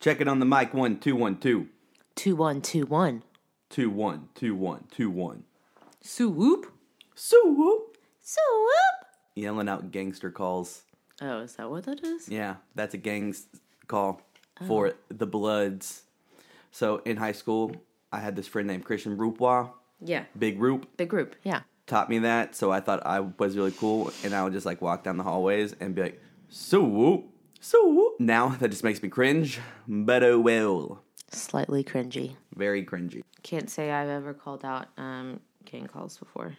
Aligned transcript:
Check 0.00 0.20
it 0.22 0.28
on 0.28 0.38
the 0.38 0.46
mic. 0.46 0.72
One, 0.72 0.98
two, 0.98 1.14
one, 1.14 1.36
two. 1.36 1.68
Two 2.14 2.34
one 2.34 2.60
two 2.62 2.86
one. 2.86 3.22
Two, 3.68 3.90
one, 3.90 4.28
two, 4.34 4.54
one, 4.54 4.84
two, 4.90 5.10
one. 5.10 5.44
Swoop. 6.00 6.72
So 7.14 7.36
whoop. 7.46 7.98
Swoop. 8.22 9.06
Yelling 9.34 9.68
out 9.68 9.90
gangster 9.90 10.30
calls. 10.30 10.82
Oh, 11.20 11.40
is 11.40 11.54
that 11.56 11.70
what 11.70 11.84
that 11.84 12.02
is? 12.02 12.28
Yeah, 12.28 12.56
that's 12.74 12.94
a 12.94 12.98
gang's 12.98 13.46
call 13.86 14.22
oh. 14.60 14.66
for 14.66 14.94
the 15.10 15.26
Bloods. 15.26 16.02
So 16.70 17.02
in 17.04 17.18
high 17.18 17.32
school, 17.32 17.76
I 18.10 18.20
had 18.20 18.36
this 18.36 18.48
friend 18.48 18.66
named 18.66 18.84
Christian 18.84 19.16
Rupois, 19.18 19.70
Yeah. 20.00 20.24
Big 20.38 20.58
Roop, 20.60 20.88
Big 20.96 21.10
group. 21.10 21.36
Yeah. 21.44 21.60
taught 21.86 22.08
me 22.08 22.20
that. 22.20 22.56
So 22.56 22.72
I 22.72 22.80
thought 22.80 23.04
I 23.04 23.20
was 23.20 23.56
really 23.56 23.72
cool, 23.72 24.12
and 24.24 24.34
I 24.34 24.42
would 24.44 24.52
just 24.54 24.64
like 24.66 24.80
walk 24.80 25.04
down 25.04 25.18
the 25.18 25.24
hallways 25.24 25.74
and 25.78 25.94
be 25.94 26.02
like, 26.02 26.22
"So 26.48 26.82
whoop, 26.82 27.26
so. 27.60 28.14
Now 28.18 28.48
that 28.60 28.68
just 28.70 28.84
makes 28.84 29.02
me 29.02 29.08
cringe, 29.08 29.58
but 29.86 30.22
oh 30.22 30.38
well, 30.40 31.02
Slightly 31.30 31.84
cringy. 31.84 32.36
very 32.56 32.84
cringy. 32.84 33.22
Can't 33.42 33.70
say 33.70 33.90
I've 33.90 34.08
ever 34.08 34.34
called 34.34 34.64
out 34.64 34.88
um, 34.98 35.40
gang 35.64 35.86
calls 35.86 36.18
before. 36.18 36.56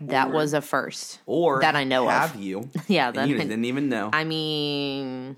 That 0.00 0.30
was 0.30 0.52
a 0.54 0.60
first. 0.60 1.18
Or 1.26 1.60
That 1.60 1.74
I 1.74 1.82
know 1.84 2.04
of. 2.04 2.12
have 2.12 2.36
you? 2.36 2.68
Yeah, 2.86 3.08
and 3.08 3.16
that 3.16 3.28
you 3.28 3.34
I- 3.34 3.38
didn't 3.38 3.64
even 3.64 3.88
know. 3.88 4.10
I 4.12 4.22
mean, 4.24 5.36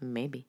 maybe. 0.00 0.46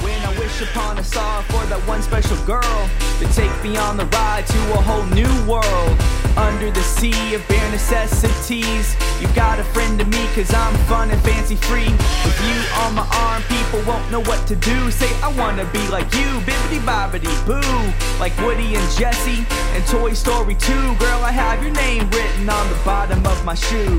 When 0.00 0.20
I 0.22 0.38
wish 0.38 0.60
upon 0.62 0.98
a 0.98 1.02
star 1.04 1.42
for 1.44 1.64
that 1.66 1.80
one 1.88 2.02
special 2.02 2.36
girl 2.44 2.88
to 3.18 3.26
take 3.32 3.50
me 3.64 3.76
on 3.76 3.96
the 3.96 4.04
ride 4.06 4.46
to 4.46 4.58
a 4.74 4.80
whole 4.80 5.04
new 5.06 5.50
world. 5.50 5.98
Under 6.38 6.70
the 6.70 6.82
sea 6.82 7.34
of 7.34 7.46
bare 7.48 7.70
necessities, 7.70 8.96
You've 9.20 9.34
got 9.34 9.58
a 9.58 9.64
friend 9.64 9.98
to 9.98 10.04
me 10.04 10.28
cause 10.32 10.54
I'm 10.54 10.72
fun 10.86 11.10
and 11.10 11.20
fancy 11.22 11.56
free. 11.56 11.90
With 11.90 12.40
you 12.46 12.56
on 12.82 12.94
my 12.94 13.06
arm, 13.26 13.42
people 13.50 13.82
won't 13.82 14.08
know 14.12 14.20
what 14.20 14.46
to 14.46 14.54
do. 14.54 14.92
Say, 14.92 15.10
I 15.22 15.34
wanna 15.36 15.64
be 15.72 15.84
like 15.88 16.04
you, 16.14 16.38
bibbity 16.46 16.78
bobbity 16.86 17.34
boo. 17.44 18.20
Like 18.20 18.36
Woody 18.38 18.76
and 18.76 18.90
Jesse 18.96 19.44
and 19.74 19.84
Toy 19.88 20.12
Story 20.12 20.54
2. 20.54 20.72
Girl, 20.98 21.20
I 21.24 21.32
have 21.32 21.60
your 21.64 21.72
name 21.72 22.08
written 22.10 22.48
on 22.48 22.68
the 22.68 22.78
bottom 22.84 23.26
of 23.26 23.44
my 23.44 23.54
shoe. 23.54 23.98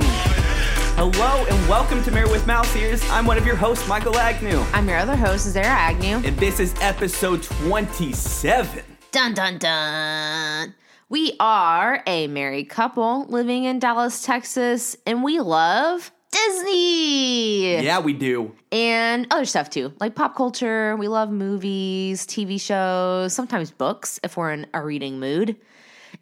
Hello 0.95 1.45
and 1.49 1.69
welcome 1.69 2.01
to 2.03 2.11
Married 2.11 2.31
with 2.31 2.47
Mouse 2.47 2.73
Ears. 2.77 3.03
I'm 3.09 3.25
one 3.25 3.37
of 3.37 3.45
your 3.45 3.57
hosts, 3.57 3.85
Michael 3.89 4.17
Agnew. 4.17 4.63
I'm 4.71 4.87
your 4.87 4.99
other 4.99 5.17
host, 5.17 5.47
Zara 5.47 5.67
Agnew. 5.67 6.21
And 6.25 6.37
this 6.37 6.61
is 6.61 6.73
episode 6.79 7.43
27. 7.43 8.83
Dun 9.11 9.33
dun 9.33 9.57
dun. 9.57 10.78
We 11.09 11.35
are 11.39 12.03
a 12.05 12.27
married 12.27 12.69
couple 12.69 13.25
living 13.25 13.63
in 13.63 13.79
Dallas, 13.79 14.23
Texas, 14.23 14.95
and 15.07 15.23
we 15.23 15.39
love 15.39 16.11
Disney 16.31 17.83
Yeah, 17.83 17.99
we 17.99 18.13
do. 18.13 18.53
and 18.71 19.25
other 19.31 19.45
stuff 19.45 19.71
too, 19.71 19.91
like 19.99 20.13
pop 20.13 20.35
culture. 20.35 20.95
We 20.97 21.07
love 21.07 21.31
movies, 21.31 22.27
TV 22.27 22.61
shows, 22.61 23.33
sometimes 23.33 23.71
books 23.71 24.19
if 24.23 24.37
we're 24.37 24.51
in 24.51 24.67
a 24.75 24.83
reading 24.83 25.19
mood, 25.19 25.55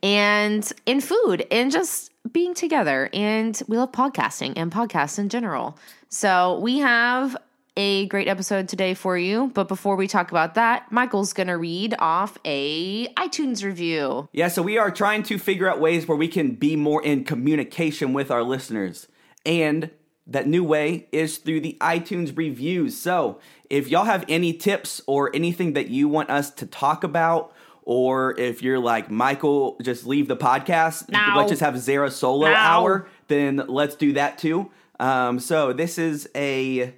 and 0.02 0.72
in 0.86 1.02
food 1.02 1.46
and 1.52 1.70
just 1.70 2.12
being 2.32 2.54
together. 2.54 3.10
And 3.14 3.62
we 3.68 3.78
love 3.78 3.92
podcasting 3.92 4.54
and 4.56 4.72
podcasts 4.72 5.20
in 5.20 5.28
general. 5.28 5.78
So 6.08 6.60
we 6.60 6.78
have 6.80 7.36
a 7.78 8.08
great 8.08 8.28
episode 8.28 8.68
today 8.68 8.94
for 8.96 9.18
you. 9.18 9.52
But 9.54 9.68
before 9.68 9.96
we 9.96 10.08
talk 10.08 10.32
about 10.32 10.56
that, 10.56 10.92
Michael's 10.92 11.32
going 11.32 11.48
to 11.48 11.58
read 11.58 11.96
off 12.00 12.38
a 12.44 13.08
iTunes 13.14 13.64
review. 13.64 14.28
Yeah, 14.34 14.48
so 14.50 14.62
we 14.62 14.78
are 14.78 14.92
trying 14.92 15.24
to 15.24 15.38
figure 15.38 15.70
out 15.70 15.80
ways 15.80 16.08
where 16.08 16.18
we 16.18 16.28
can 16.28 16.56
be 16.56 16.76
more 16.76 17.04
in 17.04 17.24
communication 17.24 18.12
with 18.14 18.32
our 18.32 18.44
listeners. 18.44 19.08
And 19.46 19.92
that 20.26 20.48
new 20.48 20.64
way 20.64 21.08
is 21.12 21.38
through 21.38 21.62
the 21.62 21.78
iTunes 21.80 22.36
reviews. 22.38 22.98
So 22.98 23.40
if 23.70 23.88
y'all 23.88 24.06
have 24.06 24.26
any 24.28 24.52
tips 24.54 25.00
or 25.08 25.34
anything 25.36 25.74
that 25.74 25.88
you 25.90 26.10
want 26.10 26.30
us 26.32 26.50
to 26.56 26.66
talk 26.66 27.04
about, 27.04 27.54
or 27.84 28.38
if 28.38 28.62
you're 28.62 28.80
like, 28.80 29.10
Michael, 29.10 29.78
just 29.82 30.06
leave 30.06 30.28
the 30.28 30.36
podcast, 30.36 31.10
No. 31.10 31.34
let's 31.38 31.52
just 31.52 31.62
have 31.62 31.78
Zara 31.80 32.12
solo 32.12 32.48
No. 32.48 32.54
hour, 32.56 33.08
then 33.28 33.64
let's 33.68 33.96
do 33.96 34.14
that 34.14 34.38
too. 34.38 34.70
Um, 35.00 35.40
so 35.40 35.72
this 35.74 35.98
is 35.98 36.28
a 36.36 36.94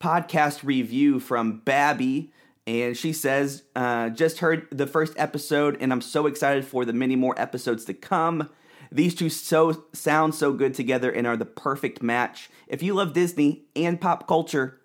podcast 0.00 0.62
review 0.64 1.20
from 1.20 1.58
Babby, 1.60 2.32
and 2.66 2.96
she 2.96 3.12
says, 3.12 3.62
uh, 3.74 4.10
"Just 4.10 4.40
heard 4.40 4.66
the 4.70 4.86
first 4.86 5.14
episode, 5.16 5.76
and 5.80 5.92
I'm 5.92 6.00
so 6.00 6.26
excited 6.26 6.64
for 6.64 6.84
the 6.84 6.92
many 6.92 7.16
more 7.16 7.34
episodes 7.40 7.84
to 7.86 7.94
come. 7.94 8.50
These 8.92 9.14
two 9.14 9.28
so 9.28 9.84
sound 9.92 10.34
so 10.34 10.52
good 10.52 10.74
together 10.74 11.10
and 11.10 11.26
are 11.26 11.36
the 11.36 11.44
perfect 11.44 12.02
match. 12.02 12.48
If 12.68 12.82
you 12.82 12.94
love 12.94 13.12
Disney 13.12 13.64
and 13.74 14.00
pop 14.00 14.26
culture, 14.28 14.80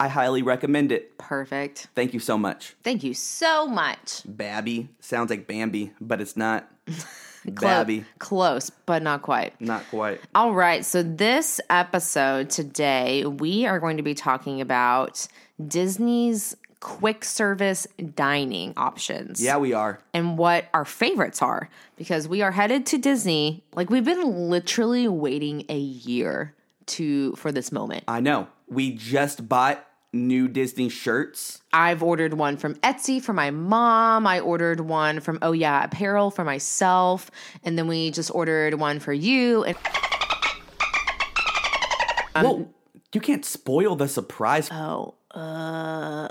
I 0.00 0.08
highly 0.08 0.42
recommend 0.42 0.90
it. 0.92 1.16
Perfect. 1.18 1.86
Thank 1.94 2.14
you 2.14 2.20
so 2.20 2.36
much, 2.36 2.74
Thank 2.82 3.04
you 3.04 3.14
so 3.14 3.66
much. 3.66 4.22
Babby. 4.26 4.88
Sounds 5.00 5.30
like 5.30 5.46
Bambi, 5.46 5.92
but 6.00 6.20
it's 6.20 6.36
not. 6.36 6.68
Babby, 7.46 8.04
Close, 8.18 8.70
but 8.70 9.02
not 9.02 9.22
quite. 9.22 9.60
not 9.60 9.84
quite. 9.90 10.20
All 10.34 10.54
right, 10.54 10.84
so 10.84 11.02
this 11.02 11.60
episode 11.70 12.50
today, 12.50 13.24
we 13.24 13.66
are 13.66 13.78
going 13.78 13.96
to 13.98 14.02
be 14.02 14.14
talking 14.14 14.60
about 14.60 15.26
Disney's 15.66 16.56
quick 16.80 17.24
service 17.24 17.86
dining 18.14 18.74
options. 18.76 19.42
Yeah, 19.42 19.56
we 19.56 19.72
are. 19.72 19.98
And 20.12 20.36
what 20.36 20.66
our 20.74 20.84
favorites 20.84 21.40
are 21.40 21.70
because 21.96 22.28
we 22.28 22.42
are 22.42 22.50
headed 22.52 22.84
to 22.86 22.98
Disney. 22.98 23.64
Like 23.74 23.88
we've 23.88 24.04
been 24.04 24.50
literally 24.50 25.08
waiting 25.08 25.64
a 25.68 25.78
year 25.78 26.54
to 26.86 27.34
for 27.36 27.50
this 27.50 27.72
moment. 27.72 28.04
I 28.06 28.20
know. 28.20 28.48
We 28.68 28.92
just 28.92 29.48
bought 29.48 29.86
new 30.14 30.48
Disney 30.48 30.88
shirts. 30.88 31.60
I've 31.72 32.02
ordered 32.02 32.34
one 32.34 32.56
from 32.56 32.76
Etsy 32.76 33.20
for 33.20 33.32
my 33.32 33.50
mom. 33.50 34.26
I 34.26 34.40
ordered 34.40 34.80
one 34.80 35.20
from 35.20 35.38
Oh 35.42 35.52
Yeah 35.52 35.84
Apparel 35.84 36.30
for 36.30 36.44
myself, 36.44 37.30
and 37.64 37.76
then 37.76 37.88
we 37.88 38.10
just 38.10 38.30
ordered 38.34 38.74
one 38.74 39.00
for 39.00 39.12
you 39.12 39.64
and 39.64 39.76
Well, 42.34 42.74
you 43.12 43.20
can't 43.20 43.44
spoil 43.44 43.96
the 43.96 44.08
surprise. 44.08 44.68
Oh, 44.72 45.14
uh, 45.30 46.28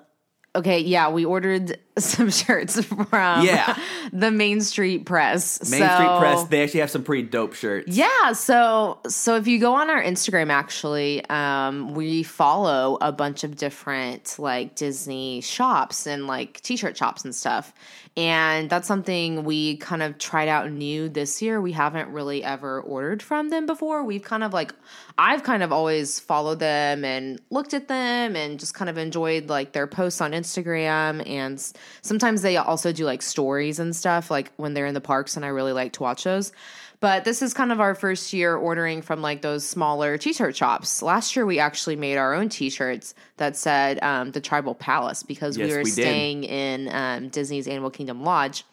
okay, 0.56 0.80
yeah, 0.80 1.10
we 1.10 1.26
ordered 1.26 1.78
some 1.98 2.30
shirts 2.32 2.84
from 2.84 3.46
Yeah. 3.46 3.78
the 4.14 4.32
Main 4.32 4.62
Street 4.62 5.06
Press. 5.06 5.70
Main 5.70 5.82
So- 5.82 5.96
Street 5.96 6.20
Press, 6.20 6.44
they 6.46 6.64
actually 6.64 6.80
have 6.80 6.90
some 6.92 7.04
pretty 7.04 7.24
dope 7.24 7.54
shirts. 7.54 7.96
Yeah, 7.96 8.34
so 8.34 9.00
so 9.08 9.36
if 9.36 9.48
you 9.48 9.60
go 9.60 9.76
on 9.76 9.90
our 9.90 10.02
Instagram, 10.02 10.50
actually, 10.52 11.24
um, 11.30 11.94
we 11.94 12.24
follow 12.24 12.98
a 13.02 13.12
bunch 13.12 13.44
of 13.44 13.56
different 13.56 14.36
like 14.40 14.76
Disney 14.76 15.42
shops 15.42 16.08
and 16.08 16.28
like 16.28 16.62
t-shirt 16.62 16.98
shops 16.98 17.24
and 17.26 17.36
stuff, 17.36 17.74
and 18.18 18.70
that's 18.70 18.88
something 18.88 19.44
we 19.44 19.78
kind 19.78 20.02
of 20.04 20.18
tried 20.18 20.48
out 20.48 20.72
new 20.72 21.10
this 21.10 21.42
year. 21.42 21.62
We 21.62 21.72
haven't 21.74 22.10
really 22.10 22.44
ever 22.44 22.82
ordered 22.82 23.22
from 23.22 23.50
them 23.50 23.66
before. 23.66 24.04
We've 24.04 24.24
kind 24.24 24.44
of 24.44 24.54
like 24.54 24.74
I've 25.18 25.44
kind 25.44 25.62
of 25.64 25.72
always 25.72 26.20
followed 26.20 26.60
them 26.60 27.06
and 27.06 27.40
looked 27.52 27.74
at 27.74 27.88
them 27.88 28.36
and 28.36 28.60
just 28.60 28.74
kind 28.74 28.90
of 28.90 28.98
enjoyed 28.98 29.48
like 29.50 29.74
their 29.74 29.86
posts 29.88 30.22
on 30.22 30.32
Instagram 30.32 31.28
and 31.30 31.64
sometimes 32.02 32.42
they 32.42 32.58
also 32.58 32.92
do 32.92 33.06
like 33.06 33.22
stories 33.22 33.80
and 33.80 33.96
stuff 33.96 34.32
like 34.32 34.52
when 34.58 34.74
they're 34.74 34.86
in 34.86 34.94
the 34.94 35.02
parks 35.02 35.36
and 35.36 35.46
I 35.46 35.50
really 35.50 35.74
like 35.74 35.94
to 35.94 36.04
watch 36.04 36.24
those. 36.24 36.52
But 37.00 37.26
this 37.26 37.42
is 37.42 37.54
kind 37.54 37.74
of 37.74 37.82
our 37.82 37.96
first 37.96 38.32
year 38.32 38.56
ordering 38.56 39.02
from 39.02 39.22
like 39.22 39.42
those 39.42 39.68
smaller 39.68 40.18
t-shirt 40.18 40.56
shops. 40.56 41.02
Last 41.02 41.36
year 41.36 41.46
we 41.46 41.60
actually 41.60 41.98
made 41.98 42.16
our 42.16 42.34
own 42.34 42.48
t-shirts 42.48 43.14
that 43.38 43.58
said 43.58 44.02
um, 44.02 44.32
the 44.32 44.40
Tribal 44.40 44.74
Palace 44.74 45.22
because 45.22 45.58
Yes, 45.58 45.68
we 45.68 45.76
were 45.76 45.84
we 45.84 45.90
staying 45.90 46.46
in 46.46 46.88
um, 46.96 47.28
Disney's 47.28 47.68
Animal 47.68 47.90
Kingdom 47.90 48.24
Lodge. 48.24 48.64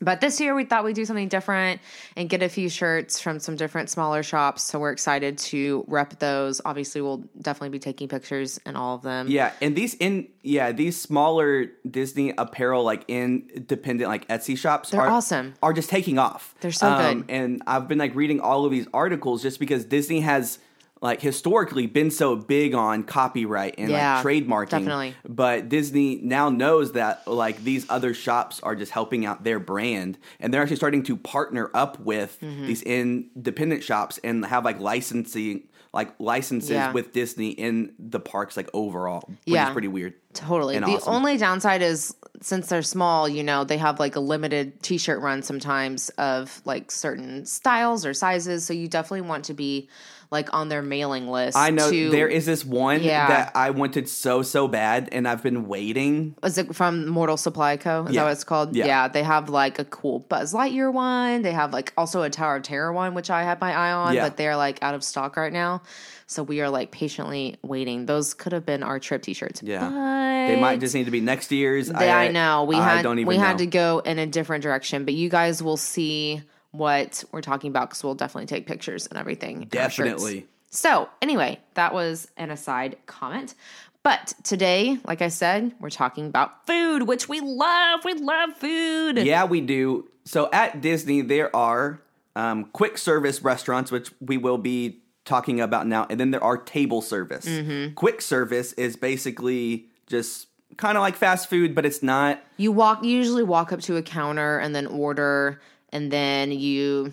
But 0.00 0.20
this 0.20 0.40
year 0.40 0.54
we 0.54 0.64
thought 0.64 0.84
we'd 0.84 0.96
do 0.96 1.04
something 1.04 1.28
different 1.28 1.80
and 2.16 2.28
get 2.28 2.42
a 2.42 2.48
few 2.48 2.68
shirts 2.68 3.20
from 3.20 3.38
some 3.38 3.56
different 3.56 3.90
smaller 3.90 4.22
shops. 4.22 4.62
So 4.62 4.78
we're 4.78 4.90
excited 4.90 5.38
to 5.38 5.84
rep 5.86 6.18
those. 6.18 6.60
Obviously, 6.64 7.00
we'll 7.00 7.24
definitely 7.40 7.70
be 7.70 7.78
taking 7.78 8.08
pictures 8.08 8.58
in 8.66 8.76
all 8.76 8.96
of 8.96 9.02
them. 9.02 9.28
Yeah, 9.28 9.52
and 9.60 9.76
these 9.76 9.94
in 9.94 10.28
yeah, 10.42 10.72
these 10.72 11.00
smaller 11.00 11.66
Disney 11.88 12.32
apparel 12.36 12.84
like 12.84 13.04
independent 13.08 14.08
like 14.10 14.26
Etsy 14.28 14.58
shops 14.58 14.90
They're 14.90 15.00
are 15.00 15.08
awesome. 15.08 15.54
Are 15.62 15.72
just 15.72 15.90
taking 15.90 16.18
off. 16.18 16.54
They're 16.60 16.72
so 16.72 16.88
um, 16.88 17.20
good. 17.20 17.30
And 17.30 17.62
I've 17.66 17.88
been 17.88 17.98
like 17.98 18.14
reading 18.14 18.40
all 18.40 18.64
of 18.64 18.72
these 18.72 18.86
articles 18.92 19.42
just 19.42 19.60
because 19.60 19.84
Disney 19.84 20.20
has 20.20 20.58
like 21.04 21.20
historically 21.20 21.86
been 21.86 22.10
so 22.10 22.34
big 22.34 22.74
on 22.74 23.02
copyright 23.04 23.74
and 23.76 23.90
Yeah, 23.90 24.16
like 24.16 24.24
trademarking. 24.24 24.70
definitely. 24.70 25.14
But 25.28 25.68
Disney 25.68 26.16
now 26.22 26.48
knows 26.48 26.92
that 26.92 27.28
like 27.28 27.62
these 27.62 27.84
other 27.90 28.14
shops 28.14 28.58
are 28.62 28.74
just 28.74 28.90
helping 28.90 29.26
out 29.26 29.44
their 29.44 29.60
brand 29.60 30.16
and 30.40 30.52
they're 30.52 30.62
actually 30.62 30.76
starting 30.76 31.02
to 31.04 31.16
partner 31.16 31.70
up 31.74 32.00
with 32.00 32.38
Mm-hmm. 32.40 32.66
these 32.66 32.82
independent 32.82 33.82
shops 33.84 34.18
and 34.24 34.44
have 34.46 34.64
like 34.64 34.80
licensing 34.80 35.64
like 35.92 36.12
licenses 36.18 36.70
Yeah. 36.70 36.90
with 36.90 37.12
Disney 37.12 37.50
in 37.50 37.92
the 38.00 38.18
parks 38.18 38.56
like 38.56 38.68
overall. 38.74 39.24
Which 39.28 39.38
Yeah. 39.44 39.68
is 39.68 39.72
pretty 39.72 39.86
weird. 39.88 40.14
Totally. 40.32 40.74
and 40.74 40.84
the 40.84 40.96
awesome. 40.96 41.12
only 41.14 41.36
downside 41.36 41.82
is 41.82 42.12
since 42.40 42.66
they're 42.68 42.82
small, 42.82 43.28
you 43.28 43.44
know, 43.44 43.62
they 43.62 43.76
have 43.78 44.00
like 44.00 44.16
a 44.16 44.20
limited 44.20 44.82
t-shirt 44.82 45.20
run 45.20 45.42
sometimes 45.42 46.08
of 46.18 46.60
like 46.64 46.90
certain 46.90 47.46
styles 47.46 48.04
or 48.04 48.12
sizes. 48.14 48.64
So 48.64 48.72
you 48.72 48.88
definitely 48.88 49.20
want 49.28 49.44
to 49.44 49.54
be 49.54 49.88
like 50.30 50.52
on 50.54 50.68
their 50.68 50.82
mailing 50.82 51.28
list. 51.28 51.56
I 51.56 51.70
know 51.70 51.90
to, 51.90 52.10
there 52.10 52.28
is 52.28 52.46
this 52.46 52.64
one 52.64 53.02
Yeah. 53.02 53.28
that 53.28 53.52
I 53.54 53.70
wanted 53.70 54.08
so 54.08 54.42
so 54.42 54.68
bad, 54.68 55.08
and 55.12 55.26
I've 55.28 55.42
been 55.42 55.66
waiting. 55.68 56.34
Is 56.42 56.58
it 56.58 56.74
from 56.74 57.06
Mortal 57.08 57.36
Supply 57.36 57.76
Co? 57.76 58.04
Is 58.04 58.14
Yeah. 58.14 58.20
that 58.22 58.26
what 58.26 58.32
it's 58.32 58.44
called? 58.44 58.74
Yeah. 58.76 59.08
they 59.08 59.22
have 59.22 59.48
like 59.48 59.78
a 59.78 59.84
cool 59.84 60.20
Buzz 60.20 60.52
Lightyear 60.54 60.92
one. 60.92 61.42
They 61.42 61.52
have 61.52 61.72
like 61.72 61.92
also 61.96 62.22
a 62.22 62.30
Tower 62.30 62.56
of 62.56 62.62
Terror 62.62 62.92
one, 62.92 63.14
which 63.14 63.30
I 63.30 63.42
had 63.42 63.60
my 63.60 63.72
eye 63.72 63.92
on, 63.92 64.14
Yeah. 64.14 64.24
but 64.28 64.36
they're 64.36 64.56
like 64.56 64.82
out 64.82 64.94
of 64.94 65.04
stock 65.04 65.36
right 65.36 65.52
now. 65.52 65.82
So 66.26 66.42
we 66.42 66.60
are 66.62 66.70
like 66.70 66.90
patiently 66.90 67.56
waiting. 67.62 68.06
Those 68.06 68.32
could 68.34 68.52
have 68.52 68.64
been 68.64 68.82
our 68.82 68.98
trip 68.98 69.22
T-shirts. 69.22 69.62
Yeah. 69.62 69.80
but 69.90 70.54
They 70.54 70.58
might 70.60 70.80
just 70.80 70.94
need 70.94 71.04
to 71.04 71.10
be 71.10 71.20
next 71.20 71.52
year's. 71.52 71.88
They, 71.88 72.10
I, 72.10 72.28
know 72.28 72.64
we 72.64 72.76
I 72.76 72.96
had 72.96 73.02
don't 73.02 73.18
even 73.18 73.28
we 73.28 73.36
know. 73.36 73.42
had 73.44 73.58
to 73.58 73.66
go 73.66 73.98
in 74.00 74.18
a 74.18 74.26
different 74.26 74.62
direction, 74.62 75.04
but 75.04 75.12
you 75.14 75.28
guys 75.28 75.62
will 75.62 75.76
see 75.76 76.42
what 76.74 77.24
we're 77.32 77.40
talking 77.40 77.70
about 77.70 77.90
because 77.90 78.02
we'll 78.02 78.14
definitely 78.14 78.46
take 78.46 78.66
pictures 78.66 79.06
and 79.06 79.18
everything. 79.18 79.68
in 79.70 79.78
our 79.78 79.90
shirts. 79.90 80.10
Definitely. 80.10 80.46
So, 80.70 81.08
anyway, 81.22 81.60
that 81.74 81.94
was 81.94 82.28
an 82.36 82.50
aside 82.50 82.96
comment. 83.06 83.54
But 84.02 84.34
today, 84.42 84.98
like 85.06 85.22
I 85.22 85.28
said, 85.28 85.72
we're 85.80 85.88
talking 85.88 86.26
about 86.26 86.66
food, 86.66 87.04
which 87.04 87.28
we 87.28 87.40
love. 87.40 88.04
We 88.04 88.14
love 88.14 88.52
food. 88.54 89.18
Yeah, 89.18 89.44
we 89.44 89.60
do. 89.60 90.08
So 90.24 90.50
at 90.52 90.80
Disney, 90.80 91.22
there 91.22 91.54
are 91.56 92.00
um, 92.36 92.66
quick 92.72 92.98
service 92.98 93.42
restaurants, 93.42 93.90
which 93.90 94.10
we 94.20 94.36
will 94.36 94.58
be 94.58 95.00
talking 95.24 95.60
about 95.60 95.86
now, 95.86 96.06
and 96.10 96.20
then 96.20 96.32
there 96.32 96.44
are 96.44 96.58
table 96.58 97.00
service. 97.00 97.46
Mm-hmm. 97.46 97.94
Quick 97.94 98.20
service 98.20 98.74
is 98.74 98.96
basically 98.96 99.86
just 100.06 100.48
kind 100.76 100.98
of 100.98 101.02
like 101.02 101.16
fast 101.16 101.48
food, 101.48 101.74
but 101.74 101.86
it's 101.86 102.02
not. 102.02 102.42
You 102.56 102.72
walk 102.72 103.04
you 103.04 103.10
usually 103.10 103.42
walk 103.42 103.72
up 103.72 103.80
to 103.82 103.96
a 103.96 104.02
counter 104.02 104.58
and 104.58 104.74
then 104.74 104.86
order 104.86 105.60
and 105.94 106.10
then 106.10 106.52
you 106.52 107.12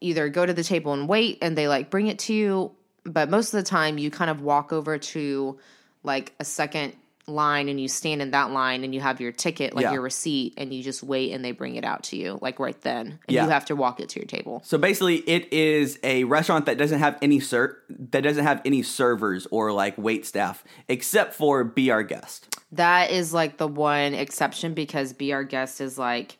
either 0.00 0.28
go 0.30 0.46
to 0.46 0.54
the 0.54 0.62
table 0.64 0.92
and 0.94 1.08
wait 1.08 1.38
and 1.42 1.58
they 1.58 1.68
like 1.68 1.90
bring 1.90 2.06
it 2.06 2.20
to 2.20 2.32
you, 2.32 2.72
but 3.04 3.28
most 3.28 3.52
of 3.52 3.58
the 3.62 3.68
time 3.68 3.98
you 3.98 4.10
kind 4.10 4.30
of 4.30 4.40
walk 4.40 4.72
over 4.72 4.96
to 4.96 5.58
like 6.04 6.32
a 6.38 6.44
second 6.44 6.94
line 7.26 7.68
and 7.68 7.78
you 7.78 7.88
stand 7.88 8.22
in 8.22 8.30
that 8.30 8.50
line 8.52 8.84
and 8.84 8.94
you 8.94 9.00
have 9.02 9.20
your 9.20 9.32
ticket, 9.32 9.74
like 9.74 9.82
Yeah. 9.82 9.92
your 9.92 10.00
receipt, 10.00 10.54
and 10.56 10.72
you 10.72 10.82
just 10.82 11.02
wait 11.02 11.32
and 11.32 11.44
they 11.44 11.50
bring 11.52 11.74
it 11.74 11.84
out 11.84 12.04
to 12.04 12.16
you 12.16 12.38
like 12.40 12.58
right 12.58 12.80
then. 12.82 13.18
And 13.26 13.34
Yeah. 13.34 13.44
you 13.44 13.50
have 13.50 13.66
to 13.66 13.76
walk 13.76 14.00
it 14.00 14.08
to 14.10 14.20
your 14.20 14.26
table. 14.26 14.62
So 14.64 14.78
basically, 14.78 15.16
it 15.16 15.52
is 15.52 15.98
a 16.02 16.24
restaurant 16.24 16.64
that 16.66 16.78
doesn't 16.78 17.00
have 17.00 17.18
any 17.20 17.40
ser- 17.40 17.82
that 17.90 18.22
doesn't 18.22 18.44
have 18.44 18.62
any 18.64 18.82
servers 18.82 19.46
or 19.50 19.72
like 19.72 19.94
wait 19.98 20.24
staff, 20.24 20.64
except 20.88 21.34
for 21.34 21.64
Be 21.64 21.90
Our 21.90 22.02
Guest. 22.04 22.56
That 22.72 23.10
is 23.10 23.34
like 23.34 23.58
the 23.58 23.68
one 23.68 24.14
exception 24.14 24.72
because 24.72 25.12
Be 25.12 25.32
Our 25.34 25.44
Guest 25.44 25.80
is 25.82 25.98
like 25.98 26.38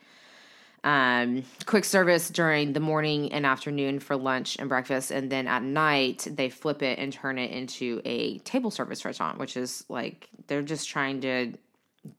um, 0.85 1.43
quick 1.67 1.85
service 1.85 2.31
during 2.31 2.73
the 2.73 2.81
morning 2.81 3.33
and 3.33 3.45
afternoon 3.45 3.99
for 4.01 4.17
lunch 4.17 4.57
and 4.59 4.69
breakfast. 4.69 5.11
And 5.11 5.31
then 5.31 5.47
at 5.47 5.63
night, 5.63 6.27
they 6.31 6.51
flip 6.51 6.83
it 6.83 6.99
and 6.99 7.13
turn 7.13 7.39
it 7.39 7.51
into 7.51 8.01
a 8.05 8.39
table 8.39 8.71
service 8.71 9.05
restaurant, 9.05 9.39
which 9.39 9.57
is 9.57 9.85
like 9.89 10.29
they're 10.47 10.63
just 10.63 10.89
trying 10.89 11.21
to 11.23 11.55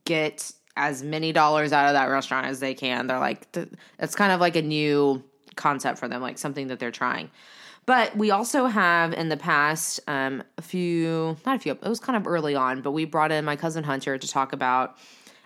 get 0.06 0.52
as 0.76 1.04
many 1.04 1.32
dollars 1.32 1.74
out 1.74 1.88
of 1.88 1.94
that 1.94 2.06
restaurant 2.06 2.48
as 2.48 2.60
they 2.60 2.74
can. 2.74 3.08
They're 3.08 3.20
like, 3.20 3.48
it's 4.00 4.16
kind 4.16 4.32
of 4.32 4.40
like 4.40 4.56
a 4.56 4.62
new 4.62 5.24
concept 5.56 6.00
for 6.00 6.08
them, 6.08 6.22
like 6.22 6.38
something 6.38 6.68
that 6.68 6.80
they're 6.80 6.92
trying. 6.92 7.30
But 7.86 8.16
we 8.16 8.30
also 8.30 8.68
have 8.68 9.14
in 9.14 9.30
the 9.30 9.38
past 9.38 10.00
um, 10.08 10.44
a 10.58 10.62
few, 10.62 11.38
not 11.46 11.56
a 11.56 11.60
few, 11.60 11.72
it 11.72 11.82
was 11.82 12.00
kind 12.00 12.16
of 12.16 12.28
early 12.28 12.56
on, 12.56 12.82
but 12.82 12.92
we 12.92 13.06
brought 13.06 13.32
in 13.32 13.44
my 13.44 13.56
cousin 13.56 13.84
Hunter 13.84 14.18
to 14.18 14.28
talk 14.28 14.54
about 14.54 14.98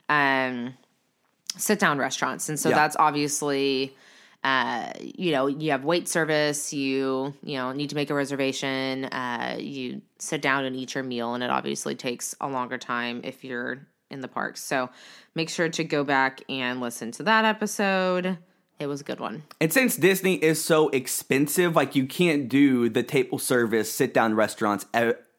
um, 0.09 0.73
sit 1.57 1.79
down 1.79 1.97
restaurants. 1.97 2.49
And 2.49 2.59
so 2.59 2.69
Yeah. 2.69 2.75
that's 2.75 2.95
obviously, 2.97 3.95
uh, 4.43 4.91
you 5.01 5.31
know, 5.31 5.47
you 5.47 5.71
have 5.71 5.85
wait 5.85 6.07
service, 6.07 6.73
you, 6.73 7.33
you 7.43 7.57
know, 7.57 7.71
need 7.71 7.89
to 7.89 7.95
make 7.95 8.09
a 8.09 8.13
reservation, 8.13 9.05
uh, 9.05 9.55
you 9.59 10.01
sit 10.19 10.41
down 10.41 10.65
and 10.65 10.75
eat 10.75 10.95
your 10.95 11.03
meal, 11.03 11.33
and 11.33 11.43
it 11.43 11.49
obviously 11.49 11.95
takes 11.95 12.35
a 12.41 12.47
longer 12.47 12.77
time 12.77 13.21
if 13.23 13.43
you're 13.43 13.87
in 14.09 14.21
the 14.21 14.27
parks. 14.27 14.61
So 14.61 14.89
make 15.33 15.49
sure 15.49 15.69
to 15.69 15.83
go 15.83 16.03
back 16.03 16.41
and 16.49 16.79
listen 16.81 17.11
to 17.13 17.23
that 17.23 17.45
episode. 17.45 18.37
It 18.79 18.87
was 18.87 19.01
a 19.01 19.03
good 19.03 19.19
one. 19.19 19.43
And 19.61 19.71
since 19.71 19.95
Disney 19.95 20.35
is 20.35 20.63
so 20.63 20.89
expensive, 20.89 21.75
like 21.75 21.95
you 21.95 22.05
can't 22.05 22.49
do 22.49 22.89
the 22.89 23.03
table 23.03 23.39
service 23.39 23.91
sit 23.91 24.13
down 24.13 24.35
restaurants 24.35 24.85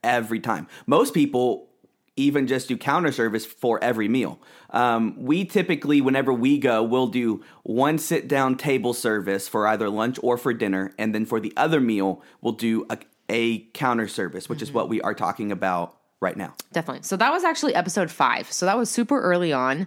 every 0.02 0.40
time. 0.40 0.66
Most 0.87 1.12
people 1.14 1.69
even 2.16 2.46
just 2.46 2.69
do 2.69 2.76
counter 2.76 3.12
service 3.12 3.44
for 3.44 3.82
every 3.82 4.08
meal. 4.08 4.38
Um, 4.70 5.14
we 5.16 5.44
typically, 5.44 6.00
whenever 6.00 6.32
we 6.32 6.58
go, 6.58 6.82
we'll 6.82 7.08
do 7.08 7.43
one 7.62 7.99
sit 7.99 8.28
down 8.28 8.56
table 8.56 8.93
service 8.93 9.49
for 9.49 9.66
either 9.66 9.88
lunch 9.88 10.19
or 10.22 10.38
for 10.38 10.52
dinner, 10.52 10.93
and 10.99 11.14
then 11.14 11.26
for 11.26 11.40
the 11.40 11.52
other 11.56 11.81
meal, 11.81 12.22
we'll 12.40 12.52
do 12.52 12.87
a, 12.90 12.99
a 13.28 13.61
counter 13.72 14.08
service, 14.08 14.49
which 14.49 14.62
is 14.62 14.72
what 14.72 14.88
we 14.88 15.00
are 15.00 15.14
talking 15.14 15.50
about 15.50 15.96
right 16.20 16.37
now. 16.37 16.55
Definitely. 16.72 17.02
So 17.02 17.16
that 17.16 17.31
was 17.31 17.44
actually 17.44 17.75
episode 17.75 18.11
five. 18.11 18.50
So 18.50 18.66
that 18.66 18.76
was 18.76 18.90
super 18.90 19.20
early 19.20 19.52
on. 19.52 19.87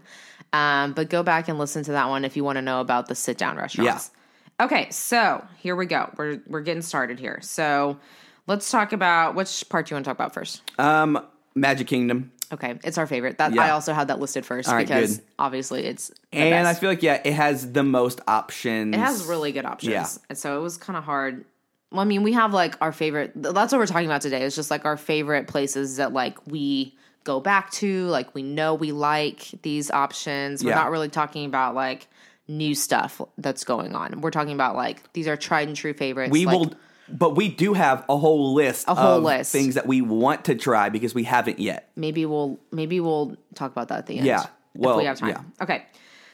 Um, 0.53 0.93
but 0.93 1.09
go 1.09 1.23
back 1.23 1.47
and 1.47 1.57
listen 1.57 1.83
to 1.83 1.91
that 1.91 2.07
one 2.07 2.23
if 2.23 2.37
you 2.37 2.43
want 2.43 2.57
to 2.57 2.61
know 2.61 2.79
about 2.79 3.07
the 3.07 3.15
sit 3.15 3.37
down 3.37 3.57
restaurants. 3.57 3.85
Yes. 3.85 4.11
Okay, 4.59 4.89
so 4.89 5.45
here 5.59 5.75
we 5.75 5.85
go. 5.85 6.11
We're 6.17 6.39
we're 6.47 6.61
getting 6.61 6.81
started 6.81 7.19
here. 7.19 7.39
So 7.41 7.99
let's 8.47 8.71
talk 8.71 8.91
about 8.91 9.35
which 9.35 9.67
part 9.69 9.85
do 9.85 9.91
you 9.91 9.95
want 9.95 10.05
to 10.05 10.09
talk 10.09 10.17
about 10.17 10.33
first? 10.33 10.63
Um, 10.79 11.23
Magic 11.57 11.87
Kingdom. 11.87 12.31
Okay, 12.53 12.79
it's 12.83 12.97
our 12.97 13.07
favorite. 13.07 13.39
That 13.39 13.53
Yeah. 13.53 13.63
I 13.65 13.69
also 13.71 13.93
had 13.93 14.07
that 14.07 14.19
listed 14.19 14.45
first 14.45 14.69
right, 14.69 14.87
because 14.87 15.17
good. 15.17 15.25
obviously 15.37 15.83
it's 15.85 16.07
the 16.31 16.37
And 16.37 16.65
I 16.67 16.73
feel 16.73 16.89
like, 16.89 17.03
yeah, 17.03 17.21
it 17.25 17.33
has 17.33 17.73
the 17.73 17.83
most 17.83 18.21
options. 18.27 18.95
it 18.95 18.99
has 18.99 19.25
really 19.25 19.51
good 19.51 19.65
options. 19.65 19.91
Yeah. 19.91 20.07
And 20.29 20.37
so 20.37 20.57
it 20.57 20.61
was 20.61 20.77
kind 20.77 20.95
of 20.95 21.03
hard. 21.03 21.43
Well, 21.91 22.01
I 22.01 22.05
mean, 22.05 22.23
we 22.23 22.33
have 22.33 22.53
like 22.53 22.75
our 22.81 22.91
favorite. 22.93 23.31
That's 23.35 23.71
what 23.73 23.79
we're 23.79 23.85
talking 23.85 24.07
about 24.07 24.21
today. 24.21 24.43
It's 24.43 24.55
just 24.55 24.71
like 24.71 24.85
our 24.85 24.95
favorite 24.97 25.47
places 25.47 25.97
that 25.97 26.13
like 26.13 26.37
we 26.47 26.95
go 27.25 27.41
back 27.41 27.71
to. 27.71 28.05
Like 28.07 28.33
we 28.33 28.43
know 28.43 28.75
we 28.75 28.93
like 28.93 29.49
these 29.63 29.91
options. 29.91 30.63
We're 30.63 30.69
Yeah. 30.69 30.75
not 30.77 30.91
really 30.91 31.09
talking 31.09 31.45
about 31.45 31.75
like 31.75 32.07
new 32.47 32.75
stuff 32.75 33.21
that's 33.37 33.65
going 33.65 33.93
on. 33.93 34.21
We're 34.21 34.31
talking 34.31 34.53
about 34.53 34.75
like 34.77 35.11
these 35.13 35.27
are 35.27 35.35
tried 35.35 35.67
and 35.67 35.75
true 35.75 35.93
favorites. 35.93 36.31
We 36.31 36.45
like, 36.45 36.57
will, 36.59 36.73
but 37.09 37.35
we 37.35 37.49
do 37.49 37.73
have 37.73 38.03
a 38.09 38.17
whole 38.17 38.53
list 38.53 38.85
A 38.87 38.95
whole 38.95 39.17
of 39.17 39.23
list. 39.23 39.51
things 39.51 39.75
that 39.75 39.87
we 39.87 40.01
want 40.01 40.45
to 40.45 40.55
try 40.55 40.89
because 40.89 41.13
we 41.15 41.23
haven't 41.23 41.59
yet. 41.59 41.89
maybe 41.95 42.25
we'll 42.25 42.59
maybe 42.71 42.99
we'll 42.99 43.35
talk 43.55 43.71
about 43.71 43.87
that 43.89 43.99
at 43.99 44.05
the 44.07 44.17
end. 44.17 44.25
Yeah. 44.27 44.45
Well, 44.75 44.93
if 44.95 44.97
we 45.01 45.05
have 45.05 45.17
time. 45.19 45.29
yeah. 45.29 45.63
Okay. 45.63 45.85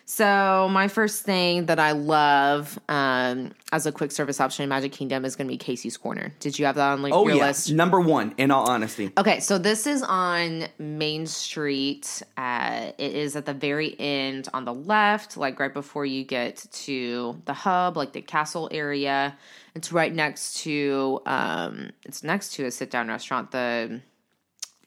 So 0.05 0.67
my 0.69 0.89
first 0.89 1.23
thing 1.23 1.67
that 1.67 1.79
I 1.79 1.93
love 1.93 2.77
um, 2.89 3.53
as 3.71 3.85
a 3.85 3.91
quick 3.91 4.11
service 4.11 4.41
option 4.41 4.63
in 4.63 4.69
Magic 4.69 4.91
Kingdom 4.91 5.23
is 5.23 5.35
going 5.37 5.47
to 5.47 5.51
be 5.51 5.57
Casey's 5.57 5.95
Corner. 5.95 6.33
Did 6.41 6.59
you 6.59 6.65
have 6.65 6.75
that 6.75 6.91
on 6.91 7.01
like, 7.01 7.13
Oh 7.13 7.25
your 7.27 7.37
yeah, 7.37 7.47
list? 7.47 7.71
number 7.71 8.01
one. 8.01 8.33
In 8.37 8.51
all 8.51 8.69
honesty, 8.69 9.11
Okay, 9.17 9.39
so 9.39 9.57
this 9.57 9.87
is 9.87 10.03
on 10.03 10.65
Main 10.77 11.25
Street. 11.25 12.21
Uh, 12.35 12.91
it 12.97 13.13
is 13.13 13.35
at 13.37 13.45
the 13.45 13.53
very 13.53 13.95
end 13.97 14.49
on 14.53 14.65
the 14.65 14.73
left, 14.73 15.37
like 15.37 15.57
right 15.59 15.73
before 15.73 16.05
you 16.05 16.25
get 16.25 16.57
to 16.71 17.41
the 17.45 17.53
hub, 17.53 17.95
like 17.95 18.11
the 18.11 18.21
castle 18.21 18.67
area. 18.71 19.37
It's 19.73 19.91
right 19.93 20.13
next 20.13 20.57
to 20.63 21.21
um, 21.25 21.91
it's 22.05 22.23
next 22.23 22.53
to 22.55 22.65
a 22.65 22.71
sit 22.71 22.91
down 22.91 23.07
restaurant. 23.07 23.51
The 23.51 24.01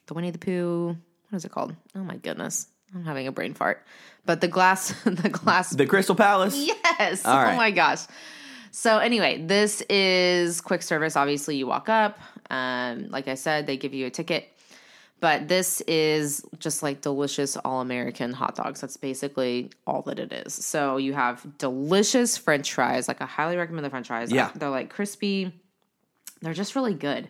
the 0.05 0.13
Winnie 0.13 0.31
the 0.31 0.37
Pooh. 0.37 0.95
What 1.29 1.35
is 1.37 1.43
it 1.43 1.51
called? 1.51 1.75
Oh 1.95 2.03
my 2.03 2.15
goodness, 2.17 2.67
I'm 2.95 3.03
having 3.03 3.27
a 3.27 3.31
brain 3.33 3.53
fart. 3.53 3.83
But 4.27 4.41
the 4.41 4.47
glass, 4.47 4.93
the 5.05 5.29
glass 5.29 5.71
the 5.71 5.87
Crystal 5.87 6.13
Palace. 6.13 6.55
Yes. 6.55 7.25
All 7.25 7.35
right. 7.35 7.53
Oh 7.53 7.57
my 7.57 7.71
gosh. 7.71 8.05
So 8.71 8.99
anyway, 8.99 9.43
this 9.43 9.81
is 9.89 10.61
quick 10.61 10.83
service. 10.83 11.15
Obviously, 11.15 11.55
you 11.55 11.65
walk 11.65 11.89
up. 11.89 12.19
Um, 12.51 13.07
like 13.09 13.27
I 13.27 13.33
said, 13.33 13.65
they 13.65 13.77
give 13.77 13.95
you 13.95 14.05
a 14.05 14.09
ticket. 14.11 14.49
But 15.19 15.47
this 15.47 15.81
is 15.81 16.45
just 16.59 16.83
like 16.83 17.01
delicious 17.01 17.57
all 17.57 17.81
American 17.81 18.33
hot 18.33 18.55
dogs. 18.55 18.81
That's 18.81 18.97
basically 18.97 19.71
all 19.87 20.03
that 20.03 20.19
it 20.19 20.31
is. 20.31 20.53
So 20.53 20.97
you 20.97 21.13
have 21.13 21.57
delicious 21.57 22.37
French 22.37 22.71
fries. 22.71 23.07
Like 23.07 23.21
I 23.21 23.25
highly 23.25 23.57
recommend 23.57 23.83
the 23.83 23.89
French 23.89 24.07
fries. 24.07 24.31
Yeah. 24.31 24.51
They're 24.53 24.69
like 24.69 24.91
crispy. 24.91 25.53
They're 26.41 26.53
just 26.53 26.75
really 26.75 26.93
good. 26.93 27.29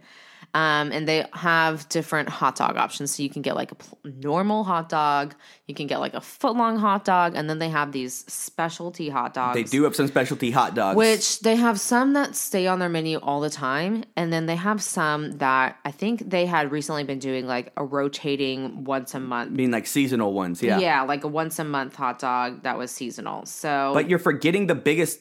Um, 0.54 0.92
and 0.92 1.08
they 1.08 1.26
have 1.34 1.88
different 1.90 2.30
hot 2.30 2.56
dog 2.56 2.78
options. 2.78 3.16
So 3.16 3.22
you 3.22 3.30
can 3.30 3.42
get 3.42 3.56
like 3.56 3.72
a 3.72 3.76
pl- 3.76 4.00
normal 4.04 4.64
hot 4.64 4.90
dog, 4.90 5.36
you 5.68 5.76
can 5.76 5.88
get 5.88 6.00
like 6.00 6.14
a 6.14 6.22
foot 6.22 6.56
long 6.56 6.78
hot 6.78 7.06
dog, 7.06 7.34
and 7.36 7.50
then 7.50 7.60
they 7.60 7.70
have 7.70 7.92
these 7.92 8.26
specialty 8.32 9.10
hot 9.10 9.34
dogs. 9.34 9.56
They 9.56 9.64
do 9.64 9.84
have 9.84 9.96
some 9.96 10.08
specialty 10.08 10.52
hot 10.52 10.74
dogs. 10.74 10.98
Which 10.98 11.42
they 11.42 11.56
have 11.56 11.80
some 11.80 12.14
that 12.14 12.36
stay 12.36 12.66
on 12.66 12.80
their 12.80 12.90
menu 12.90 13.18
all 13.18 13.40
the 13.40 13.50
time. 13.50 14.04
And 14.16 14.34
then 14.34 14.46
they 14.46 14.56
have 14.56 14.82
some 14.82 15.34
that 15.38 15.78
I 15.86 15.92
think 15.92 16.30
they 16.30 16.46
had 16.46 16.72
recently 16.72 17.04
been 17.04 17.20
doing 17.20 17.46
like 17.46 17.72
a 17.78 17.84
rotating 17.84 18.84
once 18.84 19.14
a 19.14 19.20
month. 19.20 19.52
I 19.52 19.56
mean 19.56 19.72
like 19.72 19.86
seasonal 19.86 20.34
ones, 20.34 20.64
yeah. 20.64 20.80
Yeah, 20.80 21.02
like 21.04 21.24
a 21.24 21.28
once 21.28 21.60
a 21.60 21.64
month 21.64 21.96
hot 21.96 22.20
dog 22.20 22.64
that 22.64 22.78
was 22.78 22.90
seasonal. 22.90 23.46
So 23.46 23.92
But 23.94 24.10
you're 24.10 24.20
forgetting 24.20 24.68
the 24.68 24.76
biggest 24.76 25.20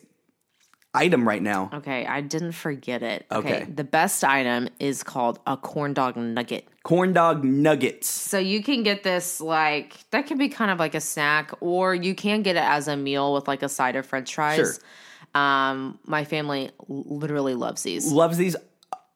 item 0.97 1.27
right 1.27 1.43
now. 1.43 1.71
Okay, 1.73 2.07
I 2.07 2.21
didn't 2.21 2.53
forget 2.53 3.03
it. 3.03 3.27
Okay. 3.31 3.63
Okay. 3.63 3.65
The 3.65 3.85
best 3.85 4.25
item 4.25 4.69
is 4.81 5.03
called 5.03 5.39
a 5.47 5.57
corn 5.57 5.93
dog 5.93 6.17
nugget. 6.17 6.67
Corn 6.83 7.13
dog 7.13 7.45
nuggets. 7.45 8.09
So 8.09 8.39
you 8.39 8.63
can 8.63 8.83
get 8.83 9.03
this 9.03 9.41
like 9.41 9.95
that 10.11 10.27
can 10.27 10.39
be 10.39 10.49
kind 10.49 10.71
of 10.71 10.79
like 10.79 10.95
a 10.95 11.01
snack, 11.01 11.53
or 11.61 11.95
you 11.95 12.15
can 12.15 12.43
get 12.43 12.57
it 12.57 12.65
as 12.65 12.89
a 12.89 12.97
meal 12.97 13.35
with 13.35 13.47
like 13.47 13.63
a 13.63 13.69
side 13.69 13.97
of 13.97 14.07
French 14.07 14.35
fries. 14.35 14.57
Sure. 14.57 15.41
Um, 15.41 15.99
my 16.07 16.25
family 16.25 16.71
literally 16.89 17.55
loves 17.55 17.83
these. 17.83 18.11
Loves 18.11 18.39
these. 18.39 18.57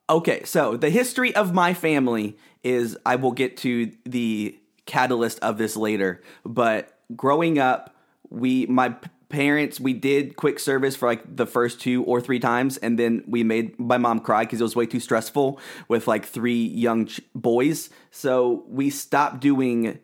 Okay, 0.09 0.43
so 0.43 0.77
the 0.77 0.89
history 0.89 1.33
of 1.35 1.53
my 1.53 1.73
family 1.73 2.37
is 2.63 2.97
I 3.05 3.15
will 3.15 3.31
get 3.31 3.57
to 3.57 3.91
the 4.05 4.57
catalyst 4.85 5.39
of 5.39 5.57
this 5.57 5.75
later, 5.75 6.21
but 6.45 6.99
growing 7.15 7.59
up, 7.59 7.95
we 8.29 8.65
my 8.67 8.95
parents 9.31 9.79
we 9.79 9.93
did 9.93 10.35
quick 10.35 10.59
service 10.59 10.95
for 10.95 11.07
like 11.07 11.35
the 11.35 11.45
first 11.45 11.79
two 11.79 12.03
or 12.03 12.21
three 12.21 12.39
times 12.39 12.77
and 12.77 12.99
then 12.99 13.23
we 13.27 13.43
made 13.43 13.79
my 13.79 13.97
mom 13.97 14.19
cry 14.19 14.43
because 14.43 14.59
it 14.59 14.63
was 14.63 14.75
way 14.75 14.85
too 14.85 14.99
stressful 14.99 15.59
with 15.87 16.07
like 16.07 16.25
three 16.25 16.65
young 16.65 17.05
ch- 17.05 17.21
boys 17.33 17.89
so 18.11 18.63
we 18.67 18.89
stopped 18.89 19.39
doing 19.39 19.99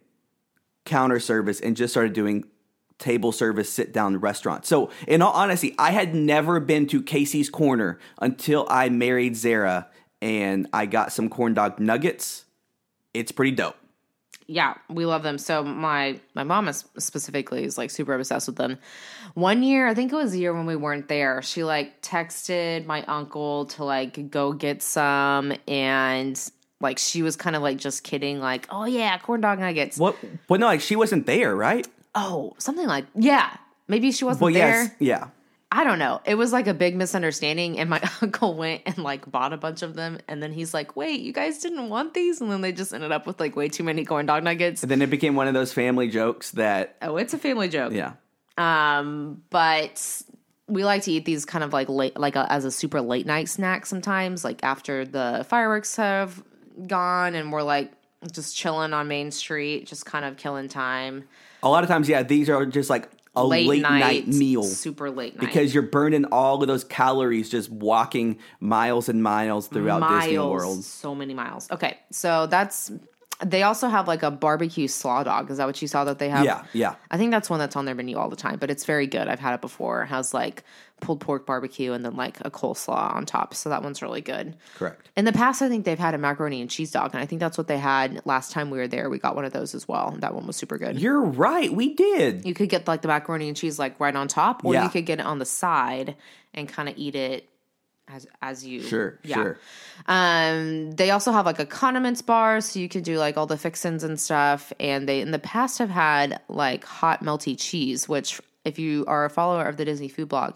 counter 0.86 1.19
service 1.19 1.60
and 1.60 1.75
just 1.75 1.93
started 1.93 2.13
doing 2.13 2.46
table 2.98 3.31
service 3.31 3.72
sit 3.72 3.93
down 3.93 4.17
restaurant. 4.17 4.65
So, 4.65 4.89
in 5.07 5.22
all 5.22 5.34
honesty, 5.34 5.75
I 5.77 5.91
had 5.91 6.15
never 6.15 6.60
been 6.60 6.88
to 6.88 7.01
Casey's 7.01 7.50
Corner 7.50 8.00
until 8.19 8.65
I 8.69 8.89
married 8.89 9.36
Zara 9.36 9.88
and 10.22 10.67
I 10.74 10.86
got 10.88 11.12
some 11.12 11.29
corn 11.29 11.53
dog 11.53 11.79
nuggets. 11.79 12.46
It's 13.13 13.31
pretty 13.31 13.51
dope. 13.51 13.75
Yeah, 14.50 14.75
we 14.89 15.06
love 15.06 15.24
them. 15.24 15.38
So 15.38 15.62
my 15.63 16.20
my 16.34 16.44
mom 16.44 16.68
is 16.70 16.86
specifically 16.98 17.66
is 17.66 17.77
like 17.77 17.89
super 17.89 18.13
obsessed 18.13 18.48
with 18.48 18.56
them. 18.56 18.77
One 19.34 19.62
year, 19.62 19.88
I 19.88 19.94
think 19.94 20.12
it 20.13 20.16
was 20.16 20.34
a 20.34 20.38
year 20.38 20.54
when 20.54 20.66
we 20.66 20.75
weren't 20.77 21.10
there, 21.10 21.42
she 21.42 21.63
like 21.66 22.01
texted 22.01 22.86
my 22.86 23.04
uncle 23.04 23.66
to 23.66 23.84
like 23.84 24.32
go 24.32 24.54
get 24.54 24.82
some 24.82 25.54
and 25.68 26.42
like 26.80 26.98
she 26.98 27.24
was 27.24 27.36
kind 27.36 27.56
of 27.58 27.62
like 27.62 27.77
just 27.77 28.04
kidding 28.04 28.39
like, 28.39 28.68
"Oh 28.70 28.86
yeah, 28.86 29.18
corn 29.18 29.42
dog 29.42 29.60
nuggets." 29.60 29.98
What? 29.98 30.16
Well, 30.48 30.60
no, 30.60 30.68
like 30.68 30.82
she 30.82 30.96
wasn't 30.96 31.25
there, 31.25 31.54
right? 31.56 31.86
Oh, 32.16 32.54
something 32.58 32.88
like 32.88 33.06
yeah. 33.16 33.58
Maybe 33.89 34.12
she 34.12 34.25
wasn't 34.25 34.44
Well, 34.44 34.54
there. 34.54 34.84
yes, 34.84 34.92
yeah. 35.00 35.27
I 35.70 35.84
don't 35.84 36.00
know. 36.00 36.22
It 36.26 36.36
was 36.36 36.54
like 36.54 36.68
a 36.68 36.74
big 36.74 36.96
misunderstanding, 36.96 37.78
and 37.78 37.90
my 37.90 38.02
uncle 38.22 38.56
went 38.56 38.84
and 38.86 38.98
like 39.00 39.30
bought 39.30 39.52
a 39.52 39.58
bunch 39.58 39.82
of 39.82 39.96
them, 39.96 40.18
and 40.28 40.42
then 40.42 40.54
he's 40.54 40.74
like, 40.74 40.96
"Wait, 40.96 41.20
you 41.20 41.34
guys 41.34 41.60
didn't 41.60 41.90
want 41.90 42.14
these?" 42.14 42.40
And 42.40 42.50
then 42.50 42.62
they 42.62 42.72
just 42.72 42.94
ended 42.94 43.12
up 43.12 43.28
with 43.28 43.40
like 43.40 43.56
way 43.56 43.68
too 43.68 43.84
many 43.84 44.06
corn 44.06 44.26
dog 44.26 44.44
nuggets. 44.44 44.82
And 44.84 44.90
then 44.90 45.02
it 45.02 45.10
became 45.10 45.36
one 45.36 45.48
of 45.48 45.54
those 45.54 45.74
family 45.74 46.08
jokes 46.08 46.52
that, 46.52 46.96
Oh, 47.02 47.18
it's 47.18 47.34
a 47.34 47.38
family 47.38 47.68
joke. 47.68 47.92
yeah. 47.94 48.14
Um, 48.58 49.44
but 49.50 50.22
we 50.68 50.84
like 50.84 51.04
to 51.04 51.12
eat 51.12 51.26
these 51.26 51.46
kind 51.46 51.64
of 51.64 51.74
like 51.74 51.90
late, 51.90 52.18
like 52.18 52.36
a, 52.36 52.52
as 52.52 52.66
a 52.66 52.72
super 52.72 53.02
late 53.02 53.26
night 53.26 53.50
snack 53.50 53.86
sometimes, 53.86 54.44
like 54.44 54.64
after 54.64 55.06
the 55.06 55.46
fireworks 55.50 55.96
have 55.98 56.42
gone, 56.88 57.36
and 57.36 57.52
we're 57.52 57.64
like 57.64 57.92
just 58.32 58.56
chilling 58.56 58.94
on 58.94 59.08
Main 59.08 59.32
Street, 59.32 59.86
just 59.86 60.06
kind 60.06 60.26
of 60.26 60.38
killing 60.38 60.70
time. 60.70 61.26
A 61.62 61.70
lot 61.70 61.84
of 61.84 61.90
times, 61.90 62.08
yeah, 62.10 62.24
these 62.24 62.50
are 62.50 62.66
just 62.66 62.90
like 62.90 63.10
a 63.38 63.46
late, 63.46 63.82
night, 63.82 64.27
meal. 64.27 64.63
super 64.63 65.10
late 65.10 65.36
night 65.36 65.39
Because 65.39 65.74
you're 65.74 65.84
burning 65.84 66.25
all 66.25 66.62
of 66.62 66.67
those 66.67 66.84
calories 66.84 67.50
just 67.50 67.70
walking 67.70 68.39
miles 68.60 69.10
and 69.10 69.22
miles 69.24 69.67
throughout 69.67 70.08
Disney 70.22 70.39
World. 70.39 70.84
So 70.84 71.15
many 71.15 71.34
miles. 71.34 71.70
Okay, 71.72 71.98
so 72.12 72.48
that's. 72.48 72.91
They 73.46 73.62
also 73.63 73.88
have 73.88 74.08
like 74.08 74.24
a 74.24 74.32
barbecue 74.32 74.88
slaw 74.88 75.24
dog. 75.24 75.51
Is 75.51 75.58
that 75.58 75.67
what 75.67 75.79
you 75.82 75.88
saw 75.88 76.03
that 76.06 76.17
they 76.17 76.29
have? 76.29 76.44
Yeah, 76.44 76.63
yeah. 76.74 76.96
I 77.12 77.17
think 77.17 77.29
that's 77.32 77.50
one 77.50 77.60
that's 77.60 77.75
on 77.75 77.86
their 77.86 77.94
menu 77.94 78.17
all 78.17 78.29
the 78.29 78.36
time, 78.36 78.58
but 78.58 78.72
it's 78.72 78.84
very 78.86 79.06
good. 79.06 79.27
I've 79.27 79.39
had 79.39 79.53
it 79.53 79.62
before. 79.62 80.03
It 80.03 80.08
has 80.08 80.34
like 80.34 80.63
pulled 81.01 81.20
pork 81.22 81.46
barbecue 81.46 81.94
and 81.94 82.03
then 82.03 82.15
like 82.15 82.39
a 82.41 82.50
coleslaw 82.50 83.13
on 83.13 83.27
top. 83.27 83.53
So 83.53 83.70
that 83.70 83.84
one's 83.84 84.01
really 84.01 84.22
good. 84.22 84.56
Correct. 84.75 85.08
In 85.15 85.25
the 85.25 85.34
past, 85.34 85.62
I 85.62 85.70
think 85.70 85.86
they've 85.86 86.00
had 86.00 86.15
a 86.15 86.17
macaroni 86.17 86.62
and 86.62 86.70
cheese 86.70 86.89
dog, 86.89 87.12
and 87.13 87.22
I 87.22 87.27
think 87.27 87.39
that's 87.39 87.60
what 87.60 87.67
they 87.67 87.77
had 87.77 88.25
last 88.25 88.51
time 88.51 88.72
we 88.72 88.79
were 88.79 88.88
there. 88.88 89.08
We 89.08 89.20
got 89.20 89.36
one 89.36 89.46
of 89.46 89.53
those 89.53 89.75
as 89.75 89.88
well. 89.88 90.15
That 90.20 90.34
one 90.34 90.48
was 90.48 90.56
super 90.56 90.79
good. 90.79 91.00
You're 91.00 91.22
right. 91.22 91.72
We 91.72 91.94
did. 91.94 92.44
You 92.44 92.56
could 92.56 92.70
get 92.70 92.88
like 92.88 93.03
the 93.03 93.08
macaroni 93.08 93.48
and 93.50 93.56
cheese 93.56 93.77
like 93.77 94.00
right 94.00 94.15
on 94.15 94.27
top, 94.27 94.65
or 94.65 94.74
Yeah. 94.74 94.84
you 94.86 94.89
could 94.89 95.06
get 95.06 95.20
it 95.20 95.25
on 95.27 95.38
the 95.38 95.46
side 95.46 96.15
and 96.56 96.67
kind 96.67 96.89
of 96.89 96.98
eat 96.98 97.13
it 97.13 97.48
as 98.08 98.28
as 98.42 98.66
you 98.66 98.82
Sure, 98.82 99.20
yeah. 99.24 99.36
sure. 99.36 99.60
Um, 100.08 100.92
they 100.92 101.12
also 101.12 101.32
have 101.32 101.46
like 101.46 101.60
a 101.60 101.66
condiments 101.66 102.22
bar, 102.22 102.62
so 102.62 102.80
you 102.80 102.90
can 102.90 103.04
do 103.04 103.18
like 103.18 103.38
all 103.38 103.48
the 103.48 103.58
fixins 103.58 104.04
and 104.04 104.20
stuff. 104.20 104.72
And 104.80 105.08
they 105.08 105.22
in 105.22 105.32
the 105.32 105.40
past 105.40 105.80
have 105.80 105.90
had 105.90 106.40
like 106.48 106.86
hot 106.86 107.24
melty 107.24 107.60
cheese, 107.60 108.08
which 108.08 108.42
if 108.66 108.80
you 108.80 109.06
are 109.08 109.26
a 109.26 109.30
follower 109.30 109.66
of 109.66 109.78
the 109.78 109.86
Disney 109.86 110.08
food 110.08 110.30
blog, 110.30 110.56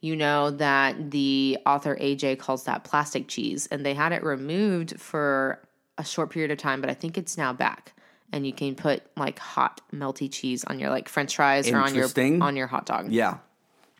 you 0.00 0.16
know 0.16 0.50
that 0.50 1.10
the 1.10 1.58
author 1.64 1.96
AJ 1.96 2.38
calls 2.38 2.64
that 2.64 2.84
plastic 2.84 3.28
cheese, 3.28 3.66
and 3.70 3.86
they 3.86 3.94
had 3.94 4.12
it 4.12 4.22
removed 4.22 5.00
for 5.00 5.60
a 5.98 6.04
short 6.04 6.30
period 6.30 6.50
of 6.50 6.58
time, 6.58 6.80
but 6.80 6.90
I 6.90 6.94
think 6.94 7.16
it's 7.16 7.38
now 7.38 7.52
back. 7.52 7.92
And 8.34 8.46
you 8.46 8.52
can 8.52 8.74
put 8.74 9.02
like 9.14 9.38
hot 9.38 9.82
melty 9.92 10.32
cheese 10.32 10.64
on 10.64 10.78
your 10.78 10.88
like 10.88 11.08
French 11.08 11.36
fries 11.36 11.70
or 11.70 11.76
on 11.78 11.94
your 11.94 12.08
on 12.42 12.56
your 12.56 12.66
hot 12.66 12.86
dog. 12.86 13.12
Yeah. 13.12 13.38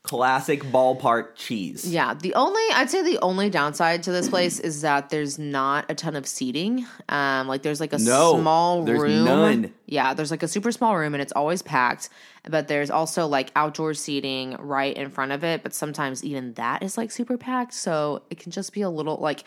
Classic 0.03 0.61
ballpark 0.65 1.37
cheese. 1.37 1.89
Yeah, 1.89 2.15
the 2.15 2.35
only 2.35 2.61
I'd 2.75 2.91
say 2.91 3.03
the 3.05 3.21
only 3.23 3.49
downside 3.51 4.03
to 4.03 4.11
this 4.13 4.29
place 4.29 4.59
is 4.59 4.81
that 4.83 5.11
there's 5.11 5.39
not 5.39 5.89
a 5.89 5.95
ton 5.95 6.17
of 6.17 6.27
seating. 6.27 6.85
Um, 7.09 7.47
like 7.47 7.63
there's 7.63 7.79
like 7.79 7.93
a 7.93 7.99
No, 7.99 8.41
small 8.41 8.85
there's 8.85 9.01
room. 9.01 9.25
none. 9.25 9.73
Yeah, 9.87 10.13
there's 10.13 10.33
like 10.33 10.43
a 10.43 10.49
super 10.49 10.73
small 10.73 10.97
room 10.97 11.15
and 11.15 11.23
it's 11.23 11.33
always 11.33 11.63
packed. 11.63 12.09
But 12.51 12.67
there's 12.67 12.91
also 12.91 13.29
like 13.29 13.53
outdoor 13.55 13.95
seating 13.95 14.57
right 14.59 14.95
in 14.97 15.09
front 15.09 15.31
of 15.31 15.45
it. 15.45 15.63
But 15.63 15.73
sometimes 15.73 16.25
even 16.25 16.55
that 16.55 16.83
is 16.83 16.99
like 16.99 17.13
super 17.13 17.39
packed, 17.39 17.73
so 17.73 18.23
it 18.29 18.41
can 18.41 18.51
just 18.51 18.73
be 18.73 18.83
a 18.83 18.91
little 18.91 19.19
like 19.19 19.45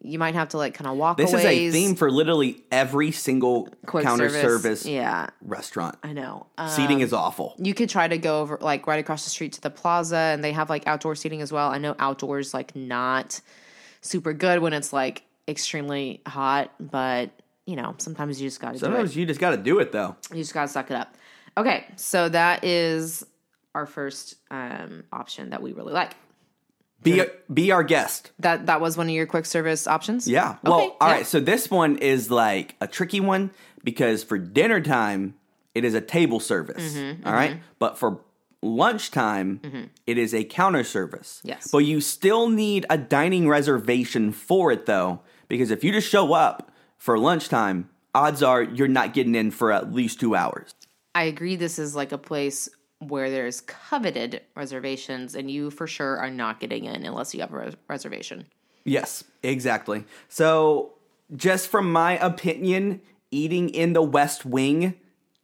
you 0.00 0.18
might 0.18 0.34
have 0.34 0.50
to 0.50 0.56
like 0.56 0.74
kind 0.74 0.88
of 0.88 0.96
walk. 0.96 1.16
This 1.16 1.32
is 1.32 1.44
a 1.44 1.70
theme 1.70 1.94
for 1.96 2.10
literally 2.10 2.62
every 2.70 3.10
single 3.10 3.68
Quick 3.86 4.04
counter 4.04 4.28
service, 4.28 4.86
Yeah, 4.86 5.28
restaurant. 5.42 5.96
I 6.02 6.12
know. 6.12 6.46
Um, 6.58 6.68
Seating 6.68 7.00
is 7.00 7.12
awful. 7.12 7.54
you 7.58 7.74
could 7.74 7.88
try 7.88 8.06
to 8.06 8.18
go 8.18 8.40
over 8.40 8.58
like 8.60 8.86
right 8.86 9.00
across 9.00 9.24
the 9.24 9.30
street 9.30 9.52
to 9.54 9.60
the 9.60 9.70
plaza 9.70 10.16
and 10.16 10.44
they 10.44 10.52
have 10.52 10.70
like 10.70 10.86
outdoor 10.86 11.14
seating 11.14 11.40
as 11.42 11.52
well. 11.52 11.70
I 11.70 11.78
know 11.78 11.96
outdoors 11.98 12.52
like 12.54 12.76
not 12.76 13.40
super 14.00 14.32
good 14.32 14.60
when 14.60 14.72
it's 14.72 14.92
like 14.92 15.22
extremely 15.48 16.20
hot, 16.26 16.72
but 16.78 17.30
you 17.66 17.74
know, 17.76 17.94
sometimes 17.98 18.40
you 18.40 18.46
just 18.48 18.60
got 18.60 18.68
to 18.68 18.72
do 18.74 18.76
it. 18.76 18.80
Sometimes 18.88 19.16
you 19.16 19.26
just 19.26 19.40
got 19.40 19.50
to 19.50 19.56
do 19.56 19.78
it 19.80 19.90
though. 19.92 20.14
You 20.30 20.36
just 20.38 20.54
got 20.54 20.62
to 20.62 20.68
suck 20.68 20.90
it 20.90 20.96
up. 20.96 21.14
Okay, 21.56 21.86
so 21.96 22.28
that 22.28 22.64
is 22.64 23.24
our 23.74 23.86
first 23.86 24.36
um 24.50 25.04
option 25.12 25.50
that 25.50 25.62
we 25.62 25.72
really 25.72 25.92
like. 25.92 26.12
Be 27.02 27.22
be 27.52 27.70
our 27.70 27.84
guest. 27.84 28.32
That 28.40 28.66
that 28.66 28.80
was 28.80 28.96
one 28.96 29.06
of 29.08 29.14
your 29.14 29.26
quick 29.26 29.46
service 29.46 29.86
options? 29.86 30.26
Yeah. 30.26 30.56
Well, 30.64 30.74
Okay, 30.80 30.94
all 31.00 31.08
yeah. 31.08 31.14
right. 31.14 31.26
So 31.26 31.38
this 31.40 31.70
one 31.70 31.98
is 31.98 32.30
like 32.30 32.74
a 32.80 32.86
tricky 32.88 33.20
one 33.20 33.50
because 33.84 34.24
for 34.24 34.38
dinner 34.38 34.80
time 34.80 35.34
it 35.74 35.84
is 35.84 35.94
a 35.94 36.00
table 36.00 36.40
service. 36.40 36.94
Mm-hmm, 36.96 37.26
all 37.26 37.32
right. 37.34 37.58
But 37.78 37.96
for 37.98 38.20
lunchtime 38.62 39.90
it 40.06 40.18
is 40.18 40.34
a 40.34 40.44
counter 40.44 40.84
service. 40.84 41.40
Yes. 41.44 41.68
But 41.70 41.78
you 41.78 42.00
still 42.00 42.48
need 42.48 42.84
a 42.90 42.98
dining 42.98 43.48
reservation 43.48 44.32
for 44.32 44.72
it 44.72 44.86
though, 44.86 45.20
because 45.48 45.70
if 45.70 45.84
you 45.84 45.92
just 45.92 46.08
show 46.08 46.32
up 46.32 46.70
for 46.98 47.18
lunchtime, 47.18 47.88
odds 48.14 48.42
are 48.42 48.62
you're 48.62 48.88
not 48.88 49.14
getting 49.14 49.34
in 49.34 49.50
for 49.50 49.72
at 49.72 49.92
least 49.92 50.18
two 50.20 50.34
hours. 50.34 50.74
I 51.14 51.24
agree 51.24 51.56
this 51.56 51.78
is 51.78 51.94
like 51.96 52.12
a 52.12 52.18
place 52.18 52.68
where 53.00 53.30
there's 53.30 53.60
coveted 53.62 54.42
reservations 54.54 55.34
and 55.34 55.50
you 55.50 55.70
for 55.70 55.86
sure 55.86 56.16
are 56.18 56.30
not 56.30 56.60
getting 56.60 56.84
in 56.84 57.04
unless 57.04 57.34
you 57.34 57.40
have 57.40 57.52
a 57.52 57.56
res- 57.58 57.76
reservation. 57.88 58.46
Yes, 58.84 59.24
exactly. 59.42 60.04
So, 60.28 60.92
just 61.34 61.68
from 61.68 61.90
my 61.92 62.16
opinion, 62.24 63.00
eating 63.30 63.68
in 63.70 63.92
the 63.92 64.02
West 64.02 64.44
Wing 64.46 64.94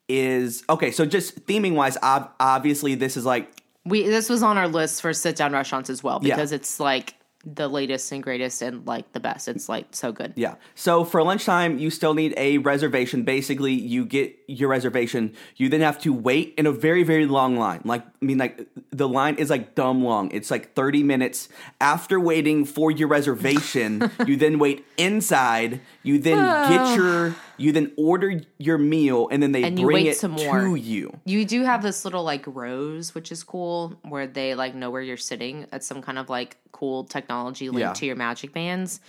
is 0.09 0.62
okay. 0.71 0.90
So, 0.92 1.04
just 1.04 1.44
theming 1.47 1.75
wise, 1.75 1.97
ob- 2.02 2.30
obviously, 2.38 2.94
this 2.94 3.16
is 3.16 3.26
like 3.26 3.62
We 3.85 4.04
this 4.04 4.28
was 4.30 4.42
on 4.42 4.56
our 4.59 4.68
list 4.68 5.02
for 5.02 5.12
sit 5.12 5.37
down 5.37 5.52
restaurants 5.52 5.90
as 5.90 6.02
well 6.02 6.21
Yeah. 6.23 6.37
because 6.37 6.52
it's 6.52 6.78
like 6.80 7.14
the 7.44 7.68
latest 7.68 8.12
and 8.12 8.22
greatest 8.22 8.62
and 8.62 8.87
like 8.87 9.12
the 9.12 9.20
best. 9.20 9.49
It's 9.49 9.68
like 9.68 9.87
so 9.90 10.12
good. 10.12 10.32
Yeah. 10.37 10.54
So 10.75 11.04
for 11.04 11.22
lunchtime, 11.22 11.78
you 11.78 11.90
still 11.90 12.14
need 12.14 12.34
a 12.37 12.58
reservation. 12.58 13.25
Basically, 13.25 13.72
you 13.72 14.04
get 14.04 14.37
your 14.46 14.68
reservation. 14.68 15.34
You 15.56 15.68
then 15.68 15.80
have 15.80 15.99
to 16.02 16.12
wait 16.12 16.54
in 16.56 16.66
a 16.66 16.72
very, 16.72 17.02
very 17.02 17.26
long 17.26 17.56
line. 17.56 17.80
Like, 17.84 18.02
I 18.02 18.25
mean, 18.25 18.38
like 18.38 18.68
the 18.90 19.08
line 19.08 19.37
is 19.37 19.50
like 19.50 19.75
dumb 19.75 20.04
long. 20.04 20.30
It's 20.30 20.50
like 20.50 20.75
30 20.75 21.02
minutes. 21.02 21.49
After 21.80 22.20
waiting 22.20 22.64
for 22.64 22.90
your 22.90 23.08
reservation, 23.08 24.11
you 24.26 24.37
then 24.37 24.58
wait 24.58 24.84
inside. 24.96 25.80
You 26.04 26.18
then 26.18 26.38
get 26.68 26.96
your, 26.96 27.34
you 27.62 27.73
then 27.73 27.92
order 27.97 28.40
your 28.59 28.78
meal 28.78 29.28
and 29.31 29.42
then 29.42 29.52
they 29.52 29.62
And 29.62 29.76
bring 29.78 30.07
it 30.07 30.16
some 30.16 30.33
more. 30.33 30.61
to 30.64 30.75
you. 30.75 31.19
You 31.25 31.45
do 31.45 31.62
have 31.64 31.83
this 31.83 32.04
little 32.04 32.25
like 32.25 32.45
rose, 32.47 33.14
which 33.14 33.31
is 33.31 33.45
cool, 33.45 33.99
where 34.02 34.26
they 34.26 34.54
like 34.54 34.75
know 34.75 34.90
where 34.90 35.02
you're 35.02 35.16
sitting. 35.16 35.66
It's 35.73 35.87
some 35.87 36.02
kind 36.02 36.19
of 36.19 36.28
like 36.28 36.57
cool 36.73 37.04
technology 37.04 37.69
linked 37.69 37.81
Yeah. 37.81 37.92
to 37.92 38.07
your 38.07 38.16
magic 38.16 38.52
bands, 38.52 39.00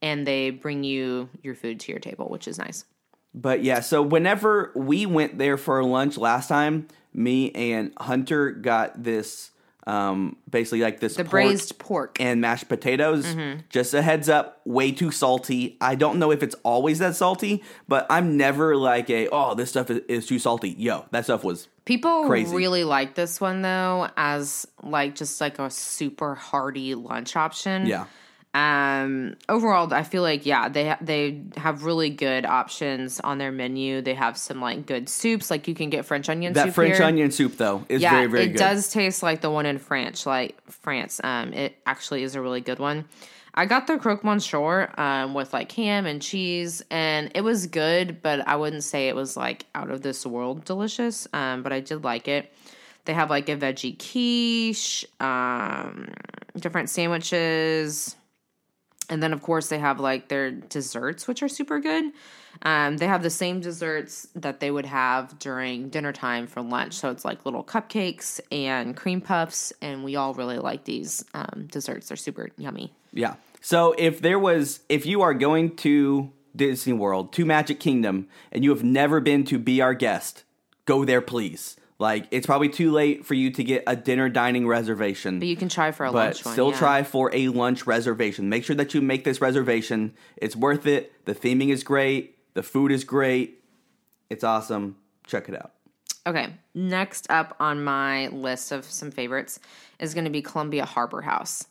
and 0.00 0.26
they 0.26 0.50
bring 0.50 0.84
you 0.84 1.28
your 1.42 1.54
food 1.54 1.80
to 1.80 1.92
your 1.92 2.00
table, 2.00 2.28
which 2.28 2.46
is 2.46 2.58
nice. 2.58 2.84
But 3.34 3.62
yeah, 3.64 3.80
so 3.80 4.00
whenever 4.02 4.72
we 4.74 5.04
went 5.06 5.36
there 5.38 5.56
for 5.58 5.82
lunch 5.84 6.16
last 6.16 6.48
time, 6.48 6.88
me 7.12 7.50
and 7.52 7.92
Hunter 7.98 8.50
got 8.50 9.02
this 9.02 9.50
um 9.86 10.36
basically 10.50 10.80
like 10.80 10.98
this 11.00 11.14
The 11.14 11.22
pork 11.24 11.30
braised 11.30 11.78
pork. 11.78 12.20
and 12.20 12.40
mashed 12.40 12.68
potatoes. 12.68 13.24
Mm-hmm. 13.26 13.60
Just 13.68 13.94
a 13.94 14.02
heads 14.02 14.28
up, 14.28 14.60
way 14.64 14.90
too 14.92 15.10
salty. 15.12 15.76
I 15.80 15.94
don't 15.94 16.18
know 16.18 16.32
if 16.32 16.42
it's 16.42 16.56
always 16.64 16.98
that 16.98 17.14
salty, 17.16 17.62
but 17.86 18.06
I'm 18.10 18.36
never 18.36 18.76
like 18.76 19.08
a 19.10 19.28
oh 19.30 19.54
this 19.54 19.70
stuff 19.70 19.90
is, 19.90 20.00
is 20.08 20.26
too 20.26 20.38
salty. 20.38 20.70
Yo, 20.70 21.04
that 21.12 21.24
stuff 21.24 21.44
was 21.44 21.68
People 21.84 22.26
Crazy. 22.26 22.54
really 22.56 22.82
like 22.82 23.14
this 23.14 23.40
one 23.40 23.62
though, 23.62 24.08
as 24.16 24.66
like 24.82 25.14
just 25.14 25.40
like 25.40 25.60
a 25.60 25.70
super 25.70 26.34
hearty 26.34 26.96
lunch 26.96 27.36
option. 27.36 27.86
yeah. 27.86 28.06
Um, 28.56 29.36
overall, 29.50 29.92
I 29.92 30.02
feel 30.02 30.22
like 30.22 30.46
yeah, 30.46 30.70
they 30.70 30.88
ha- 30.88 30.98
they 31.02 31.42
have 31.58 31.84
really 31.84 32.08
good 32.08 32.46
options 32.46 33.20
on 33.20 33.36
their 33.36 33.52
menu. 33.52 34.00
They 34.00 34.14
have 34.14 34.38
some 34.38 34.62
like 34.62 34.86
good 34.86 35.10
soups, 35.10 35.50
like 35.50 35.68
you 35.68 35.74
can 35.74 35.90
get 35.90 36.06
French 36.06 36.30
onion 36.30 36.54
That 36.54 36.66
soup 36.68 36.74
French 36.76 36.96
here. 36.96 37.04
onion 37.06 37.30
soup 37.30 37.58
though 37.58 37.84
is 37.90 38.00
yeah, 38.00 38.12
very 38.12 38.26
very 38.28 38.44
it 38.44 38.48
good. 38.52 38.58
does 38.58 38.88
taste 38.90 39.22
like 39.22 39.42
the 39.42 39.50
one 39.50 39.66
in 39.66 39.78
France, 39.78 40.24
like 40.24 40.58
France. 40.70 41.20
Um, 41.22 41.52
it 41.52 41.76
actually 41.84 42.22
is 42.22 42.34
a 42.34 42.40
really 42.40 42.62
good 42.62 42.78
one. 42.78 43.04
I 43.52 43.66
got 43.66 43.86
the 43.86 43.98
croque 43.98 44.24
monsieur 44.24 44.90
um, 44.96 45.34
with 45.34 45.52
like 45.52 45.70
ham 45.72 46.06
and 46.06 46.22
cheese, 46.22 46.82
and 46.90 47.30
it 47.34 47.42
was 47.42 47.66
good, 47.66 48.22
but 48.22 48.46
I 48.48 48.56
wouldn't 48.56 48.84
say 48.84 49.08
it 49.08 49.14
was 49.14 49.36
like 49.36 49.66
out 49.74 49.90
of 49.90 50.00
this 50.00 50.24
world 50.24 50.64
delicious. 50.64 51.28
Um, 51.34 51.62
but 51.62 51.74
I 51.74 51.80
did 51.80 52.04
like 52.04 52.26
it. 52.26 52.50
They 53.04 53.12
have 53.12 53.28
like 53.28 53.50
a 53.50 53.56
veggie 53.56 53.98
quiche, 53.98 55.04
um, 55.20 56.08
different 56.58 56.88
sandwiches, 56.90 58.16
and 59.08 59.22
then 59.22 59.32
of 59.32 59.42
course 59.42 59.68
they 59.68 59.78
have 59.78 60.00
like 60.00 60.28
their 60.28 60.50
desserts, 60.50 61.26
which 61.26 61.42
are 61.42 61.48
super 61.48 61.78
good. 61.80 62.12
Um, 62.62 62.96
they 62.96 63.06
have 63.06 63.22
the 63.22 63.30
same 63.30 63.60
desserts 63.60 64.28
that 64.34 64.60
they 64.60 64.70
would 64.70 64.86
have 64.86 65.38
during 65.38 65.88
dinner 65.90 66.12
time 66.12 66.46
for 66.46 66.62
lunch. 66.62 66.94
So 66.94 67.10
it's 67.10 67.24
like 67.24 67.44
little 67.44 67.62
cupcakes 67.62 68.40
and 68.50 68.96
cream 68.96 69.20
puffs, 69.20 69.72
and 69.82 70.04
we 70.04 70.16
all 70.16 70.34
really 70.34 70.58
like 70.58 70.84
these 70.84 71.24
um, 71.34 71.68
desserts. 71.70 72.08
They're 72.08 72.16
super 72.16 72.48
yummy. 72.56 72.92
Yeah. 73.12 73.34
So 73.60 73.94
if 73.98 74.20
there 74.20 74.38
was, 74.38 74.80
if 74.88 75.06
you 75.06 75.22
are 75.22 75.34
going 75.34 75.76
to 75.76 76.32
Disney 76.54 76.92
World, 76.94 77.32
to 77.34 77.44
Magic 77.44 77.80
Kingdom, 77.80 78.28
and 78.50 78.64
you 78.64 78.70
have 78.70 78.84
never 78.84 79.20
been 79.20 79.44
to 79.44 79.58
Be 79.58 79.80
Our 79.80 79.94
Guest, 79.94 80.44
go 80.86 81.04
there, 81.04 81.20
please. 81.20 81.76
Like, 81.98 82.26
it's 82.30 82.46
probably 82.46 82.68
too 82.68 82.92
late 82.92 83.24
for 83.24 83.34
you 83.34 83.50
to 83.52 83.64
get 83.64 83.84
a 83.86 83.96
dinner 83.96 84.28
dining 84.28 84.66
reservation. 84.66 85.38
But 85.38 85.48
you 85.48 85.56
can 85.56 85.70
try 85.70 85.92
for 85.92 86.04
a 86.04 86.12
but 86.12 86.26
lunch 86.26 86.44
one. 86.44 86.52
still 86.52 86.70
yeah. 86.70 86.78
try 86.78 87.02
for 87.02 87.34
a 87.34 87.48
lunch 87.48 87.86
reservation. 87.86 88.50
Make 88.50 88.64
sure 88.64 88.76
that 88.76 88.92
you 88.92 89.00
make 89.00 89.24
this 89.24 89.40
reservation. 89.40 90.14
It's 90.36 90.54
worth 90.54 90.86
it. 90.86 91.24
The 91.24 91.34
theming 91.34 91.70
is 91.70 91.82
great. 91.82 92.36
The 92.54 92.62
food 92.62 92.92
is 92.92 93.04
great. 93.04 93.62
It's 94.28 94.44
awesome. 94.44 94.96
Check 95.26 95.48
it 95.48 95.54
out. 95.54 95.72
Okay, 96.26 96.48
next 96.74 97.30
up 97.30 97.56
on 97.60 97.84
my 97.84 98.28
list 98.28 98.72
of 98.72 98.84
some 98.84 99.10
favorites 99.10 99.60
is 100.00 100.12
going 100.12 100.24
to 100.24 100.30
be 100.30 100.42
Columbia 100.42 100.84
Harbor 100.84 101.22
House. 101.22 101.66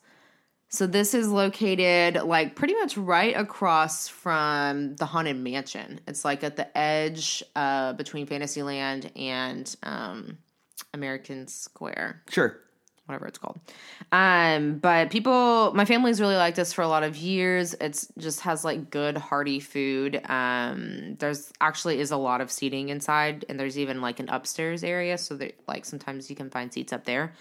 So 0.75 0.87
this 0.87 1.13
is 1.13 1.29
located 1.29 2.21
like 2.23 2.55
pretty 2.55 2.73
much 2.73 2.97
right 2.97 3.35
across 3.35 4.09
from 4.09 4.97
the 4.97 5.05
Haunted 5.05 5.37
Mansion. 5.37 6.01
It's 6.05 6.25
like 6.25 6.43
at 6.43 6.57
the 6.57 6.77
edge 6.77 7.41
uh, 7.55 7.93
between 7.93 8.25
Fantasyland 8.25 9.09
and 9.15 9.73
um, 9.83 10.37
American 10.93 11.47
Square 11.47 12.23
Sure. 12.29 12.59
whatever 13.05 13.25
it's 13.25 13.37
called. 13.37 13.57
Um, 14.11 14.79
but 14.79 15.11
people, 15.11 15.73
my 15.73 15.85
family's 15.85 16.19
really 16.19 16.35
liked 16.35 16.57
this 16.57 16.73
for 16.73 16.81
a 16.81 16.89
lot 16.89 17.03
of 17.03 17.15
years. 17.15 17.73
It's 17.79 18.09
just 18.17 18.41
has 18.41 18.65
like 18.65 18.89
good 18.89 19.17
hearty 19.17 19.61
food. 19.61 20.19
Um, 20.25 21.15
there's 21.19 21.53
actually 21.61 22.01
is 22.01 22.11
a 22.11 22.17
lot 22.17 22.41
of 22.41 22.51
seating 22.51 22.89
inside, 22.89 23.45
and 23.47 23.57
there's 23.57 23.79
even 23.79 24.01
like 24.01 24.19
an 24.19 24.27
upstairs 24.27 24.83
area, 24.83 25.17
so 25.17 25.37
that 25.37 25.55
like 25.69 25.85
sometimes 25.85 26.29
you 26.29 26.35
can 26.35 26.49
find 26.49 26.73
seats 26.73 26.91
up 26.91 27.05
there. 27.05 27.31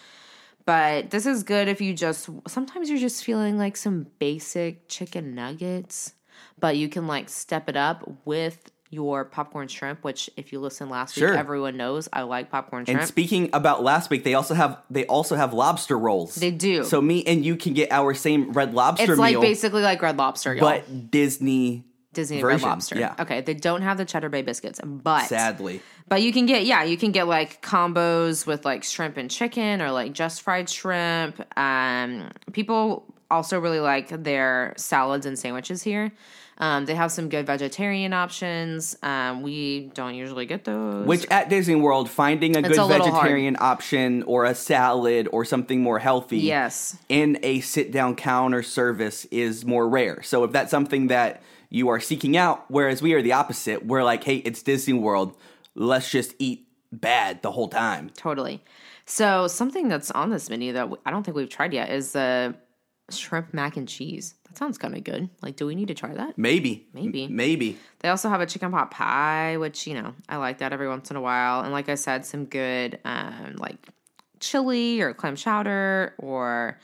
But 0.66 1.10
this 1.10 1.26
is 1.26 1.42
good 1.42 1.68
if 1.68 1.80
you 1.80 1.92
just 1.94 2.28
sometimes 2.48 2.88
you're 2.88 2.98
just 2.98 3.22
feeling 3.24 3.58
like 3.58 3.76
some 3.76 4.06
basic 4.18 4.88
chicken 4.88 5.34
nuggets, 5.34 6.14
but 6.58 6.76
you 6.76 6.88
can 6.88 7.06
like 7.06 7.28
step 7.28 7.68
it 7.68 7.76
up 7.76 8.08
with 8.24 8.70
your 8.90 9.24
popcorn 9.24 9.66
shrimp, 9.68 10.04
which 10.04 10.30
if 10.36 10.52
you 10.52 10.60
listen 10.60 10.88
last 10.88 11.16
Sure. 11.16 11.30
week, 11.30 11.38
everyone 11.38 11.76
knows 11.76 12.08
I 12.12 12.22
like 12.22 12.50
popcorn 12.50 12.84
shrimp. 12.84 13.00
And 13.00 13.08
speaking 13.08 13.50
about 13.52 13.82
last 13.82 14.08
week, 14.08 14.24
they 14.24 14.34
also 14.34 14.54
have 14.54 14.78
they 14.88 15.04
also 15.06 15.36
have 15.36 15.52
lobster 15.52 15.98
rolls. 15.98 16.36
They 16.36 16.50
do. 16.52 16.84
So 16.84 17.02
me 17.02 17.24
and 17.24 17.44
you 17.44 17.56
can 17.56 17.74
get 17.74 17.90
our 17.92 18.14
same 18.14 18.52
red 18.52 18.72
lobster 18.72 19.12
it's 19.12 19.18
like 19.18 19.32
meal, 19.32 19.40
basically 19.42 19.82
like 19.82 20.00
Red 20.00 20.16
Lobster, 20.16 20.54
y'all. 20.54 20.60
but 20.62 21.10
Disney. 21.10 21.84
Disney 22.14 22.42
Red 22.42 22.62
Lobster. 22.62 22.98
yeah. 22.98 23.14
Okay, 23.18 23.40
they 23.40 23.54
don't 23.54 23.82
have 23.82 23.98
the 23.98 24.04
Cheddar 24.04 24.28
Bay 24.28 24.42
biscuits, 24.42 24.80
but 24.82 25.26
Sadly, 25.26 25.82
but 26.08 26.22
you 26.22 26.32
can 26.32 26.46
get 26.46 26.64
yeah, 26.64 26.84
you 26.84 26.96
can 26.96 27.12
get 27.12 27.26
like 27.26 27.62
combos 27.62 28.46
with 28.46 28.64
like 28.64 28.84
shrimp 28.84 29.16
and 29.16 29.30
chicken 29.30 29.82
or 29.82 29.90
like 29.90 30.12
just 30.12 30.42
fried 30.42 30.68
shrimp. 30.70 31.40
Um, 31.58 32.30
people 32.52 33.04
also 33.30 33.58
really 33.58 33.80
like 33.80 34.08
their 34.22 34.74
salads 34.76 35.26
and 35.26 35.38
sandwiches 35.38 35.82
here. 35.82 36.12
Um, 36.58 36.84
they 36.84 36.94
have 36.94 37.10
some 37.10 37.28
good 37.28 37.46
vegetarian 37.46 38.12
options. 38.12 38.96
Um, 39.02 39.42
we 39.42 39.90
don't 39.94 40.14
usually 40.14 40.46
get 40.46 40.64
those. 40.64 41.06
which 41.06 41.26
at 41.26 41.48
Disney 41.48 41.74
World, 41.74 42.08
finding 42.08 42.56
a 42.56 42.62
good 42.62 42.78
a 42.78 42.84
little 42.84 43.10
hard. 43.10 43.22
vegetarian 43.22 43.56
option 43.58 44.22
or 44.22 44.44
a 44.44 44.54
salad 44.54 45.28
or 45.32 45.44
something 45.44 45.82
more 45.82 45.98
healthy, 45.98 46.38
yes, 46.38 46.96
in 47.08 47.38
a 47.42 47.60
sit 47.60 47.90
down 47.90 48.14
counter 48.14 48.62
service 48.62 49.24
is 49.26 49.64
more 49.64 49.88
rare. 49.88 50.22
So 50.22 50.44
if 50.44 50.52
that's 50.52 50.70
something 50.70 51.08
that 51.08 51.42
you 51.74 51.88
are 51.88 51.98
seeking 51.98 52.36
out, 52.36 52.64
whereas 52.68 53.02
we 53.02 53.14
are 53.14 53.20
the 53.22 53.32
opposite, 53.32 53.84
we're 53.84 54.04
like, 54.04 54.22
hey, 54.22 54.36
it's 54.36 54.62
Disney 54.62 54.94
World, 54.94 55.36
let's 55.74 56.08
just 56.08 56.32
eat 56.38 56.68
bad 56.92 57.42
the 57.42 57.50
whole 57.50 57.66
time. 57.68 58.10
totally. 58.16 58.62
So 59.06 59.48
something 59.48 59.88
that's 59.88 60.10
on 60.12 60.30
this 60.30 60.48
menu 60.48 60.72
that 60.74 60.88
I 61.04 61.10
don't 61.10 61.24
think 61.24 61.36
we've 61.36 61.48
tried 61.48 61.74
yet 61.74 61.90
is 61.90 62.12
the 62.12 62.54
shrimp 63.10 63.52
mac 63.52 63.76
and 63.76 63.86
cheese. 63.88 64.34
That 64.46 64.56
sounds 64.56 64.78
kind 64.78 64.96
of 64.96 65.02
good. 65.04 65.28
Like, 65.42 65.56
do 65.56 65.66
we 65.66 65.74
need 65.74 65.88
to 65.88 65.94
try 65.94 66.14
that? 66.14 66.38
Maybe, 66.38 66.86
Maybe. 66.94 67.24
M- 67.24 67.36
maybe. 67.36 67.76
They 67.98 68.08
also 68.08 68.28
have 68.28 68.40
a 68.40 68.46
chicken 68.46 68.70
pot 68.70 68.90
pie, 68.92 69.56
which 69.58 69.86
you 69.86 69.94
know 69.94 70.14
I 70.28 70.36
like 70.36 70.58
that 70.58 70.72
every 70.72 70.88
once 70.88 71.10
in 71.10 71.16
a 71.16 71.20
while. 71.20 71.60
And 71.62 71.72
like 71.72 71.88
I 71.88 71.96
said, 71.96 72.24
some 72.24 72.46
good 72.46 72.98
um, 73.04 73.56
like 73.58 73.76
chili 74.40 75.00
or 75.00 75.12
clam 75.12 75.36
chowder 75.36 76.14
or 76.18 76.78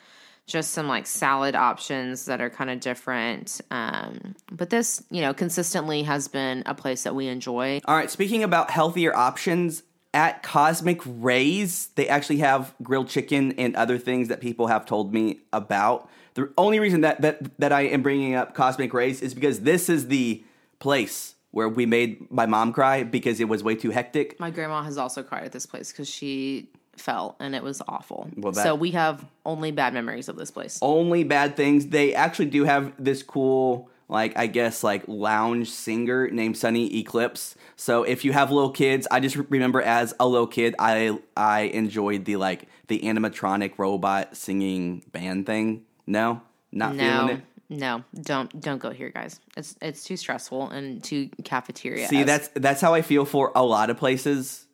just 0.51 0.73
some 0.73 0.89
like 0.89 1.07
salad 1.07 1.55
options 1.55 2.27
that 2.27 2.41
are 2.41 2.51
kind 2.51 2.69
of 2.69 2.81
different. 2.81 3.61
Um, 3.71 4.35
but 4.51 4.71
this, 4.71 5.03
you 5.11 5.23
know, 5.23 5.33
consistently 5.33 6.03
has 6.03 6.29
been 6.29 6.63
a 6.67 6.75
place 6.75 7.05
that 7.05 7.15
we 7.15 7.29
enjoy. 7.29 7.81
All 7.87 7.97
right, 7.97 8.11
speaking 8.11 8.45
about 8.45 8.71
healthier 8.71 9.17
options, 9.17 9.83
at 10.13 10.43
Cosmic 10.43 11.01
Rays, 11.05 11.89
they 11.95 12.09
actually 12.09 12.39
have 12.39 12.75
grilled 12.83 13.09
chicken 13.09 13.53
and 13.53 13.77
other 13.77 13.97
things 13.97 14.27
that 14.29 14.41
people 14.41 14.67
have 14.67 14.85
told 14.85 15.15
me 15.15 15.39
about. 15.53 16.11
The 16.35 16.53
only 16.59 16.81
reason 16.81 17.03
that 17.03 17.21
that, 17.21 17.59
that 17.61 17.73
I 17.73 17.83
am 17.83 18.03
bringing 18.03 18.35
up 18.35 18.55
Cosmic 18.55 18.93
Rays 18.93 19.23
is 19.23 19.35
because 19.35 19.61
this 19.61 19.89
is 19.89 20.09
the 20.09 20.43
place 20.81 21.37
where 21.53 21.69
we 21.69 21.87
made 21.87 22.31
my 22.31 22.47
mom 22.47 22.73
cry 22.73 23.03
because 23.03 23.41
it 23.41 23.49
was 23.49 23.63
way 23.63 23.75
too 23.75 23.91
hectic. 23.91 24.39
My 24.39 24.51
grandma 24.51 24.83
has 24.83 24.99
also 24.99 25.23
cried 25.23 25.45
at 25.45 25.53
this 25.53 25.67
place 25.67 25.93
because 25.93 26.09
she 26.09 26.71
fell 27.01 27.37
and 27.41 27.55
it 27.55 27.63
was 27.63 27.83
awful. 27.89 28.29
Well, 28.37 28.53
that- 28.53 28.63
so 28.63 28.75
we 28.75 28.91
have 28.93 29.25
only 29.45 29.71
bad 29.73 29.95
memories 29.95 30.29
of 30.29 30.37
this 30.37 30.51
place. 30.51 30.79
Only 30.83 31.25
bad 31.25 31.57
things. 31.57 31.87
They 31.89 32.15
actually 32.15 32.47
do 32.51 32.65
have 32.65 32.93
this 32.99 33.23
cool, 33.23 33.89
like 34.09 34.37
I 34.37 34.47
guess, 34.47 34.83
like 34.85 35.03
lounge 35.07 35.71
singer 35.71 36.29
named 36.31 36.57
Sunny 36.57 36.99
Eclipse. 36.99 37.55
So 37.77 38.03
if 38.03 38.25
you 38.25 38.33
have 38.33 38.51
little 38.51 38.71
kids, 38.71 39.07
I 39.11 39.21
just 39.21 39.37
remember 39.37 39.81
as 39.83 40.15
a 40.21 40.27
little 40.29 40.47
kid, 40.47 40.75
I 40.79 41.19
I 41.37 41.63
enjoyed 41.63 42.25
the 42.25 42.37
like 42.37 42.69
the 42.89 43.01
animatronic 43.01 43.73
robot 43.79 44.37
singing 44.37 45.05
band 45.13 45.47
thing. 45.47 45.85
No, 46.07 46.43
not 46.73 46.97
feeling 46.97 47.07
No, 47.27 47.29
it. 47.29 47.41
no, 47.71 48.05
don't 48.23 48.61
don't 48.61 48.79
go 48.79 48.91
here, 48.91 49.11
guys. 49.11 49.39
It's 49.57 49.77
it's 49.81 50.03
too 50.05 50.17
stressful 50.17 50.71
and 50.71 51.03
too 51.05 51.31
cafeteria. 51.45 52.09
See, 52.09 52.25
that's 52.25 52.49
that's 52.55 52.81
how 52.81 52.95
I 52.95 53.03
feel 53.03 53.25
for 53.25 53.53
a 53.55 53.65
lot 53.65 53.91
of 53.91 53.97
places 53.97 54.67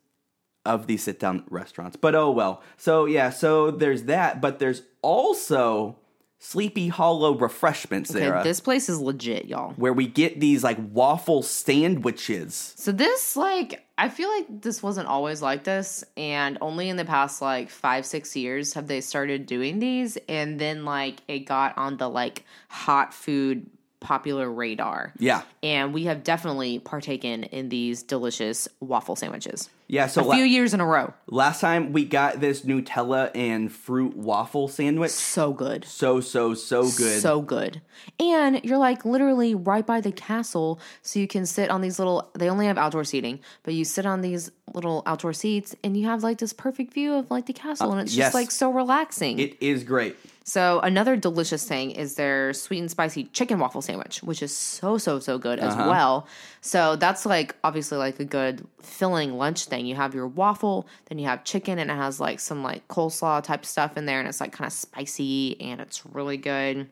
of 0.67 0.85
these 0.87 1.03
sit 1.03 1.19
down 1.19 1.43
restaurants. 1.49 1.95
But 1.95 2.13
oh 2.15 2.29
well. 2.31 2.61
So 2.77 3.05
yeah, 3.05 3.29
so 3.31 3.71
there's 3.71 4.03
that, 4.03 4.41
but 4.41 4.59
there's 4.59 4.83
also 5.01 5.95
Sleepy 6.39 6.89
Hollow 6.89 7.35
refreshments 7.35 8.11
Okay, 8.11 8.19
there. 8.19 8.43
this 8.43 8.59
place 8.59 8.89
is 8.89 8.99
legit, 8.99 9.45
y'all. 9.45 9.73
where 9.73 9.91
we 9.93 10.05
get 10.05 10.39
these 10.39 10.63
like 10.63 10.77
waffle 10.91 11.41
sandwiches. 11.41 12.73
So 12.77 12.91
this, 12.91 13.35
like, 13.35 13.85
I 13.97 14.09
feel 14.09 14.29
like 14.29 14.61
this 14.61 14.83
wasn't 14.83 15.07
always 15.07 15.41
like 15.41 15.63
this, 15.63 16.03
and 16.15 16.57
only 16.61 16.89
in 16.89 16.97
the 16.97 17.05
past 17.05 17.41
like 17.41 17.69
five, 17.71 18.05
six 18.05 18.35
years 18.35 18.73
have 18.75 18.85
they 18.87 19.01
started 19.01 19.47
doing 19.47 19.79
these, 19.79 20.17
and 20.29 20.59
then 20.59 20.85
like 20.85 21.21
it 21.27 21.39
got 21.39 21.75
on 21.77 21.97
the 21.97 22.07
like 22.09 22.45
hot 22.69 23.13
food 23.15 23.67
popular 23.99 24.49
radar. 24.51 25.13
Yeah. 25.17 25.41
And 25.63 25.93
we 25.93 26.03
have 26.05 26.23
definitely 26.23 26.79
partaken 26.79 27.43
in 27.45 27.69
these 27.69 28.03
delicious 28.03 28.67
waffle 28.79 29.15
sandwiches. 29.15 29.69
Yeah, 29.87 30.07
so 30.07 30.21
A 30.21 30.25
la- 30.25 30.35
few 30.35 30.43
years 30.43 30.73
in 30.73 30.81
a 30.81 30.85
row. 30.85 31.13
last 31.27 31.61
time 31.61 31.93
we 31.93 32.03
got 32.05 32.41
this 32.41 32.61
Nutella 32.61 33.31
and 33.33 33.71
fruit 33.71 34.15
waffle 34.17 34.67
sandwich. 34.67 35.11
So 35.11 35.53
good. 35.53 35.85
So 35.85 36.19
so 36.19 36.53
so 36.53 36.83
good. 36.83 37.21
So 37.21 37.41
good. 37.41 37.81
And 38.19 38.63
you're 38.65 38.77
like 38.77 39.05
literally 39.05 39.55
right 39.55 39.85
by 39.85 40.01
the 40.01 40.11
castle. 40.11 40.79
So 41.01 41.19
you 41.19 41.27
can 41.27 41.45
sit 41.45 41.69
on 41.71 41.81
these 41.81 41.99
little, 41.99 42.29
they 42.37 42.49
only 42.49 42.65
have 42.67 42.77
outdoor 42.77 43.05
seating, 43.05 43.39
but 43.63 43.73
you 43.73 43.85
sit 43.85 44.05
on 44.05 44.21
these 44.21 44.51
little 44.73 45.03
outdoor 45.05 45.33
seats 45.33 45.73
and 45.83 45.95
you 45.97 46.05
have 46.05 46.21
like 46.21 46.37
this 46.37 46.51
perfect 46.53 46.93
view 46.93 47.13
of 47.13 47.31
like 47.31 47.45
the 47.45 47.53
castle. 47.53 47.89
Uh, 47.89 47.93
and 47.93 48.01
it's 48.01 48.13
yes. 48.15 48.27
just 48.27 48.35
like 48.35 48.51
so 48.51 48.71
relaxing. 48.71 49.39
it 49.39 49.57
is 49.61 49.83
great. 49.85 50.17
So 50.49 50.79
another 50.79 51.17
delicious 51.17 51.67
thing 51.67 51.91
is 51.91 52.15
their 52.15 52.53
sweet 52.53 52.79
and 52.79 52.89
spicy 52.89 53.25
chicken 53.25 53.59
waffle 53.59 53.81
sandwich, 53.81 54.23
which 54.23 54.41
is 54.41 54.55
so, 54.55 54.97
so, 54.97 55.19
so 55.19 55.37
good 55.37 55.59
as 55.59 55.73
Uh-huh. 55.73 55.89
well. 55.89 56.27
So 56.61 56.95
that's 56.95 57.25
like 57.25 57.53
obviously 57.65 57.97
like 57.97 58.17
a 58.21 58.25
good 58.25 58.65
filling 58.81 59.33
lunch 59.37 59.65
thing. 59.65 59.85
You 59.85 59.95
have 59.95 60.15
your 60.15 60.25
waffle, 60.25 60.87
then 61.09 61.19
you 61.19 61.27
have 61.27 61.43
chicken 61.43 61.79
and 61.79 61.91
it 61.91 61.95
has 61.95 62.21
like 62.21 62.39
some 62.39 62.63
like 62.63 62.87
coleslaw 62.87 63.43
type 63.43 63.65
stuff 63.65 63.97
in 63.97 64.05
there 64.05 64.19
and 64.19 64.27
it's 64.29 64.39
like 64.39 64.53
kind 64.53 64.65
of 64.67 64.71
spicy 64.71 65.59
and 65.59 65.81
it's 65.81 66.05
really 66.05 66.37
good. 66.37 66.89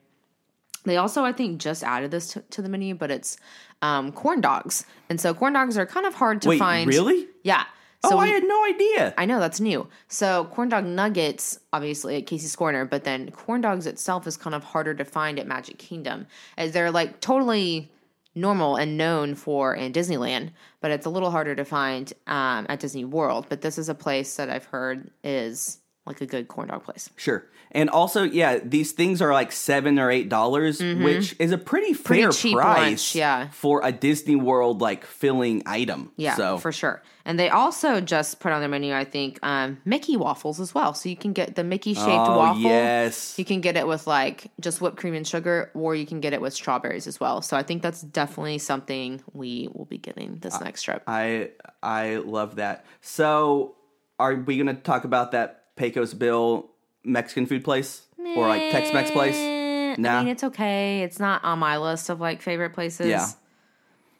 They 0.84 0.98
also, 0.98 1.24
I 1.24 1.32
think, 1.32 1.58
just 1.58 1.82
added 1.82 2.10
this 2.10 2.28
to, 2.34 2.42
to 2.50 2.60
the 2.62 2.68
menu, 2.68 2.94
but 2.94 3.10
it's 3.10 3.38
um, 3.82 4.12
corn 4.12 4.40
dogs, 4.40 4.84
and 5.10 5.20
so 5.20 5.34
corn 5.34 5.52
dogs 5.54 5.76
are 5.76 5.84
kind 5.86 6.06
of 6.06 6.14
hard 6.14 6.42
to 6.42 6.48
Wait, 6.50 6.58
find. 6.58 6.88
really? 6.88 7.26
Yeah. 7.42 7.64
Oh, 8.04 8.10
So 8.10 8.18
I 8.18 8.28
had 8.28 8.44
no 8.44 8.64
idea. 8.64 9.14
I 9.16 9.24
know 9.24 9.40
that's 9.40 9.60
new. 9.60 9.88
So 10.08 10.44
corn 10.46 10.68
dog 10.68 10.84
nuggets, 10.84 11.58
obviously 11.72 12.16
at 12.16 12.26
Casey's 12.26 12.56
Corner, 12.56 12.84
but 12.84 13.04
then 13.04 13.30
corn 13.30 13.60
dogs 13.60 13.86
itself 13.86 14.26
is 14.26 14.36
kind 14.36 14.54
of 14.54 14.64
harder 14.64 14.94
to 14.94 15.04
find 15.04 15.38
at 15.38 15.46
Magic 15.46 15.78
Kingdom, 15.78 16.26
as 16.56 16.72
they're 16.72 16.90
like 16.90 17.20
totally 17.20 17.90
normal 18.34 18.76
and 18.76 18.98
known 18.98 19.34
for 19.34 19.74
in 19.74 19.92
Disneyland, 19.92 20.50
but 20.80 20.90
it's 20.90 21.06
a 21.06 21.10
little 21.10 21.30
harder 21.30 21.54
to 21.54 21.64
find 21.64 22.12
um, 22.26 22.66
at 22.68 22.80
Disney 22.80 23.04
World. 23.04 23.46
But 23.48 23.62
this 23.62 23.78
is 23.78 23.88
a 23.88 23.94
place 23.94 24.36
that 24.36 24.50
I've 24.50 24.66
heard 24.66 25.10
is 25.24 25.78
like 26.06 26.20
a 26.20 26.26
good 26.26 26.48
corn 26.48 26.68
dog 26.68 26.84
place. 26.84 27.10
Sure. 27.16 27.44
And 27.72 27.90
also, 27.90 28.22
yeah, 28.22 28.58
these 28.62 28.92
things 28.92 29.20
are 29.20 29.32
like 29.32 29.52
seven 29.52 29.98
or 29.98 30.10
eight 30.10 30.28
dollars, 30.28 30.80
which 30.80 31.34
is 31.38 31.52
a 31.52 31.58
pretty 31.58 31.92
fair 31.92 32.16
Mm-hmm. 32.16 32.24
Pretty 32.24 32.36
cheap 32.36 32.56
price 32.56 32.88
lunch, 32.88 33.14
yeah. 33.14 33.48
for 33.50 33.80
a 33.84 33.92
Disney 33.92 34.36
World 34.36 34.80
like 34.80 35.04
filling 35.04 35.62
item. 35.66 36.12
Yeah, 36.16 36.36
So 36.36 36.58
for 36.58 36.72
sure. 36.72 37.02
And 37.24 37.40
they 37.40 37.50
also 37.50 38.00
just 38.00 38.38
put 38.38 38.52
on 38.52 38.60
their 38.60 38.68
menu, 38.68 38.94
I 38.94 39.04
think, 39.04 39.40
um, 39.42 39.78
Mickey 39.84 40.16
waffles 40.16 40.60
as 40.60 40.72
well. 40.72 40.94
So 40.94 41.08
you 41.08 41.16
can 41.16 41.32
get 41.32 41.56
the 41.56 41.64
Mickey 41.64 41.92
shaped 41.92 42.06
oh, 42.08 42.38
waffle. 42.38 42.62
yes. 42.62 43.36
You 43.36 43.44
can 43.44 43.60
get 43.60 43.76
it 43.76 43.86
with 43.86 44.06
like 44.06 44.52
just 44.60 44.80
whipped 44.80 44.96
cream 44.96 45.14
and 45.14 45.26
sugar, 45.26 45.70
or 45.74 45.96
you 45.96 46.06
can 46.06 46.20
get 46.20 46.32
it 46.32 46.40
with 46.40 46.54
strawberries 46.54 47.08
as 47.08 47.18
well. 47.18 47.42
So 47.42 47.56
I 47.56 47.64
think 47.64 47.82
that's 47.82 48.00
definitely 48.00 48.58
something 48.58 49.20
we 49.32 49.68
will 49.74 49.86
be 49.86 49.98
getting 49.98 50.36
this 50.36 50.60
next 50.60 50.82
trip. 50.82 51.02
I 51.08 51.50
I 51.82 52.16
love 52.16 52.56
that. 52.56 52.86
So, 53.00 53.74
are 54.18 54.34
we 54.34 54.56
going 54.56 54.68
to 54.68 54.80
talk 54.80 55.04
about 55.04 55.32
that 55.32 55.64
Pecos 55.76 56.14
Bill 56.14 56.68
Mexican 57.04 57.46
food 57.46 57.62
place 57.64 58.02
or 58.36 58.48
like 58.48 58.72
Tex-Mex 58.72 59.10
place? 59.10 59.36
Eh, 59.36 59.94
Nah. 59.98 60.18
I 60.18 60.24
mean, 60.24 60.28
it's 60.28 60.44
okay. 60.44 61.02
It's 61.02 61.18
not 61.18 61.42
on 61.44 61.58
my 61.58 61.78
list 61.78 62.10
of 62.10 62.20
like 62.20 62.42
favorite 62.42 62.74
places. 62.74 63.06
Yeah. 63.06 63.26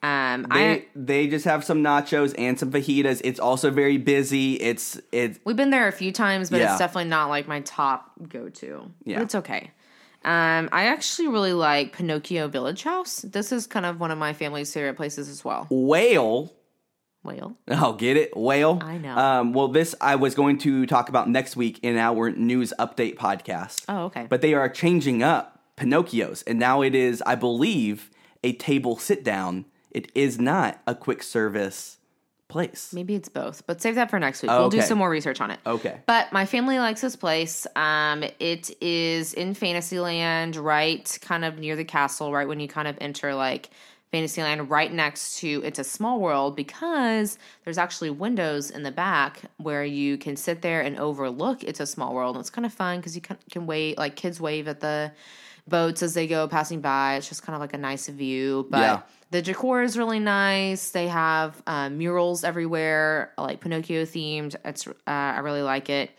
Um, 0.03 0.47
They 0.51 0.73
I 0.73 0.85
they 0.95 1.27
just 1.27 1.45
have 1.45 1.65
some 1.65 1.83
nachos 1.83 2.35
and 2.39 2.59
some 2.59 2.71
fajitas. 2.71 3.21
It's 3.25 3.41
also 3.41 3.71
very 3.71 3.97
busy. 3.99 4.55
It's 4.55 4.99
it's 5.13 5.39
we've 5.45 5.57
been 5.57 5.71
there 5.71 5.89
a 5.89 5.93
few 5.93 6.13
times, 6.13 6.49
but 6.51 6.61
Yeah. 6.61 6.71
it's 6.71 6.79
definitely 6.79 7.11
not 7.11 7.29
like 7.29 7.47
my 7.49 7.61
top 7.61 8.11
go 8.29 8.49
to. 8.49 8.91
Yeah. 9.05 9.17
But 9.17 9.23
it's 9.25 9.35
okay. 9.35 9.71
Um, 10.25 10.69
I 10.73 10.87
actually 10.87 11.29
really 11.29 11.53
like 11.53 11.93
Pinocchio 11.93 12.49
Village 12.49 12.83
Haus. 12.83 13.21
This 13.23 13.53
is 13.53 13.67
kind 13.67 13.85
of 13.87 14.01
one 14.01 14.11
of 14.11 14.19
my 14.19 14.33
family's 14.33 14.73
favorite 14.73 14.97
places 14.97 15.29
as 15.29 15.45
well. 15.45 15.67
whale. 15.71 16.53
Whale. 17.27 17.57
Oh, 17.69 17.93
get 17.93 18.17
it? 18.17 18.37
Whale. 18.37 18.79
I 18.83 18.99
know. 18.99 19.17
Um, 19.17 19.53
well, 19.53 19.69
this 19.69 19.95
I 20.01 20.17
was 20.17 20.35
going 20.35 20.59
to 20.59 20.87
talk 20.87 21.09
about 21.09 21.29
next 21.29 21.57
week 21.57 21.81
in 21.83 21.99
our 21.99 22.31
news 22.31 22.73
update 22.79 23.17
podcast. 23.17 23.85
Oh, 23.89 24.05
okay. 24.05 24.27
But 24.29 24.41
they 24.41 24.55
are 24.55 24.69
changing 24.69 25.23
up 25.23 25.61
Pinocchio's, 25.77 26.43
and 26.43 26.59
now 26.59 26.83
it 26.83 26.95
is, 26.95 27.23
I 27.27 27.35
believe, 27.35 28.11
a 28.43 28.53
table 28.53 28.97
sit 28.97 29.25
down. 29.25 29.67
It 29.91 30.11
is 30.15 30.39
not 30.39 30.81
a 30.87 30.95
quick 30.95 31.23
service 31.23 31.99
place. 32.49 32.93
Maybe 32.93 33.15
it's 33.15 33.29
both, 33.29 33.67
but 33.67 33.83
save 33.83 33.97
that 33.97 34.09
for 34.11 34.19
next 34.19 34.43
week. 34.43 34.51
We'll 34.51 34.69
do 34.69 34.81
some 34.81 34.99
more 34.99 35.11
research 35.11 35.41
on 35.41 35.51
it. 35.51 35.59
Okay. 35.67 36.01
But 36.07 36.33
my 36.33 36.47
family 36.47 36.79
likes 36.79 37.01
this 37.01 37.17
place. 37.17 37.67
Um, 37.75 38.23
it 38.39 38.71
is 38.81 39.35
in 39.35 39.55
Fantasyland, 39.55 40.57
right 40.57 41.19
kind 41.23 41.45
of 41.45 41.59
near 41.59 41.77
the 41.77 41.85
castle, 41.85 42.33
right 42.33 42.47
when 42.47 42.61
you 42.61 42.69
kind 42.69 42.89
of 42.89 42.97
enter 43.01 43.35
like 43.35 43.71
Fantasyland, 44.13 44.71
right 44.71 44.93
next 44.93 45.39
to 45.39 45.63
It's 45.65 45.79
a 45.79 45.85
Small 45.85 46.21
World, 46.21 46.57
because 46.57 47.39
there's 47.65 47.77
actually 47.79 48.11
windows 48.11 48.71
in 48.71 48.83
the 48.83 48.93
back 48.93 49.41
where 49.57 49.85
you 49.85 50.17
can 50.17 50.37
sit 50.37 50.63
there 50.63 50.81
and 50.81 50.99
overlook 50.99 51.63
It's 51.65 51.81
a 51.81 51.87
Small 51.87 52.15
World. 52.15 52.37
And 52.37 52.41
it's 52.41 52.51
kind 52.51 52.65
of 52.65 52.73
fun 52.73 52.99
because 52.99 53.15
you 53.17 53.21
can, 53.23 53.37
can 53.51 53.67
wait, 53.67 53.99
like 53.99 54.15
kids 54.17 54.41
wave 54.41 54.69
at 54.69 54.81
the 54.81 55.13
boats 55.69 56.03
as 56.03 56.15
they 56.15 56.29
go 56.29 56.47
passing 56.47 56.81
by. 56.81 57.17
It's 57.17 57.29
just 57.29 57.43
kind 57.43 57.55
of 57.55 57.61
like 57.61 57.75
a 57.75 57.79
nice 57.79 58.07
view. 58.09 58.67
But 58.71 58.79
Yeah. 58.79 59.01
the 59.33 59.43
decor 59.43 59.83
is 59.83 59.99
really 59.99 60.21
nice. 60.21 60.91
They 60.93 61.09
have 61.09 61.61
uh, 61.67 61.89
murals 61.91 62.45
everywhere, 62.45 63.33
like 63.37 63.61
Pinocchio 63.61 64.05
themed. 64.05 64.55
It's 64.65 64.87
uh, 64.87 64.93
I 65.07 65.41
really 65.41 65.63
like 65.63 65.91
it. 65.91 66.11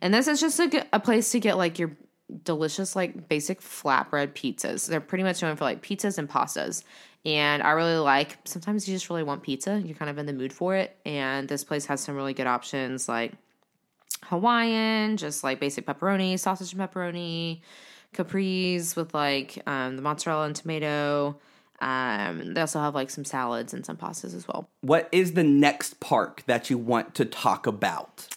And 0.00 0.14
this 0.14 0.28
is 0.28 0.40
just 0.40 0.60
a 0.60 1.00
place 1.00 1.32
to 1.32 1.40
get 1.40 1.56
like 1.56 1.80
your 1.80 1.96
delicious, 2.44 2.94
like 2.94 3.28
basic 3.28 3.60
flatbread 3.60 4.34
pizzas. 4.34 4.86
They're 4.88 5.00
pretty 5.00 5.24
much 5.24 5.42
known 5.42 5.56
for 5.56 5.64
like 5.64 5.82
pizzas 5.82 6.18
and 6.18 6.28
pastas. 6.28 6.84
And 7.26 7.60
I 7.60 7.72
really 7.72 7.96
like. 7.96 8.38
Sometimes 8.44 8.88
you 8.88 8.94
just 8.94 9.10
really 9.10 9.24
want 9.24 9.42
pizza. 9.42 9.82
You're 9.84 9.96
kind 9.96 10.08
of 10.08 10.16
in 10.16 10.26
the 10.26 10.32
mood 10.32 10.52
for 10.52 10.76
it. 10.76 10.96
And 11.04 11.48
this 11.48 11.64
place 11.64 11.84
has 11.86 12.00
some 12.00 12.14
really 12.14 12.34
good 12.34 12.46
options 12.46 13.08
like 13.08 13.32
Hawaiian, 14.22 15.16
just 15.16 15.42
like 15.42 15.58
basic 15.58 15.86
pepperoni, 15.86 16.38
sausage 16.38 16.72
and 16.72 16.80
pepperoni, 16.80 17.62
caprese 18.12 18.94
with 18.94 19.12
like 19.12 19.60
um, 19.66 19.96
the 19.96 20.02
mozzarella 20.02 20.46
and 20.46 20.54
tomato. 20.54 21.36
Um, 21.80 22.54
they 22.54 22.60
also 22.60 22.78
have 22.78 22.94
like 22.94 23.10
some 23.10 23.24
salads 23.24 23.74
and 23.74 23.84
some 23.84 23.96
pastas 23.96 24.32
as 24.32 24.46
well. 24.46 24.70
What 24.82 25.08
is 25.10 25.32
the 25.32 25.42
next 25.42 25.98
park 25.98 26.44
that 26.46 26.70
you 26.70 26.78
want 26.78 27.16
to 27.16 27.24
talk 27.24 27.66
about? 27.66 28.28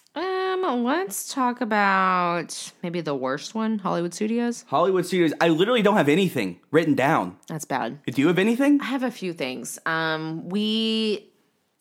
Um, 0.64 0.84
let's 0.84 1.34
talk 1.34 1.62
about 1.62 2.72
maybe 2.84 3.02
the 3.02 3.16
worst 3.16 3.56
one, 3.56 3.80
Hollywood 3.80 4.14
Studios. 4.14 4.66
Hollywood 4.68 5.06
Studios. 5.06 5.34
I 5.42 5.50
literally 5.50 5.82
don't 5.82 5.98
have 5.98 6.10
anything 6.10 6.60
written 6.72 6.96
down. 6.96 7.38
That's 7.48 7.66
bad. 7.66 8.04
Do 8.06 8.22
you 8.22 8.28
have 8.28 8.40
anything? 8.40 8.80
I 8.82 8.86
have 8.86 9.04
a 9.04 9.12
few 9.12 9.34
things. 9.34 9.80
Um, 9.86 10.50
we, 10.50 11.30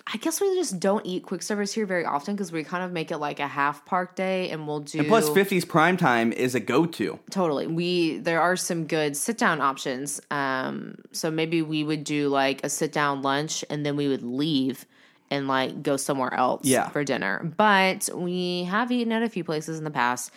I 0.07 0.17
guess 0.19 0.41
we 0.41 0.55
just 0.55 0.81
don't 0.81 1.05
eat 1.05 1.25
quick 1.25 1.43
service 1.43 1.73
here 1.73 1.87
very 1.87 2.05
often 2.05 2.35
because 2.35 2.53
we 2.53 2.64
kind 2.64 2.85
of 2.85 2.93
make 2.93 3.11
it 3.11 3.19
like 3.19 3.41
a 3.41 3.49
half 3.49 3.85
park 3.85 4.17
day, 4.17 4.51
and 4.51 4.67
we'll 4.67 4.81
do. 4.81 5.01
And 5.01 5.09
plus, 5.09 5.29
50s 5.29 5.69
prime 5.69 5.97
time 5.97 6.33
is 6.33 6.55
a 6.55 6.61
go 6.61 6.87
to. 6.87 7.19
Totally. 7.31 7.67
We 7.67 8.19
there 8.19 8.41
are 8.41 8.57
some 8.57 8.87
good 8.87 9.17
sit 9.17 9.38
down 9.38 9.61
options. 9.61 10.21
Um, 10.31 10.97
so 11.12 11.31
maybe 11.31 11.62
we 11.62 11.85
would 11.85 12.05
do 12.05 12.29
like 12.29 12.64
a 12.64 12.71
sit 12.71 12.93
down 12.93 13.23
lunch 13.23 13.64
and 13.71 13.85
then 13.85 13.97
we 13.97 14.09
would 14.09 14.23
leave 14.23 14.87
and 15.31 15.49
like 15.49 15.83
go 15.83 15.97
somewhere 15.97 16.33
else 16.35 16.64
Yeah. 16.64 16.88
for 16.88 17.05
dinner. 17.05 17.43
But 17.57 18.09
we 18.14 18.64
have 18.64 18.91
eaten 18.93 19.12
at 19.12 19.23
a 19.23 19.29
few 19.29 19.45
places 19.45 19.79
in 19.79 19.85
the 19.85 19.91
past, 19.91 20.31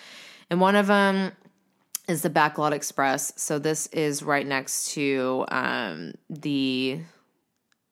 and 0.49 0.60
one 0.62 0.75
of 0.75 0.88
them 0.88 1.32
is 2.08 2.21
the 2.23 2.30
Backlot 2.30 2.71
Express. 2.73 3.32
So 3.38 3.60
this 3.60 3.88
is 3.88 4.21
right 4.23 4.45
next 4.45 4.91
to 4.93 5.45
um, 5.49 6.13
the 6.30 6.99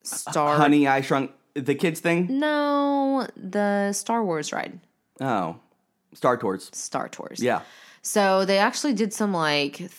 Star. 0.04 0.58
Honey, 0.58 0.88
I 0.88 1.02
Shrunk 1.02 1.32
the 1.54 1.76
Kids 1.76 2.00
thing? 2.00 2.28
No, 2.40 3.28
the 3.38 3.92
Star 3.94 4.24
Wars 4.24 4.52
ride, 4.52 4.80
Oh. 5.22 5.58
Star 6.14 6.38
Tours. 6.38 6.70
Star 6.74 7.08
Tours. 7.08 7.42
Yeah. 7.42 7.62
So 8.02 8.44
they 8.46 8.58
actually 8.58 8.94
did 8.94 9.14
some 9.14 9.32
like 9.34 9.90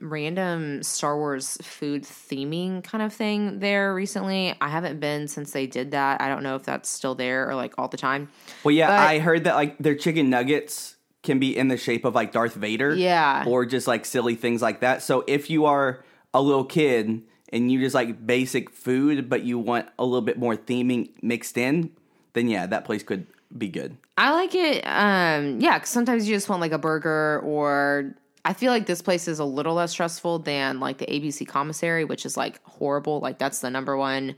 random 0.00 0.82
Star 0.82 1.16
Wars 1.16 1.56
food 1.62 2.02
theming 2.04 2.82
kind 2.84 3.02
of 3.02 3.12
thing 3.12 3.58
there 3.60 3.94
recently. 3.94 4.54
I 4.60 4.68
haven't 4.68 5.00
been 5.00 5.28
since 5.28 5.52
they 5.52 5.66
did 5.66 5.90
that. 5.92 6.20
I 6.20 6.28
don't 6.28 6.42
know 6.42 6.56
if 6.56 6.62
that's 6.64 6.88
still 6.88 7.14
there 7.14 7.48
or 7.48 7.54
like 7.54 7.74
all 7.78 7.88
the 7.88 7.96
time. 7.96 8.28
Well, 8.64 8.74
yeah, 8.74 8.88
But- 8.88 8.98
I 9.08 9.18
heard 9.18 9.44
that 9.44 9.54
like 9.54 9.78
their 9.78 9.94
chicken 9.94 10.30
nuggets 10.30 10.96
can 11.22 11.38
be 11.38 11.56
in 11.56 11.68
the 11.68 11.76
shape 11.76 12.04
of 12.04 12.14
like 12.14 12.32
Darth 12.32 12.54
Vader. 12.54 12.94
Yeah. 12.94 13.44
Or 13.46 13.66
just 13.66 13.86
like 13.86 14.04
silly 14.06 14.34
things 14.34 14.62
like 14.62 14.80
that. 14.80 15.02
So 15.02 15.22
if 15.26 15.50
you 15.50 15.66
are 15.66 16.02
a 16.32 16.40
little 16.40 16.64
kid 16.64 17.22
and 17.52 17.70
you 17.70 17.80
just 17.80 17.94
like 17.94 18.26
basic 18.26 18.70
food, 18.70 19.28
but 19.28 19.42
you 19.42 19.58
want 19.58 19.88
a 19.98 20.04
little 20.04 20.22
bit 20.22 20.38
more 20.38 20.56
theming 20.56 21.10
mixed 21.22 21.58
in, 21.58 21.90
then 22.32 22.48
yeah, 22.48 22.64
that 22.66 22.84
place 22.84 23.02
could 23.02 23.26
be 23.56 23.68
good. 23.68 23.96
I 24.16 24.32
like 24.32 24.54
it. 24.54 24.82
Um, 24.86 25.60
yeah, 25.60 25.78
'cause 25.78 25.88
sometimes 25.88 26.28
you 26.28 26.34
just 26.36 26.48
want 26.48 26.60
like 26.60 26.72
a 26.72 26.78
burger, 26.78 27.40
or 27.44 28.14
I 28.44 28.52
feel 28.54 28.72
like 28.72 28.86
this 28.86 29.02
place 29.02 29.28
is 29.28 29.38
a 29.38 29.44
little 29.44 29.74
less 29.74 29.92
stressful 29.92 30.40
than 30.40 30.80
like 30.80 30.98
the 30.98 31.06
ABC 31.06 31.46
commissary, 31.46 32.04
which 32.04 32.24
is 32.24 32.36
like 32.36 32.62
horrible. 32.64 33.20
Like 33.20 33.38
that's 33.38 33.60
the 33.60 33.70
number 33.70 33.96
one 33.96 34.36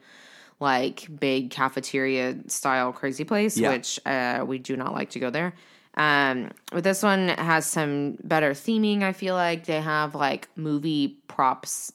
like 0.60 1.08
big 1.18 1.50
cafeteria 1.50 2.36
style 2.46 2.92
crazy 2.92 3.24
place, 3.24 3.56
Yeah. 3.56 3.70
which 3.70 4.00
uh, 4.06 4.44
we 4.46 4.58
do 4.58 4.76
not 4.76 4.92
like 4.92 5.10
to 5.10 5.18
go 5.20 5.30
there. 5.30 5.54
Um, 5.94 6.50
but 6.70 6.84
this 6.84 7.02
one 7.02 7.28
has 7.28 7.66
some 7.66 8.16
better 8.24 8.52
theming. 8.52 9.02
I 9.02 9.12
feel 9.12 9.34
like 9.34 9.66
they 9.66 9.80
have 9.80 10.14
like 10.14 10.48
movie 10.56 11.18
props 11.28 11.92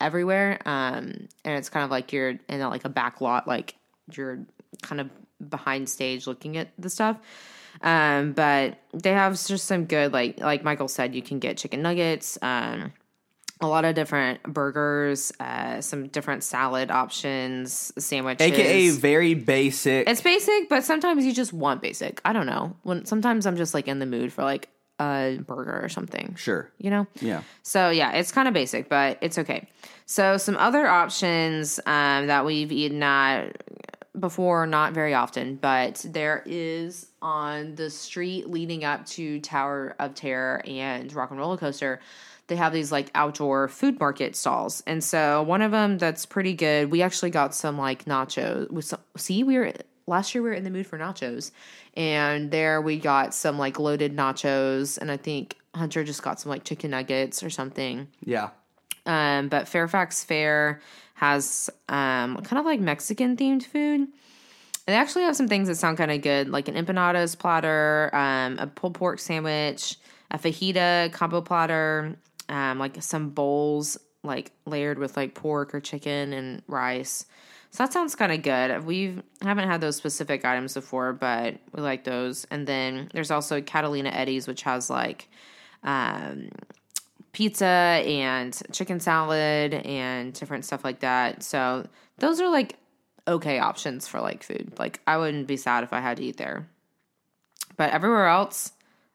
everywhere, 0.00 0.58
um, 0.66 1.28
and 1.44 1.56
it's 1.58 1.70
kind 1.70 1.84
of 1.84 1.90
like 1.90 2.12
you're 2.12 2.38
in 2.48 2.60
a, 2.60 2.68
like 2.68 2.84
a 2.84 2.88
back 2.88 3.20
lot, 3.20 3.48
like 3.48 3.74
you're 4.12 4.40
kind 4.82 5.00
of 5.00 5.10
behind 5.50 5.88
stage 5.88 6.26
looking 6.26 6.56
at 6.56 6.68
the 6.78 6.90
stuff. 6.90 7.18
Um, 7.82 8.32
but 8.32 8.78
they 8.92 9.12
have 9.12 9.32
just 9.32 9.66
some 9.66 9.84
good, 9.84 10.12
like 10.12 10.40
like 10.40 10.64
Michael 10.64 10.88
said, 10.88 11.14
you 11.14 11.22
can 11.22 11.38
get 11.38 11.56
chicken 11.56 11.82
nuggets, 11.82 12.36
um, 12.42 12.92
a 13.60 13.66
lot 13.66 13.84
of 13.84 13.94
different 13.94 14.42
burgers, 14.42 15.32
uh, 15.40 15.80
some 15.80 16.08
different 16.08 16.44
salad 16.44 16.90
options, 16.90 17.92
sandwiches, 17.98 18.46
AKA 18.46 18.90
very 18.90 19.34
basic. 19.34 20.08
it's 20.08 20.20
basic, 20.20 20.68
but 20.68 20.84
sometimes 20.84 21.24
you 21.24 21.32
just 21.32 21.52
want 21.52 21.82
basic. 21.82 22.20
I 22.24 22.32
don't 22.32 22.46
know. 22.46 22.76
When 22.82 23.04
sometimes 23.04 23.46
I'm 23.46 23.56
just 23.56 23.74
like 23.74 23.88
in 23.88 23.98
the 23.98 24.06
mood 24.06 24.32
for 24.32 24.42
like 24.42 24.68
a 25.00 25.38
burger 25.46 25.80
or 25.82 25.88
something. 25.88 26.34
sure. 26.36 26.70
You 26.78 26.90
know? 26.90 27.06
Yeah. 27.20 27.42
So 27.62 27.90
yeah, 27.90 28.12
it's 28.12 28.32
kind 28.32 28.48
of 28.48 28.54
basic, 28.54 28.88
but 28.88 29.18
it's 29.20 29.38
okay. 29.38 29.68
So 30.06 30.36
some 30.36 30.56
other 30.56 30.86
options 30.86 31.78
um, 31.86 32.28
that 32.28 32.44
we've 32.44 32.72
eaten 32.72 33.02
at 33.02 33.62
before, 34.18 34.66
not 34.66 34.92
very 34.92 35.14
often, 35.14 35.56
but 35.56 36.04
there 36.08 36.42
is 36.46 37.06
on 37.22 37.74
the 37.74 37.90
street 37.90 38.48
leading 38.48 38.84
up 38.84 39.06
to 39.06 39.40
Tower 39.40 39.94
of 39.98 40.14
Terror 40.14 40.62
and 40.66 41.12
Rock 41.12 41.30
and 41.30 41.38
Roller 41.38 41.56
Coaster. 41.56 42.00
They 42.46 42.56
have 42.56 42.72
these 42.72 42.90
like 42.90 43.10
outdoor 43.14 43.68
food 43.68 44.00
market 44.00 44.34
stalls, 44.34 44.82
and 44.86 45.04
so 45.04 45.42
one 45.42 45.60
of 45.60 45.70
them 45.70 45.98
that's 45.98 46.24
pretty 46.24 46.54
good. 46.54 46.90
We 46.90 47.02
actually 47.02 47.30
got 47.30 47.54
some 47.54 47.76
like 47.76 48.06
nachos. 48.06 48.70
With 48.70 48.86
some, 48.86 49.00
see, 49.16 49.42
we 49.44 49.58
were 49.58 49.72
last 50.06 50.34
year 50.34 50.42
we 50.42 50.48
were 50.48 50.54
in 50.54 50.64
the 50.64 50.70
mood 50.70 50.86
for 50.86 50.98
nachos, 50.98 51.50
and 51.94 52.50
there 52.50 52.80
we 52.80 52.98
got 52.98 53.34
some 53.34 53.58
like 53.58 53.78
loaded 53.78 54.16
nachos, 54.16 54.96
and 54.98 55.10
I 55.10 55.18
think 55.18 55.56
Hunter 55.74 56.04
just 56.04 56.22
got 56.22 56.40
some 56.40 56.50
like 56.50 56.64
chicken 56.64 56.90
nuggets 56.90 57.42
or 57.42 57.50
something. 57.50 58.08
Yeah. 58.24 58.50
Um, 59.04 59.48
but 59.48 59.68
Fairfax 59.68 60.22
Fare 60.22 60.80
has 61.18 61.68
um, 61.88 62.36
kind 62.42 62.58
of 62.58 62.64
like 62.64 62.78
Mexican 62.78 63.36
themed 63.36 63.64
food. 63.64 64.00
And 64.02 64.08
they 64.86 64.94
actually 64.94 65.22
have 65.24 65.34
some 65.34 65.48
things 65.48 65.66
that 65.66 65.74
sound 65.74 65.98
kind 65.98 66.12
of 66.12 66.22
good, 66.22 66.48
like 66.48 66.68
an 66.68 66.74
empanadas 66.74 67.36
platter, 67.36 68.08
um, 68.14 68.56
a 68.58 68.68
pulled 68.68 68.94
pork 68.94 69.18
sandwich, 69.18 69.96
a 70.30 70.38
fajita 70.38 71.12
combo 71.12 71.40
platter, 71.40 72.16
um, 72.48 72.78
like 72.78 73.02
some 73.02 73.30
bowls 73.30 73.98
like 74.22 74.52
layered 74.64 74.98
with 74.98 75.16
like 75.16 75.34
pork 75.34 75.74
or 75.74 75.80
chicken 75.80 76.32
and 76.32 76.62
rice. 76.68 77.26
So 77.70 77.82
that 77.82 77.92
sounds 77.92 78.14
kind 78.14 78.30
of 78.30 78.42
good. 78.42 78.84
We 78.86 79.20
haven't 79.42 79.68
had 79.68 79.80
those 79.80 79.96
specific 79.96 80.44
items 80.44 80.74
before, 80.74 81.12
but 81.12 81.56
we 81.74 81.82
like 81.82 82.04
those. 82.04 82.46
And 82.50 82.64
then 82.66 83.10
there's 83.12 83.32
also 83.32 83.60
Catalina 83.60 84.10
Eddie's, 84.10 84.46
which 84.46 84.62
has 84.62 84.88
like 84.88 85.28
um, 85.82 86.48
pizza 87.32 87.66
and 87.66 88.60
chicken 88.72 89.00
salad 89.00 89.74
and 89.74 90.32
different 90.32 90.64
stuff 90.64 90.84
like 90.84 91.00
that. 91.00 91.42
So 91.42 91.86
those 92.18 92.40
are 92.40 92.50
like 92.50 92.76
okay 93.26 93.58
options 93.58 94.08
for 94.08 94.20
like 94.20 94.42
food. 94.42 94.72
Like 94.78 95.00
I 95.06 95.18
wouldn't 95.18 95.46
be 95.46 95.56
sad 95.56 95.84
if 95.84 95.92
I 95.92 96.00
had 96.00 96.16
to 96.16 96.24
eat 96.24 96.36
there. 96.36 96.68
But 97.76 97.92
everywhere 97.92 98.26
else, 98.26 98.72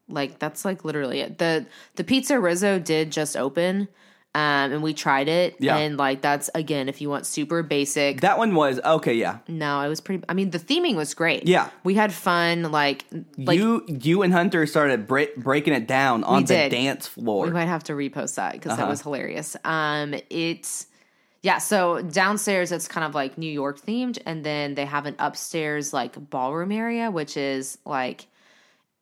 like 0.07 0.39
that's 0.39 0.63
like 0.63 0.85
literally 0.85 1.19
it. 1.21 1.37
The 1.37 1.65
the 1.95 2.03
PizzeRizzo 2.03 2.83
did 2.83 3.11
just 3.11 3.35
open. 3.35 3.87
Um, 4.35 4.71
and 4.73 4.81
we 4.81 4.95
tried 4.95 5.27
it, 5.27 5.57
Yeah. 5.59 5.77
and 5.77 5.95
like 5.95 6.21
that's 6.21 6.49
again, 6.55 6.89
if 6.89 7.01
you 7.01 7.09
want 7.09 7.27
super 7.27 7.61
basic, 7.61 8.21
That 8.21 8.39
one 8.39 8.55
was 8.55 8.79
okay. 8.83 9.13
Yeah. 9.13 9.37
no, 9.47 9.81
it 9.81 9.89
was 9.89 10.01
pretty. 10.01 10.23
I 10.27 10.33
mean, 10.33 10.49
the 10.49 10.57
theming 10.57 10.95
was 10.95 11.13
great. 11.13 11.47
Yeah. 11.47 11.69
we 11.83 11.93
had 11.93 12.11
fun. 12.11 12.71
Like, 12.71 13.05
like 13.37 13.59
you 13.59 13.85
you 13.87 14.23
and 14.23 14.33
Hunter 14.33 14.65
started 14.65 15.05
break, 15.07 15.35
breaking 15.35 15.73
it 15.75 15.85
down 15.87 16.23
on 16.23 16.45
the 16.45 16.67
dance 16.69 17.05
floor. 17.07 17.45
We 17.45 17.51
might 17.51 17.67
have 17.67 17.83
to 17.85 17.93
repost 17.93 18.35
that 18.35 18.53
because 18.53 18.71
Uh-huh. 18.71 18.81
that 18.81 18.89
was 18.89 19.01
hilarious. 19.03 19.55
Um, 19.63 20.15
it's 20.31 20.87
yeah. 21.43 21.59
So 21.59 22.01
downstairs, 22.01 22.71
it's 22.71 22.87
kind 22.87 23.05
of 23.05 23.13
like 23.13 23.37
New 23.37 23.51
York 23.51 23.79
themed, 23.81 24.17
and 24.25 24.43
then 24.43 24.73
they 24.73 24.85
have 24.85 25.05
an 25.05 25.15
upstairs 25.19 25.93
like 25.93 26.13
ballroom 26.31 26.71
area, 26.71 27.11
which 27.11 27.37
is 27.37 27.77
like 27.85 28.25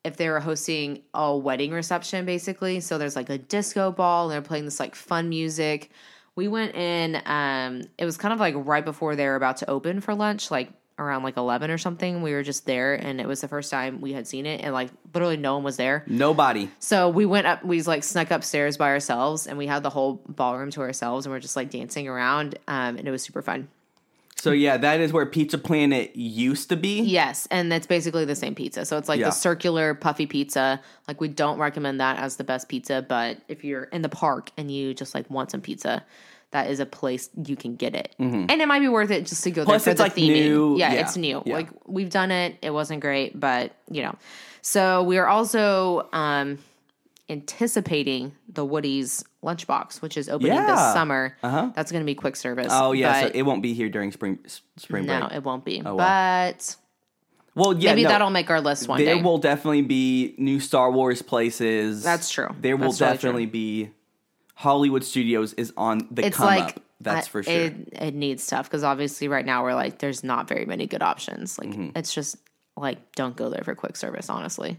if 0.03 0.17
they 0.17 0.29
were 0.29 0.39
hosting 0.39 1.03
a 1.13 1.35
wedding 1.35 1.71
reception, 1.71 2.25
basically. 2.25 2.79
So 2.79 2.97
there's 2.97 3.15
like 3.15 3.29
a 3.29 3.37
disco 3.37 3.91
ball, 3.91 4.25
and 4.25 4.33
they're 4.33 4.41
playing 4.41 4.65
this 4.65 4.79
like 4.79 4.95
fun 4.95 5.29
music. 5.29 5.91
We 6.35 6.47
went 6.47 6.75
in. 6.75 7.21
Um, 7.25 7.83
it 7.97 8.05
was 8.05 8.17
kind 8.17 8.33
of 8.33 8.39
like 8.39 8.55
right 8.57 8.83
before 8.83 9.15
they 9.15 9.25
were 9.25 9.35
about 9.35 9.57
to 9.57 9.69
open 9.69 10.01
for 10.01 10.15
lunch, 10.15 10.49
like 10.49 10.71
around 10.97 11.23
like 11.23 11.37
11 11.37 11.71
or 11.71 11.77
something. 11.77 12.21
We 12.21 12.33
were 12.33 12.43
just 12.43 12.65
there, 12.65 12.95
and 12.95 13.21
it 13.21 13.27
was 13.27 13.41
the 13.41 13.47
first 13.47 13.69
time 13.69 14.01
we 14.01 14.13
had 14.13 14.27
seen 14.27 14.45
it, 14.45 14.61
and 14.61 14.73
like 14.73 14.89
literally 15.13 15.37
no 15.37 15.55
one 15.55 15.63
was 15.63 15.77
there. 15.77 16.03
Nobody. 16.07 16.69
So 16.79 17.09
we 17.09 17.25
went 17.25 17.47
up, 17.47 17.63
we 17.63 17.81
like 17.83 18.03
snuck 18.03 18.31
upstairs 18.31 18.77
by 18.77 18.89
ourselves 18.89 19.47
and 19.47 19.57
we 19.57 19.67
had 19.67 19.83
the 19.83 19.89
whole 19.89 20.21
ballroom 20.27 20.71
to 20.71 20.81
ourselves 20.81 21.25
and 21.25 21.33
we're 21.33 21.39
just 21.39 21.55
like 21.55 21.69
dancing 21.69 22.07
around. 22.07 22.57
Um, 22.67 22.97
and 22.97 23.07
it 23.07 23.11
was 23.11 23.23
super 23.23 23.41
fun. 23.41 23.67
So 24.41 24.51
yeah, 24.51 24.77
that 24.77 24.99
is 24.99 25.13
where 25.13 25.25
Pizza 25.27 25.57
Planet 25.59 26.15
used 26.15 26.69
to 26.69 26.75
be. 26.75 27.01
Yes. 27.01 27.47
And 27.51 27.71
that's 27.71 27.85
basically 27.85 28.25
the 28.25 28.35
same 28.35 28.55
pizza. 28.55 28.85
So 28.85 28.97
it's 28.97 29.07
like 29.07 29.19
Yeah. 29.19 29.27
the 29.27 29.31
circular 29.31 29.93
puffy 29.93 30.25
pizza. 30.25 30.81
Like 31.07 31.21
we 31.21 31.27
don't 31.27 31.59
recommend 31.59 31.99
that 31.99 32.17
as 32.17 32.37
the 32.37 32.43
best 32.43 32.67
pizza, 32.67 33.05
but 33.07 33.37
if 33.47 33.63
you're 33.63 33.83
in 33.83 34.01
the 34.01 34.09
park 34.09 34.49
and 34.57 34.71
you 34.71 34.95
just 34.95 35.13
like 35.13 35.29
want 35.29 35.51
some 35.51 35.61
pizza, 35.61 36.03
that 36.51 36.69
is 36.71 36.79
a 36.79 36.85
place 36.87 37.29
you 37.45 37.55
can 37.55 37.75
get 37.75 37.93
it. 37.95 38.15
And 38.17 38.49
it 38.51 38.67
might 38.67 38.79
be 38.79 38.89
worth 38.89 39.11
it 39.11 39.27
just 39.27 39.43
to 39.43 39.51
go 39.51 39.61
Mm-hmm. 39.61 39.69
Plus, 39.69 39.85
there 39.85 39.95
for 39.95 40.05
it's, 40.05 40.15
the 40.15 40.21
like, 40.21 40.29
theming. 40.31 40.43
new. 40.49 40.77
Yeah, 40.77 40.93
Yeah. 40.93 40.99
it's 41.01 41.15
new. 41.17 41.43
Yeah. 41.45 41.53
Like 41.53 41.69
we've 41.85 42.09
done 42.09 42.31
it. 42.31 42.57
It 42.63 42.71
wasn't 42.71 42.99
great, 43.01 43.39
but 43.39 43.73
you 43.91 44.01
know. 44.01 44.15
So 44.63 45.03
we 45.03 45.17
are 45.19 45.27
also 45.27 46.09
um 46.13 46.57
anticipating 47.31 48.33
the 48.49 48.63
Woody's 48.65 49.23
lunchbox, 49.43 50.01
which 50.01 50.17
is 50.17 50.29
opening 50.29 50.55
this 50.55 50.79
summer. 50.93 51.35
Uh-huh. 51.41 51.71
That's 51.75 51.91
going 51.91 52.01
to 52.03 52.05
be 52.05 52.15
quick 52.15 52.35
service. 52.35 52.67
Oh 52.69 52.91
yeah, 52.91 53.21
so 53.21 53.31
it 53.33 53.41
won't 53.43 53.61
be 53.63 53.73
here 53.73 53.89
during 53.89 54.11
spring 54.11 54.39
spring 54.77 55.05
no, 55.05 55.27
it 55.31 55.43
won't 55.43 55.65
be. 55.65 55.81
well. 55.81 55.97
But 55.97 56.75
well, 57.55 57.73
yeah, 57.77 57.91
maybe 57.91 58.03
no, 58.03 58.09
that'll 58.09 58.29
make 58.29 58.49
our 58.49 58.61
list 58.61 58.87
one 58.87 59.03
there 59.03 59.15
day. 59.15 59.21
will 59.21 59.37
definitely 59.37 59.81
be 59.81 60.35
new 60.37 60.59
Star 60.59 60.91
Wars 60.91 61.21
places. 61.21 62.03
That's 62.03 62.29
true. 62.29 62.49
There 62.59 62.77
will 62.77 62.87
That's 62.87 62.97
totally 62.99 63.15
definitely 63.17 63.45
be 63.47 63.89
Hollywood 64.55 65.03
Studios 65.03 65.53
is 65.53 65.73
on 65.77 66.07
the 66.11 66.25
it's 66.27 66.37
come 66.37 66.45
like 66.47 66.63
up. 66.77 66.81
That's 67.01 67.27
I- 67.27 67.29
for 67.31 67.43
sure. 67.43 67.53
It, 67.53 67.75
it 67.93 68.13
needs 68.13 68.43
stuff 68.43 68.69
because 68.69 68.83
obviously 68.83 69.27
right 69.27 69.45
now 69.45 69.63
we're 69.63 69.73
like 69.73 69.99
there's 69.99 70.23
not 70.23 70.47
very 70.47 70.65
many 70.65 70.85
good 70.87 71.01
options. 71.01 71.57
Like 71.57 71.69
Mm-hmm. 71.69 71.89
it's 71.97 72.13
just 72.13 72.35
like 72.77 73.15
don't 73.15 73.35
go 73.35 73.49
there 73.49 73.63
for 73.63 73.73
quick 73.75 73.95
service. 73.97 74.29
Honestly, 74.29 74.77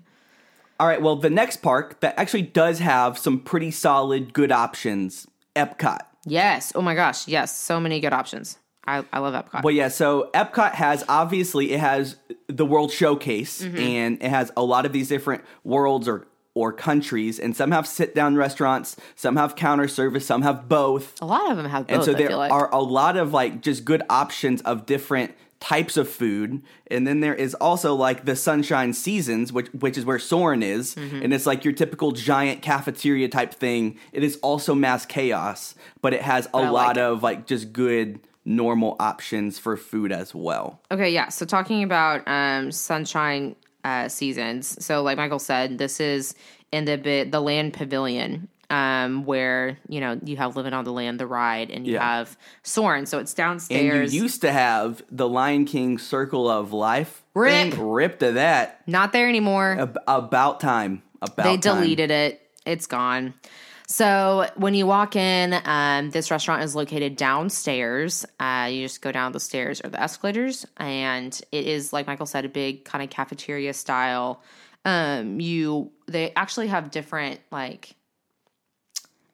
All 0.83 0.89
right, 0.89 1.01
well, 1.01 1.15
the 1.15 1.31
next 1.31 1.59
park 1.59 2.01
that 2.01 2.19
actually 2.19 2.43
does 2.43 2.81
have 2.81 3.17
some 3.17 3.39
pretty 3.39 3.71
solid 3.71 4.33
good 4.33 4.51
options, 4.51 5.29
Epcot. 5.55 6.01
yes. 6.27 6.73
Oh 6.75 6.83
my 6.83 6.97
gosh, 6.97 7.29
yes. 7.29 7.57
So 7.57 7.79
many 7.79 8.01
good 8.01 8.13
options. 8.13 8.59
I, 8.85 9.05
I 9.13 9.21
love 9.21 9.33
Epcot. 9.33 9.63
Well, 9.63 9.73
yeah, 9.73 9.87
so 9.87 10.29
Epcot 10.35 10.73
has 10.73 11.05
obviously 11.09 11.71
it 11.71 11.79
has 11.79 12.17
the 12.49 12.67
World 12.67 12.91
Showcase 12.91 13.63
Mm-hmm. 13.63 13.79
and 13.79 14.23
it 14.25 14.29
has 14.29 14.51
a 14.57 14.65
lot 14.65 14.85
of 14.85 14.93
these 14.93 15.07
different 15.09 15.45
worlds 15.63 16.09
or 16.09 16.27
or 16.55 16.73
countries 16.73 17.39
and 17.39 17.57
some 17.57 17.71
have 17.71 17.87
sit 17.87 18.13
down 18.13 18.35
restaurants, 18.35 18.97
some 19.15 19.37
have 19.37 19.55
counter 19.55 19.87
service, 19.87 20.27
some 20.27 20.43
have 20.43 20.69
both. 20.69 21.15
a 21.23 21.25
lot 21.25 21.49
of 21.51 21.57
them 21.57 21.67
have 21.67 21.87
both. 21.87 21.95
And 21.95 22.05
so 22.05 22.13
there 22.13 22.37
like. 22.37 22.51
are 22.51 22.69
a 22.75 22.81
lot 22.83 23.17
of 23.17 23.33
like 23.33 23.63
just 23.63 23.85
good 23.85 24.03
options 24.11 24.61
of 24.63 24.85
different 24.85 25.33
types 25.63 25.97
of 25.97 26.09
food. 26.09 26.61
And 26.91 27.07
then 27.07 27.21
there 27.21 27.35
is 27.35 27.55
also 27.55 27.95
like 27.95 28.25
the 28.25 28.35
Sunshine 28.35 28.93
Seasons, 28.93 29.53
which 29.53 29.69
which 29.69 29.97
is 29.97 30.05
where 30.05 30.19
Soarin' 30.19 30.63
is, 30.63 30.95
Mm-hmm. 30.97 31.23
and 31.23 31.33
it's 31.33 31.47
like 31.47 31.65
your 31.65 31.73
typical 31.73 32.11
giant 32.11 32.63
cafeteria 32.63 33.29
type 33.29 33.55
thing. 33.55 33.97
It 34.13 34.25
is 34.25 34.37
also 34.43 34.75
mass 34.75 35.07
chaos, 35.07 35.75
but 36.03 36.13
it 36.13 36.23
has 36.23 36.49
a 36.53 36.59
like 36.59 36.73
lot 36.73 36.97
it. 36.97 37.03
of 37.03 37.23
like 37.23 37.47
just 37.47 37.73
good 37.73 38.19
normal 38.45 38.97
options 38.99 39.59
for 39.61 39.77
food 39.77 40.11
as 40.11 40.35
well. 40.35 40.81
Okay, 40.91 41.11
yeah. 41.11 41.29
So 41.29 41.47
talking 41.47 41.85
about 41.85 42.27
um, 42.27 42.73
sunshine 42.73 43.55
uh, 43.85 44.09
seasons. 44.09 44.85
So 44.85 45.03
like 45.03 45.17
Michael 45.17 45.39
said, 45.39 45.79
this 45.79 46.01
is 46.01 46.35
in 46.73 46.85
the 46.87 46.97
bi- 46.97 47.25
the 47.31 47.41
land 47.41 47.73
pavilion. 47.73 48.49
Um, 48.73 49.27
where 49.27 49.77
you 49.87 50.01
know 50.01 50.19
you 50.25 50.39
have 50.39 50.57
living 50.57 50.73
on 50.73 50.85
the 50.85 50.93
land, 50.93 51.21
the 51.21 51.27
ride, 51.27 51.71
and 51.71 51.87
you 51.87 51.93
Yeah. 51.95 52.17
have 52.17 52.39
Soarin'. 52.63 53.05
So 53.07 53.19
it's 53.19 53.35
downstairs. 53.35 54.05
And 54.11 54.13
you 54.15 54.23
used 54.23 54.41
to 54.41 54.51
have 54.51 55.03
the 55.11 55.29
Lion 55.29 55.67
King 55.67 55.99
Circle 55.99 56.49
of 56.49 56.73
Life. 56.73 57.23
Rip. 57.35 57.75
thing. 57.75 57.89
Rip 57.91 58.19
to 58.21 58.33
that. 58.33 58.81
Not 58.87 59.13
there 59.13 59.29
anymore. 59.29 59.77
Ab- 59.79 59.99
about 60.09 60.59
time. 60.61 61.03
About 61.21 61.45
they 61.45 61.59
time. 61.59 61.61
deleted 61.83 62.11
it. 62.11 62.41
It's 62.65 62.87
gone. 62.87 63.35
So 63.89 64.49
when 64.57 64.73
you 64.73 64.87
walk 64.87 65.17
in, 65.17 65.55
um, 65.67 66.09
this 66.11 66.31
restaurant 66.31 66.63
is 66.63 66.75
located 66.75 67.17
downstairs. 67.17 68.25
Uh, 68.41 68.69
you 68.71 68.85
just 68.85 69.03
go 69.03 69.13
down 69.13 69.33
the 69.33 69.41
stairs 69.41 69.83
or 69.85 69.91
the 69.91 70.01
escalators, 70.03 70.65
and 70.79 71.39
it 71.53 71.67
is 71.67 71.93
like 71.93 72.07
Michael 72.07 72.25
said, 72.27 72.47
a 72.47 72.49
big 72.49 72.87
kind 72.87 73.05
of 73.05 73.11
cafeteria 73.11 73.75
style. 73.75 74.41
Um, 74.87 75.41
you 75.41 75.91
they 76.09 76.33
actually 76.35 76.69
have 76.69 76.91
different 76.91 77.41
like 77.51 77.95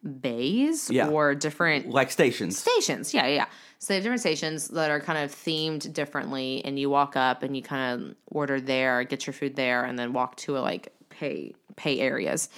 bays 0.03 0.91
Yeah. 0.91 1.09
or 1.09 1.35
different 1.35 1.89
like 1.91 2.11
stations. 2.11 2.59
stations. 2.59 3.13
Yeah, 3.15 3.27
yeah. 3.27 3.47
So 3.79 3.89
they 3.89 3.95
have 3.97 4.03
different 4.05 4.21
stations 4.21 4.69
that 4.69 4.91
are 4.91 5.01
kind 5.01 5.19
of 5.19 5.31
themed 5.33 5.93
differently, 5.93 6.63
and 6.65 6.79
you 6.79 6.91
walk 6.91 7.17
up 7.17 7.43
and 7.43 7.57
you 7.57 7.63
kind 7.63 8.01
of 8.03 8.17
order 8.27 8.61
there, 8.61 9.05
get 9.05 9.27
your 9.27 9.35
food 9.35 9.57
there, 9.57 9.85
and 9.85 9.99
then 9.99 10.13
walk 10.13 10.37
to 10.37 10.57
a 10.57 10.61
like 10.61 10.93
pay 11.11 11.55
pay 11.77 12.01
areas. 12.01 12.49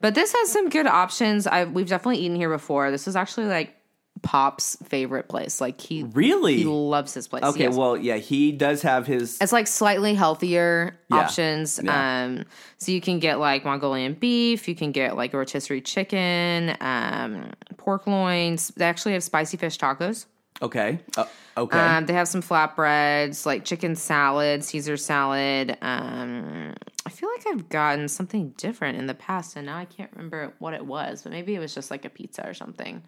But 0.00 0.14
this 0.14 0.32
has 0.32 0.50
some 0.50 0.68
good 0.68 0.86
options. 0.86 1.46
I 1.46 1.64
we've 1.64 1.88
definitely 1.88 2.18
eaten 2.22 2.36
here 2.36 2.50
before. 2.50 2.90
This 2.90 3.06
is 3.08 3.16
actually 3.16 3.46
like 3.46 3.74
Pop's 4.22 4.76
favorite 4.84 5.28
place. 5.28 5.60
Like 5.60 5.80
he 5.80 6.02
Really? 6.02 6.56
he 6.58 6.64
loves 6.64 7.14
his 7.14 7.26
place. 7.28 7.42
Okay, 7.42 7.64
yes. 7.64 7.76
well, 7.76 7.96
yeah, 7.96 8.16
he 8.16 8.52
does 8.52 8.82
have 8.82 9.06
his. 9.06 9.38
It's 9.40 9.52
like 9.52 9.66
slightly 9.66 10.14
healthier 10.14 10.98
Yeah. 11.10 11.16
options. 11.16 11.80
Yeah. 11.82 12.24
Um, 12.24 12.44
so 12.78 12.92
you 12.92 13.00
can 13.00 13.18
get 13.18 13.38
like 13.38 13.64
Mongolian 13.64 14.14
beef, 14.14 14.68
you 14.68 14.74
can 14.74 14.92
get 14.92 15.16
like 15.16 15.32
rotisserie 15.32 15.80
chicken, 15.80 16.76
um, 16.80 17.50
pork 17.76 18.06
loins. 18.06 18.68
They 18.76 18.84
actually 18.84 19.12
have 19.14 19.22
spicy 19.22 19.56
fish 19.56 19.78
tacos. 19.78 20.26
Okay. 20.62 20.98
Uh, 21.16 21.24
okay. 21.56 21.78
Um, 21.78 22.04
they 22.04 22.12
have 22.12 22.28
some 22.28 22.42
flatbreads, 22.42 23.46
like 23.46 23.64
chicken 23.64 23.96
salad, 23.96 24.62
Caesar 24.62 24.98
salad. 24.98 25.78
Um, 25.80 26.74
I 27.06 27.08
feel 27.08 27.30
like 27.30 27.46
I've 27.46 27.68
gotten 27.70 28.08
something 28.08 28.50
different 28.58 28.98
in 28.98 29.06
the 29.06 29.14
past, 29.14 29.56
and 29.56 29.64
now 29.64 29.78
I 29.78 29.86
can't 29.86 30.10
remember 30.12 30.52
what 30.58 30.74
it 30.74 30.84
was, 30.84 31.22
but 31.22 31.32
maybe 31.32 31.54
it 31.54 31.58
was 31.60 31.74
just 31.74 31.90
like 31.90 32.04
a 32.04 32.10
pizza 32.10 32.46
or 32.46 32.52
something. 32.52 33.02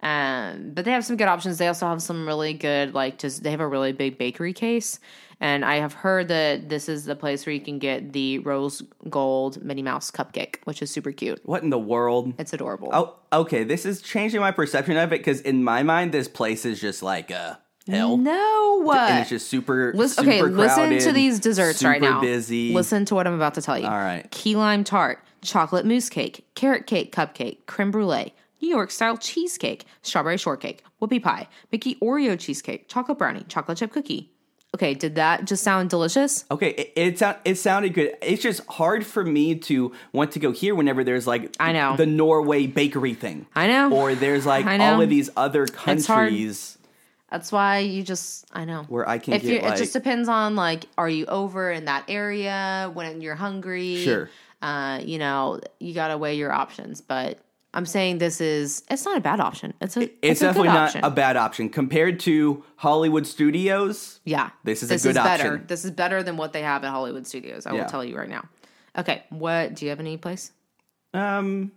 Um, 0.00 0.70
but 0.74 0.84
they 0.84 0.92
have 0.92 1.04
some 1.04 1.16
good 1.16 1.28
options. 1.28 1.58
They 1.58 1.66
also 1.66 1.86
have 1.86 2.00
some 2.02 2.26
really 2.26 2.54
good, 2.54 2.94
like, 2.94 3.18
just 3.18 3.42
they 3.42 3.50
have 3.50 3.60
a 3.60 3.66
really 3.66 3.92
big 3.92 4.16
bakery 4.18 4.52
case. 4.52 5.00
And 5.40 5.64
I 5.64 5.76
have 5.76 5.92
heard 5.92 6.28
that 6.28 6.68
this 6.68 6.88
is 6.88 7.04
the 7.04 7.14
place 7.14 7.46
where 7.46 7.52
you 7.52 7.60
can 7.60 7.78
get 7.78 8.12
the 8.12 8.40
rose 8.40 8.82
gold 9.08 9.62
Minnie 9.62 9.82
Mouse 9.82 10.10
cupcake, 10.10 10.56
which 10.64 10.82
is 10.82 10.90
super 10.90 11.12
cute. 11.12 11.40
What 11.44 11.62
in 11.62 11.70
the 11.70 11.78
world? 11.78 12.34
It's 12.38 12.52
adorable. 12.52 12.90
Oh, 12.92 13.16
okay. 13.32 13.62
This 13.64 13.86
is 13.86 14.02
changing 14.02 14.40
my 14.40 14.50
perception 14.50 14.96
of 14.96 15.12
it 15.12 15.18
because 15.20 15.40
in 15.40 15.62
my 15.62 15.82
mind, 15.82 16.12
this 16.12 16.26
place 16.26 16.64
is 16.64 16.80
just 16.80 17.02
like 17.04 17.30
a 17.30 17.60
hell. 17.88 18.16
no, 18.16 18.90
And 18.90 19.20
it's 19.20 19.30
just 19.30 19.48
super. 19.48 19.92
Listen, 19.94 20.24
super 20.24 20.46
okay, 20.46 20.54
listen 20.54 20.98
to 20.98 21.12
these 21.12 21.38
desserts 21.38 21.84
right 21.84 22.00
now. 22.00 22.20
Busy. 22.20 22.72
Listen 22.74 23.04
to 23.06 23.14
what 23.14 23.26
I'm 23.26 23.34
about 23.34 23.54
to 23.54 23.62
tell 23.62 23.78
you. 23.78 23.86
All 23.86 23.90
right. 23.92 24.28
Key 24.30 24.56
lime 24.56 24.82
tart, 24.82 25.22
chocolate 25.42 25.86
mousse 25.86 26.08
cake, 26.08 26.46
carrot 26.54 26.86
cake 26.86 27.14
cupcake, 27.14 27.58
creme 27.66 27.90
brulee, 27.92 28.34
New 28.60 28.68
York 28.68 28.90
style 28.90 29.16
cheesecake, 29.16 29.84
strawberry 30.02 30.36
shortcake, 30.36 30.82
whoopie 31.00 31.22
pie, 31.22 31.48
Mickey 31.70 31.96
Oreo 31.96 32.38
cheesecake, 32.38 32.88
chocolate 32.88 33.18
brownie, 33.18 33.44
chocolate 33.48 33.78
chip 33.78 33.92
cookie. 33.92 34.32
Okay, 34.74 34.92
did 34.92 35.14
that 35.14 35.46
just 35.46 35.64
sound 35.64 35.88
delicious? 35.88 36.44
Okay, 36.50 36.70
it, 36.70 36.92
it 36.94 37.18
sound 37.18 37.38
it 37.44 37.54
sounded 37.56 37.94
good. 37.94 38.14
It's 38.20 38.42
just 38.42 38.66
hard 38.66 39.06
for 39.06 39.24
me 39.24 39.54
to 39.54 39.92
want 40.12 40.32
to 40.32 40.38
go 40.38 40.52
here 40.52 40.74
whenever 40.74 41.02
there's 41.04 41.26
like 41.26 41.56
I 41.58 41.72
know. 41.72 41.96
the 41.96 42.04
Norway 42.04 42.66
bakery 42.66 43.14
thing. 43.14 43.46
I 43.54 43.66
know. 43.66 43.90
Or 43.92 44.14
there's 44.14 44.44
like 44.44 44.66
I 44.66 44.76
know. 44.76 44.94
all 44.94 45.00
of 45.00 45.08
these 45.08 45.30
other 45.36 45.66
countries 45.66 46.76
That's 47.30 47.50
why 47.50 47.78
you 47.78 48.02
just 48.02 48.44
I 48.52 48.66
know 48.66 48.84
where 48.88 49.08
I 49.08 49.16
can 49.18 49.34
if 49.34 49.42
get 49.42 49.50
you 49.50 49.60
like 49.62 49.74
it 49.74 49.78
just 49.78 49.94
depends 49.94 50.28
on 50.28 50.54
like 50.54 50.84
are 50.98 51.08
you 51.08 51.24
over 51.26 51.70
in 51.70 51.86
that 51.86 52.04
area 52.08 52.90
when 52.92 53.22
you're 53.22 53.36
hungry? 53.36 54.04
Sure. 54.04 54.28
Uh, 54.60 55.00
you 55.02 55.18
know, 55.18 55.60
you 55.80 55.94
gotta 55.94 56.18
weigh 56.18 56.34
your 56.34 56.52
options. 56.52 57.00
But 57.00 57.38
I'm 57.74 57.86
saying 57.86 58.18
this 58.18 58.40
is 58.40 58.82
it's 58.90 59.04
not 59.04 59.16
a 59.16 59.20
bad 59.20 59.40
option. 59.40 59.74
It's 59.80 59.96
a 59.96 60.02
it's, 60.02 60.12
it's, 60.22 60.40
a 60.40 60.44
definitely 60.46 60.68
not 60.68 60.88
option. 60.88 61.04
a 61.04 61.10
bad 61.10 61.36
option 61.36 61.68
compared 61.68 62.18
to 62.20 62.64
Hollywood 62.76 63.26
Studios. 63.26 64.20
Yeah. 64.24 64.50
This 64.64 64.82
is 64.82 64.90
a 64.90 64.98
good 65.08 65.14
better. 65.14 65.54
option. 65.54 65.66
This 65.66 65.84
is 65.84 65.90
better 65.90 66.22
than 66.22 66.36
what 66.36 66.52
they 66.52 66.62
have 66.62 66.82
at 66.84 66.90
Hollywood 66.90 67.26
Studios. 67.26 67.66
I 67.66 67.74
Yeah. 67.74 67.82
will 67.82 67.90
tell 67.90 68.04
you 68.04 68.16
right 68.16 68.28
now. 68.28 68.48
Okay. 68.96 69.22
What 69.28 69.74
do 69.74 69.84
you 69.84 69.90
have 69.90 70.00
any 70.00 70.16
place? 70.16 70.50
Um, 71.12 71.72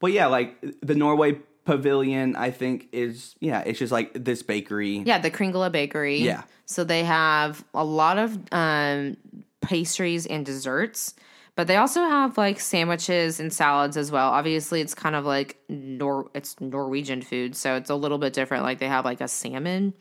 but 0.00 0.12
yeah, 0.12 0.26
like 0.26 0.56
the 0.80 0.94
Norway 0.94 1.38
Pavilion, 1.64 2.36
I 2.36 2.50
think 2.50 2.88
is 2.92 3.34
yeah, 3.40 3.60
it's 3.60 3.78
just 3.78 3.92
like 3.92 4.12
this 4.14 4.42
bakery. 4.42 4.98
Yeah, 4.98 5.18
the 5.18 5.30
Kringla 5.30 5.70
Bakery. 5.72 6.18
Yeah. 6.18 6.42
So 6.66 6.84
they 6.84 7.04
have 7.04 7.64
a 7.74 7.84
lot 7.84 8.18
of 8.18 8.38
um, 8.52 9.16
pastries 9.60 10.26
and 10.26 10.46
desserts, 10.46 11.14
but 11.54 11.66
they 11.66 11.76
also 11.76 12.00
have 12.00 12.38
like 12.38 12.60
sandwiches 12.60 13.40
and 13.40 13.52
salads 13.52 13.96
as 13.96 14.10
well. 14.10 14.30
Obviously, 14.30 14.80
it's 14.80 14.94
kind 14.94 15.14
of 15.14 15.24
like 15.24 15.58
Nor 15.68 16.30
it's 16.34 16.60
Norwegian 16.60 17.22
food, 17.22 17.54
so 17.54 17.76
it's 17.76 17.90
a 17.90 17.94
little 17.94 18.18
bit 18.18 18.32
different. 18.32 18.64
Like 18.64 18.78
they 18.78 18.88
have 18.88 19.04
like 19.04 19.20
a 19.20 19.28
salmon 19.28 19.94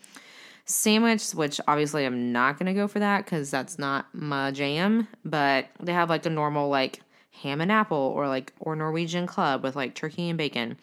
sandwich, 0.65 1.31
which 1.31 1.59
obviously 1.67 2.05
I'm 2.05 2.31
not 2.31 2.57
gonna 2.57 2.73
go 2.73 2.87
for 2.87 2.99
that 2.99 3.25
because 3.25 3.51
that's 3.51 3.77
not 3.77 4.07
my 4.13 4.51
jam. 4.51 5.07
But 5.25 5.67
they 5.79 5.93
have 5.93 6.09
like 6.09 6.25
a 6.25 6.29
normal 6.29 6.69
like 6.69 7.01
ham 7.31 7.61
and 7.61 7.71
apple 7.71 7.97
or 7.97 8.27
like 8.27 8.53
or 8.59 8.75
Norwegian 8.75 9.25
club 9.27 9.63
with 9.63 9.75
like 9.75 9.95
turkey 9.95 10.29
and 10.29 10.37
bacon. 10.37 10.77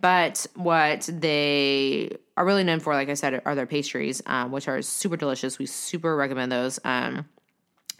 But 0.00 0.46
what 0.54 1.08
they 1.12 2.16
are 2.36 2.44
really 2.44 2.64
known 2.64 2.80
for, 2.80 2.94
like 2.94 3.10
I 3.10 3.14
said, 3.14 3.42
are 3.44 3.54
their 3.54 3.66
pastries, 3.66 4.22
um, 4.26 4.50
which 4.50 4.66
are 4.66 4.80
super 4.82 5.16
delicious. 5.16 5.58
We 5.58 5.66
super 5.66 6.16
recommend 6.16 6.50
those. 6.50 6.78
Um, 6.84 7.26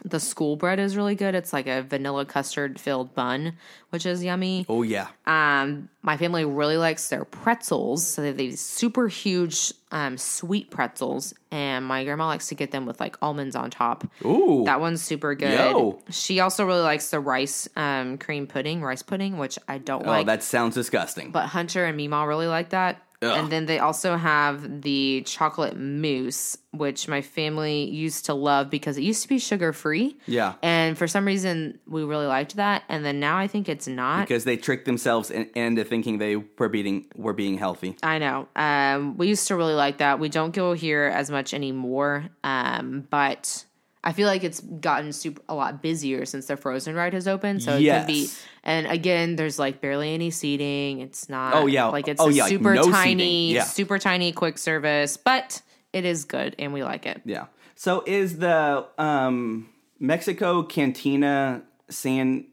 the 0.03 0.19
school 0.19 0.55
bread 0.55 0.79
is 0.79 0.97
really 0.97 1.15
good. 1.15 1.35
It's 1.35 1.53
like 1.53 1.67
a 1.67 1.81
vanilla 1.81 2.25
custard 2.25 2.79
filled 2.79 3.13
bun, 3.13 3.53
which 3.89 4.05
is 4.05 4.23
yummy. 4.23 4.65
Oh 4.67 4.81
yeah. 4.81 5.07
Um, 5.25 5.89
my 6.01 6.17
family 6.17 6.45
really 6.45 6.77
likes 6.77 7.09
their 7.09 7.25
pretzels. 7.25 8.05
So 8.05 8.21
they 8.21 8.29
have 8.29 8.37
these 8.37 8.59
super 8.59 9.07
huge 9.07 9.73
um, 9.91 10.17
sweet 10.17 10.71
pretzels, 10.71 11.33
and 11.51 11.85
my 11.85 12.03
grandma 12.03 12.27
likes 12.27 12.47
to 12.47 12.55
get 12.55 12.71
them 12.71 12.85
with 12.85 12.99
like 12.99 13.17
almonds 13.21 13.55
on 13.55 13.69
top. 13.69 14.09
Ooh. 14.25 14.63
That 14.65 14.79
one's 14.79 15.01
super 15.01 15.35
good. 15.35 15.57
Yo. 15.57 15.99
She 16.09 16.39
also 16.39 16.65
really 16.65 16.81
likes 16.81 17.09
the 17.11 17.19
rice 17.19 17.69
um, 17.75 18.17
cream 18.17 18.47
pudding, 18.47 18.81
rice 18.81 19.03
pudding, 19.03 19.37
which 19.37 19.59
I 19.67 19.77
don't 19.77 20.05
oh, 20.05 20.09
like. 20.09 20.25
that 20.25 20.43
sounds 20.43 20.75
disgusting. 20.75 21.31
but 21.31 21.47
Hunter 21.47 21.85
and 21.85 21.99
Meemaw 21.99 22.27
really 22.27 22.47
like 22.47 22.69
that. 22.69 23.01
Ugh. 23.23 23.37
And 23.37 23.51
then 23.51 23.67
they 23.67 23.77
also 23.77 24.17
have 24.17 24.81
the 24.81 25.21
chocolate 25.27 25.77
mousse, 25.77 26.57
which 26.71 27.07
my 27.07 27.21
family 27.21 27.83
used 27.89 28.25
to 28.25 28.33
love 28.33 28.69
because 28.71 28.97
it 28.97 29.03
used 29.03 29.21
to 29.21 29.27
be 29.27 29.37
sugar 29.37 29.73
free. 29.73 30.17
yeah. 30.25 30.55
And 30.63 30.97
for 30.97 31.07
some 31.07 31.25
reason, 31.25 31.79
we 31.85 32.03
really 32.03 32.25
liked 32.25 32.55
that. 32.55 32.83
And 32.89 33.05
then 33.05 33.19
now 33.19 33.37
I 33.37 33.47
think 33.47 33.69
it's 33.69 33.87
not. 33.87 34.21
Because 34.21 34.43
they 34.43 34.57
tricked 34.57 34.85
themselves 34.85 35.29
in, 35.29 35.49
into 35.53 35.83
thinking 35.83 36.17
they 36.17 36.37
were 36.37 36.69
being 36.69 37.05
were 37.15 37.33
being 37.33 37.57
healthy. 37.57 37.95
I 38.01 38.17
know. 38.17 38.47
Um, 38.55 39.17
we 39.17 39.27
used 39.27 39.47
to 39.49 39.55
really 39.55 39.75
like 39.75 39.99
that. 39.99 40.19
We 40.19 40.29
don't 40.29 40.53
go 40.53 40.73
here 40.73 41.03
as 41.03 41.29
much 41.29 41.53
anymore. 41.53 42.25
Um, 42.43 43.07
but 43.09 43.65
I 44.03 44.13
feel 44.13 44.27
like 44.27 44.43
it's 44.43 44.59
gotten 44.59 45.13
super 45.13 45.41
a 45.47 45.53
lot 45.53 45.81
busier 45.81 46.25
since 46.25 46.47
the 46.47 46.57
Frozen 46.57 46.95
ride 46.95 47.13
has 47.13 47.27
opened. 47.27 47.61
So 47.61 47.77
it 47.77 47.83
could 47.99 48.07
be. 48.07 48.29
And 48.63 48.87
again, 48.87 49.35
there's 49.35 49.59
like 49.59 49.79
barely 49.81 50.13
any 50.13 50.31
seating. 50.31 51.01
It's 51.01 51.29
not. 51.29 51.53
Oh, 51.53 51.67
yeah. 51.67 51.85
Like 51.85 52.07
it's 52.07 52.19
Oh, 52.21 52.29
a 52.29 52.31
yeah, 52.31 52.47
super 52.47 52.73
no 52.73 52.89
tiny. 52.89 53.53
Yeah. 53.53 53.63
super 53.63 53.99
tiny 53.99 54.31
quick 54.31 54.57
service, 54.57 55.17
but 55.17 55.61
it 55.93 56.03
is 56.05 56.25
good 56.25 56.55
and 56.57 56.73
we 56.73 56.83
like 56.83 57.05
it. 57.05 57.21
Yeah. 57.25 57.45
So 57.75 58.03
is 58.07 58.39
the 58.39 58.85
um, 58.97 59.69
Mexico 59.99 60.63
Cantina 60.63 61.61
San 61.89 62.45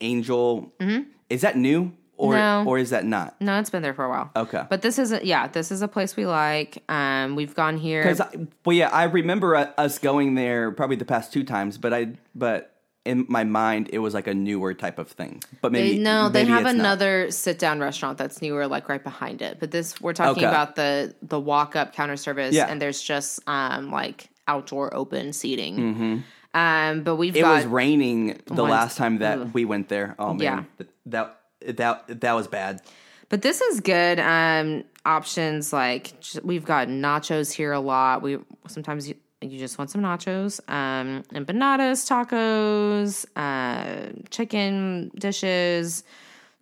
Angel 0.00 0.72
is 1.30 1.42
that 1.42 1.56
new 1.56 1.92
or 2.22 2.34
Mm-hmm. 2.34 2.64
No. 2.64 2.70
or 2.70 2.78
is 2.78 2.90
that 2.90 3.04
not? 3.04 3.34
No, 3.40 3.58
it's 3.58 3.70
been 3.70 3.82
there 3.82 3.94
for 3.94 4.04
a 4.04 4.08
while. 4.08 4.30
Okay. 4.36 4.62
But 4.70 4.82
this 4.82 4.98
is 4.98 5.10
a, 5.12 5.24
yeah, 5.26 5.48
this 5.48 5.72
is 5.72 5.82
a 5.82 5.88
place 5.88 6.16
we 6.16 6.24
like. 6.26 6.82
Um, 6.88 7.34
we've 7.36 7.54
gone 7.54 7.76
here. 7.76 8.02
Because 8.02 8.20
well, 8.64 8.76
yeah, 8.76 8.88
I 8.90 9.04
remember 9.04 9.56
us 9.56 9.98
going 9.98 10.34
there 10.36 10.70
probably 10.70 10.96
the 10.96 11.04
past 11.04 11.32
two 11.32 11.42
times, 11.44 11.78
but 11.78 11.92
I 11.92 12.12
but 12.34 12.68
in 13.04 13.26
my 13.28 13.42
mind 13.42 13.90
it 13.92 13.98
was 13.98 14.14
like 14.14 14.28
a 14.28 14.34
newer 14.34 14.72
type 14.74 14.98
of 15.00 15.08
thing. 15.08 15.42
But 15.60 15.72
maybe 15.72 15.96
They, 15.96 15.98
no, 15.98 16.28
they 16.28 16.44
have 16.44 16.66
another 16.66 17.32
sit 17.32 17.58
down 17.58 17.80
restaurant 17.80 18.16
that's 18.18 18.40
newer, 18.40 18.68
like 18.68 18.88
right 18.88 19.02
behind 19.02 19.42
it. 19.42 19.58
But 19.58 19.72
this, 19.72 20.00
we're 20.00 20.12
talking 20.12 20.44
Okay. 20.44 20.46
about 20.48 20.76
the 20.76 21.12
the 21.22 21.40
walk 21.40 21.74
up 21.74 21.92
counter 21.92 22.16
service, 22.16 22.54
Yeah. 22.54 22.66
and 22.70 22.80
there's 22.80 23.02
just 23.02 23.40
um 23.48 23.90
like 23.90 24.28
outdoor 24.46 24.94
open 24.94 25.32
seating. 25.32 26.22
Um, 26.54 27.02
but 27.02 27.16
we've 27.16 27.32
Mm-hmm. 27.34 27.38
It 27.38 27.42
got 27.42 27.56
was 27.56 27.66
raining 27.66 28.40
the 28.46 28.62
Once- 28.62 28.70
last 28.70 28.96
time 28.98 29.18
that 29.18 29.38
ugh. 29.38 29.50
we 29.52 29.64
went 29.64 29.88
there. 29.88 30.14
Oh 30.18 30.34
man, 30.34 30.66
that 31.06 31.40
that 31.66 32.20
that 32.20 32.32
was 32.32 32.48
bad. 32.48 32.82
But 33.28 33.42
this 33.42 33.60
is 33.60 33.80
good. 33.80 34.20
Um, 34.20 34.84
options 35.06 35.72
like 35.72 36.12
we've 36.42 36.64
got 36.64 36.88
nachos 36.88 37.50
here 37.52 37.72
a 37.72 37.80
lot. 37.80 38.22
We 38.22 38.38
sometimes 38.68 39.08
you, 39.08 39.14
you 39.40 39.58
just 39.58 39.78
want 39.78 39.90
some 39.90 40.02
nachos, 40.02 40.60
um, 40.70 41.22
empanadas, 41.32 42.06
tacos, 42.06 43.24
uh, 43.36 44.12
chicken 44.30 45.10
dishes, 45.14 46.04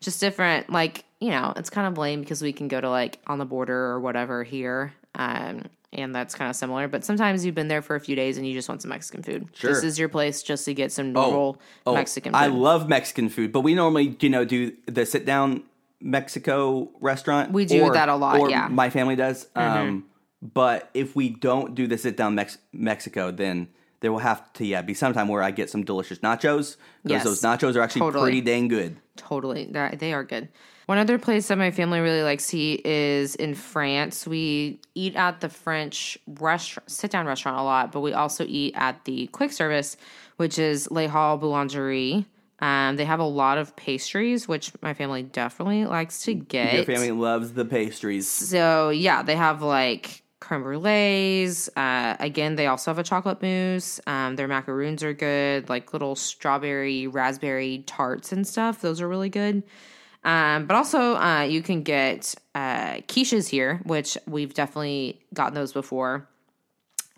just 0.00 0.20
different. 0.20 0.70
Like 0.70 1.04
you 1.20 1.30
know, 1.30 1.52
it's 1.56 1.70
kind 1.70 1.86
of 1.86 1.98
lame 1.98 2.20
because 2.20 2.40
we 2.40 2.52
can 2.52 2.68
go 2.68 2.80
to 2.80 2.88
like 2.88 3.18
on 3.26 3.38
the 3.38 3.44
border 3.44 3.86
or 3.86 4.00
whatever 4.00 4.44
here. 4.44 4.94
Um, 5.16 5.64
and 5.92 6.14
that's 6.14 6.34
kind 6.34 6.48
of 6.48 6.56
similar, 6.56 6.86
but 6.88 7.04
sometimes 7.04 7.44
you've 7.44 7.54
been 7.54 7.68
there 7.68 7.82
for 7.82 7.96
a 7.96 8.00
few 8.00 8.14
days 8.16 8.36
and 8.38 8.46
you 8.46 8.54
just 8.54 8.68
want 8.68 8.80
some 8.82 8.90
Mexican 8.90 9.22
food. 9.22 9.48
Sure. 9.54 9.70
This 9.72 9.82
is 9.82 9.98
your 9.98 10.08
place 10.08 10.42
just 10.42 10.64
to 10.66 10.74
get 10.74 10.92
some 10.92 11.12
normal 11.12 11.60
Oh, 11.86 11.94
Mexican 11.94 12.32
food. 12.32 12.38
I 12.38 12.46
love 12.46 12.88
Mexican 12.88 13.28
food, 13.28 13.52
but 13.52 13.60
we 13.62 13.74
normally, 13.74 14.16
you 14.20 14.28
know, 14.30 14.44
do 14.44 14.72
the 14.86 15.04
sit 15.04 15.24
down 15.26 15.64
Mexico 16.00 16.90
restaurant. 17.00 17.52
We 17.52 17.64
do 17.64 17.90
that 17.92 18.08
a 18.08 18.16
lot, 18.16 18.38
Or 18.38 18.50
yeah. 18.50 18.66
Mm-hmm. 18.66 18.74
my 18.74 18.90
family 18.90 19.16
does. 19.16 19.46
Um, 19.54 20.06
but 20.42 20.90
if 20.94 21.14
we 21.14 21.28
don't 21.28 21.74
do 21.74 21.86
the 21.86 21.98
sit 21.98 22.16
down 22.16 22.34
Mex- 22.34 22.58
Mexico, 22.72 23.30
then 23.30 23.68
there 24.00 24.10
will 24.10 24.18
have 24.20 24.50
to 24.54 24.64
yeah 24.64 24.80
be 24.82 24.94
sometime 24.94 25.28
where 25.28 25.42
I 25.42 25.50
get 25.50 25.68
some 25.68 25.84
delicious 25.84 26.18
nachos 26.20 26.76
because 27.02 27.22
Yes. 27.22 27.24
those 27.24 27.42
nachos 27.42 27.76
are 27.76 27.80
actually 27.82 28.00
Totally. 28.00 28.22
pretty 28.24 28.40
dang 28.40 28.68
good. 28.68 28.96
Totally. 29.16 29.66
They 29.70 30.12
are 30.14 30.24
good. 30.24 30.48
One 30.90 30.98
other 30.98 31.20
place 31.20 31.46
that 31.46 31.56
my 31.56 31.70
family 31.70 32.00
really 32.00 32.24
likes 32.24 32.48
to 32.48 32.58
eat 32.58 32.84
is 32.84 33.36
in 33.36 33.54
France. 33.54 34.26
We 34.26 34.80
eat 34.96 35.14
at 35.14 35.40
the 35.40 35.48
French 35.48 36.18
restaurant, 36.26 36.90
sit 36.90 37.12
down 37.12 37.26
restaurant 37.26 37.60
a 37.60 37.62
lot, 37.62 37.92
but 37.92 38.00
we 38.00 38.12
also 38.12 38.44
eat 38.44 38.74
at 38.76 39.04
the 39.04 39.28
quick 39.28 39.52
service, 39.52 39.96
which 40.38 40.58
is 40.58 40.90
Les 40.90 41.06
Halles 41.06 41.40
Boulangerie. 41.40 42.24
Um, 42.58 42.96
they 42.96 43.04
have 43.04 43.20
a 43.20 43.24
lot 43.24 43.56
of 43.56 43.76
pastries, 43.76 44.48
which 44.48 44.72
my 44.82 44.92
family 44.92 45.22
definitely 45.22 45.84
likes 45.84 46.24
to 46.24 46.34
get. 46.34 46.74
Your 46.74 46.84
family 46.84 47.12
loves 47.12 47.52
the 47.52 47.64
pastries. 47.64 48.26
So 48.26 48.90
yeah, 48.90 49.22
they 49.22 49.36
have 49.36 49.62
like 49.62 50.24
creme 50.40 50.64
brulees. 50.64 51.68
Uh, 51.76 52.16
again, 52.18 52.56
they 52.56 52.66
also 52.66 52.90
have 52.90 52.98
a 52.98 53.04
chocolate 53.04 53.40
mousse. 53.40 54.00
Um, 54.08 54.34
their 54.34 54.48
macaroons 54.48 55.04
are 55.04 55.14
good, 55.14 55.68
like 55.68 55.92
little 55.92 56.16
strawberry, 56.16 57.06
raspberry 57.06 57.84
tarts 57.86 58.32
and 58.32 58.44
stuff. 58.44 58.80
Those 58.80 59.00
are 59.00 59.06
really 59.06 59.30
good. 59.30 59.62
Um, 60.22 60.66
but 60.66 60.76
also, 60.76 61.16
uh, 61.16 61.42
you 61.42 61.62
can 61.62 61.82
get 61.82 62.34
uh, 62.54 62.98
quiches 63.08 63.48
here, 63.48 63.80
which 63.84 64.18
we've 64.26 64.52
definitely 64.52 65.20
gotten 65.32 65.54
those 65.54 65.72
before 65.72 66.28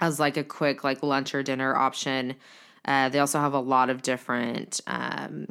as 0.01 0.21
like 0.21 0.37
a 0.37 0.45
quick 0.45 0.85
like 0.85 1.03
lunch 1.03 1.35
or 1.35 1.43
dinner 1.43 1.75
option. 1.75 2.35
Uh, 2.85 3.09
they 3.09 3.19
also 3.19 3.39
have 3.39 3.55
a 3.55 3.61
lot 3.61 3.91
of 3.91 4.03
different 4.03 4.81
um, 4.87 5.47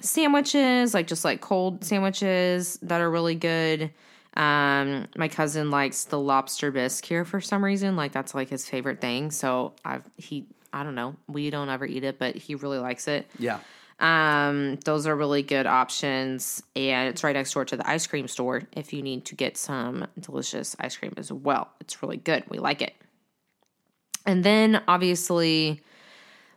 sandwiches, 0.00 0.94
like 0.94 1.06
just 1.06 1.24
like 1.24 1.40
cold 1.40 1.84
sandwiches 1.84 2.78
that 2.82 3.00
are 3.00 3.10
really 3.10 3.34
good. 3.34 3.90
Um, 4.36 5.06
my 5.16 5.28
cousin 5.28 5.70
likes 5.70 6.04
the 6.04 6.18
lobster 6.18 6.70
bisque 6.70 7.04
here 7.04 7.24
for 7.24 7.40
some 7.40 7.64
reason. 7.64 7.96
Like 7.96 8.12
that's 8.12 8.34
like 8.34 8.48
his 8.48 8.68
favorite 8.68 9.00
thing. 9.00 9.30
So 9.30 9.74
I've 9.84 10.04
he 10.16 10.46
I 10.72 10.82
don't 10.82 10.96
know. 10.96 11.14
We 11.28 11.50
don't 11.50 11.68
ever 11.68 11.86
eat 11.86 12.04
it, 12.04 12.18
but 12.18 12.34
he 12.34 12.56
really 12.56 12.78
likes 12.78 13.06
it. 13.08 13.26
Yeah. 13.38 13.60
Um, 14.04 14.76
those 14.84 15.06
are 15.06 15.16
really 15.16 15.42
good 15.42 15.64
options, 15.64 16.62
and 16.76 17.08
it's 17.08 17.24
right 17.24 17.32
next 17.32 17.54
door 17.54 17.64
to 17.64 17.74
the 17.74 17.88
ice 17.88 18.06
cream 18.06 18.28
store. 18.28 18.64
If 18.72 18.92
you 18.92 19.00
need 19.00 19.24
to 19.24 19.34
get 19.34 19.56
some 19.56 20.06
delicious 20.20 20.76
ice 20.78 20.94
cream 20.94 21.14
as 21.16 21.32
well, 21.32 21.70
it's 21.80 22.02
really 22.02 22.18
good. 22.18 22.44
We 22.50 22.58
like 22.58 22.82
it. 22.82 22.92
And 24.26 24.44
then 24.44 24.82
obviously, 24.86 25.80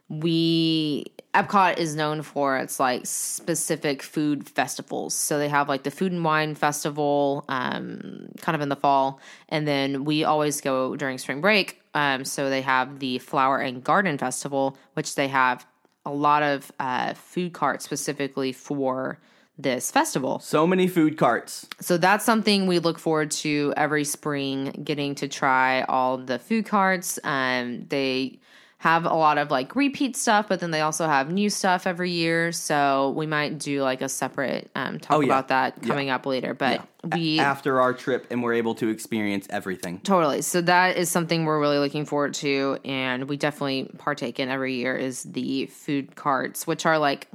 we 0.09 1.05
Epcot 1.33 1.77
is 1.77 1.95
known 1.95 2.21
for 2.21 2.57
its 2.57 2.81
like 2.81 3.05
specific 3.05 4.03
food 4.03 4.49
festivals. 4.49 5.13
So 5.13 5.39
they 5.39 5.47
have 5.47 5.69
like 5.69 5.83
the 5.83 5.91
food 5.91 6.11
and 6.11 6.25
wine 6.25 6.53
festival, 6.53 7.45
um, 7.47 8.27
kind 8.41 8.55
of 8.55 8.61
in 8.61 8.67
the 8.67 8.75
fall, 8.75 9.21
and 9.47 9.65
then 9.65 10.03
we 10.03 10.25
always 10.25 10.59
go 10.59 10.97
during 10.97 11.17
spring 11.17 11.39
break. 11.39 11.81
Um, 11.93 12.25
so 12.25 12.49
they 12.49 12.61
have 12.61 12.99
the 12.99 13.19
flower 13.19 13.59
and 13.59 13.81
garden 13.81 14.17
festival, 14.17 14.77
which 14.95 15.15
they 15.15 15.29
have 15.29 15.65
a 16.07 16.13
lot 16.13 16.41
of 16.41 16.71
uh, 16.79 17.13
food 17.13 17.51
carts 17.51 17.83
specifically 17.83 18.53
for 18.53 19.19
this 19.57 19.91
festival. 19.91 20.39
So 20.39 20.65
many 20.65 20.87
food 20.87 21.17
carts. 21.17 21.67
So 21.81 21.97
that's 21.97 22.23
something 22.23 22.65
we 22.65 22.79
look 22.79 22.97
forward 22.97 23.31
to 23.31 23.73
every 23.75 24.05
spring, 24.05 24.83
getting 24.83 25.15
to 25.15 25.27
try 25.27 25.81
all 25.81 26.17
the 26.17 26.39
food 26.39 26.65
carts. 26.65 27.19
Um, 27.23 27.85
they 27.89 28.39
have 28.79 29.05
a 29.05 29.13
lot 29.13 29.39
of 29.39 29.49
like 29.49 29.75
repeat 29.75 30.15
stuff, 30.15 30.47
but 30.47 30.59
then 30.59 30.69
they 30.69 30.81
also 30.81 31.07
have 31.07 31.31
new 31.31 31.49
stuff 31.49 31.87
every 31.87 32.11
year. 32.11 32.51
So 32.51 33.09
we 33.17 33.25
might 33.25 33.57
do 33.57 33.81
like 33.81 34.01
a 34.01 34.09
separate 34.09 34.69
um, 34.75 34.99
talk 34.99 35.17
Oh, 35.17 35.19
yeah. 35.21 35.25
about 35.25 35.47
that 35.47 35.81
coming 35.81 36.11
up 36.11 36.27
later. 36.27 36.53
But 36.53 36.87
we 37.11 37.39
After 37.39 37.81
our 37.81 37.91
trip, 37.93 38.27
and 38.29 38.43
we're 38.43 38.53
able 38.53 38.75
to 38.75 38.89
experience 38.89 39.47
everything. 39.49 39.99
Totally. 40.01 40.43
So 40.43 40.61
that 40.61 40.95
is 40.95 41.09
something 41.09 41.45
we're 41.45 41.59
really 41.59 41.79
looking 41.79 42.05
forward 42.05 42.35
to, 42.35 42.77
and 42.85 43.27
we 43.27 43.35
definitely 43.35 43.89
partake 43.97 44.39
in 44.39 44.47
every 44.49 44.75
year. 44.75 44.95
Is 44.95 45.23
the 45.23 45.65
food 45.65 46.15
carts, 46.15 46.67
which 46.67 46.85
are 46.85 46.99
like 46.99 47.27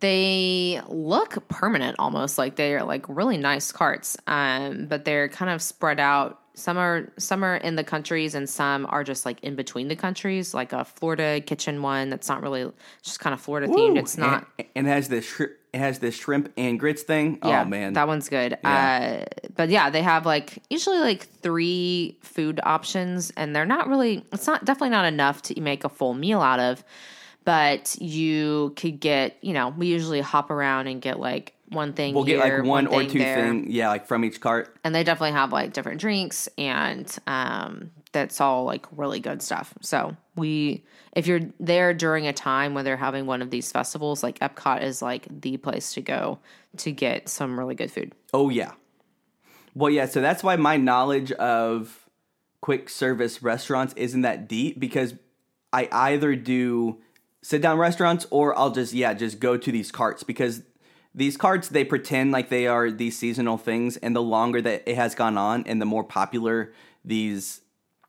they 0.00 0.80
look 0.88 1.46
permanent, 1.48 1.96
almost 1.98 2.38
like 2.38 2.56
they 2.56 2.74
are 2.74 2.82
like 2.84 3.04
really 3.08 3.36
nice 3.36 3.70
carts, 3.70 4.16
um, 4.26 4.86
but 4.86 5.04
they're 5.04 5.28
kind 5.28 5.50
of 5.50 5.60
spread 5.62 6.00
out. 6.00 6.40
Some 6.60 6.76
are 6.78 7.10
some 7.16 7.42
are 7.42 7.56
in 7.56 7.76
the 7.76 7.84
countries, 7.84 8.34
and 8.34 8.48
some 8.48 8.86
are 8.86 9.02
just 9.02 9.24
like 9.24 9.40
in 9.42 9.56
between 9.56 9.88
the 9.88 9.96
countries, 9.96 10.54
like 10.54 10.72
a 10.72 10.84
Florida 10.84 11.40
kitchen 11.40 11.82
one 11.82 12.10
that's 12.10 12.28
not 12.28 12.42
really 12.42 12.70
just 13.02 13.20
kind 13.20 13.34
of 13.34 13.40
Florida 13.40 13.66
themed. 13.66 13.98
It's 13.98 14.16
not 14.16 14.46
And, 14.58 14.68
and 14.76 14.86
has 14.86 15.06
shri- 15.24 15.54
it 15.72 15.78
has 15.78 16.00
this 16.00 16.16
shrimp 16.16 16.52
and 16.56 16.78
grits 16.78 17.02
thing. 17.02 17.38
yeah, 17.44 17.62
oh 17.62 17.64
man. 17.64 17.92
that 17.94 18.08
one's 18.08 18.28
good. 18.28 18.58
Yeah. 18.62 19.24
Uh, 19.26 19.44
but 19.56 19.68
yeah, 19.68 19.90
they 19.90 20.02
have 20.02 20.26
like 20.26 20.62
usually 20.68 20.98
like 20.98 21.26
three 21.28 22.18
food 22.22 22.60
options, 22.62 23.30
and 23.36 23.54
they're 23.54 23.66
not 23.66 23.88
really. 23.88 24.24
It's 24.32 24.46
not 24.46 24.64
definitely 24.64 24.90
not 24.90 25.06
enough 25.06 25.42
to 25.42 25.60
make 25.60 25.84
a 25.84 25.88
full 25.88 26.14
meal 26.14 26.40
out 26.40 26.60
of. 26.60 26.84
But 27.44 27.96
you 28.00 28.74
could 28.76 29.00
get, 29.00 29.38
you 29.40 29.54
know, 29.54 29.70
we 29.70 29.86
usually 29.86 30.20
hop 30.20 30.50
around 30.50 30.88
and 30.88 31.00
get 31.00 31.18
like 31.18 31.54
one 31.70 31.92
thing. 31.92 32.14
we'll 32.14 32.24
get 32.24 32.38
like 32.38 32.64
one, 32.64 32.86
or 32.86 33.04
two 33.04 33.18
there. 33.18 33.36
thing, 33.36 33.70
yeah, 33.70 33.88
like 33.88 34.06
from 34.06 34.24
each 34.24 34.40
cart. 34.40 34.76
and 34.84 34.94
they 34.94 35.04
definitely 35.04 35.32
have 35.32 35.52
like 35.52 35.72
different 35.72 36.00
drinks, 36.00 36.48
and 36.58 37.16
um, 37.26 37.90
that's 38.12 38.40
all 38.40 38.64
like 38.64 38.86
really 38.96 39.20
good 39.20 39.42
stuff. 39.42 39.72
So 39.80 40.16
we, 40.36 40.84
if 41.12 41.26
you're 41.26 41.40
there 41.58 41.94
during 41.94 42.26
a 42.26 42.32
time 42.32 42.74
when 42.74 42.84
they're 42.84 42.96
having 42.96 43.26
one 43.26 43.40
of 43.42 43.50
these 43.50 43.70
festivals, 43.70 44.22
like 44.22 44.38
Epcot 44.40 44.82
is 44.82 45.00
like 45.00 45.26
the 45.40 45.56
place 45.56 45.94
to 45.94 46.00
go 46.00 46.38
to 46.78 46.92
get 46.92 47.28
some 47.28 47.58
really 47.58 47.74
good 47.74 47.90
food. 47.90 48.12
Oh 48.32 48.50
yeah. 48.50 48.72
Well, 49.74 49.90
yeah. 49.90 50.06
So 50.06 50.20
that's 50.20 50.42
why 50.42 50.56
my 50.56 50.76
knowledge 50.76 51.30
of 51.32 52.08
quick 52.60 52.88
service 52.88 53.42
restaurants 53.42 53.94
isn't 53.96 54.22
that 54.22 54.48
deep 54.48 54.78
because 54.78 55.14
I 55.72 55.88
either 55.90 56.34
do 56.34 56.98
sit 57.42 57.62
down 57.62 57.78
restaurants 57.78 58.26
or 58.30 58.56
I'll 58.58 58.70
just 58.70 58.92
yeah 58.92 59.14
just 59.14 59.40
go 59.40 59.56
to 59.56 59.72
these 59.72 59.90
carts 59.90 60.22
because 60.22 60.62
these 61.14 61.36
cards 61.36 61.70
they 61.70 61.84
pretend 61.84 62.30
like 62.32 62.48
they 62.50 62.66
are 62.66 62.90
these 62.90 63.18
seasonal 63.18 63.56
things 63.58 63.96
and 63.96 64.14
the 64.14 64.22
longer 64.22 64.60
that 64.62 64.82
it 64.86 64.94
has 64.96 65.14
gone 65.14 65.36
on 65.36 65.64
and 65.66 65.80
the 65.80 65.86
more 65.86 66.04
popular 66.04 66.72
these 67.04 67.62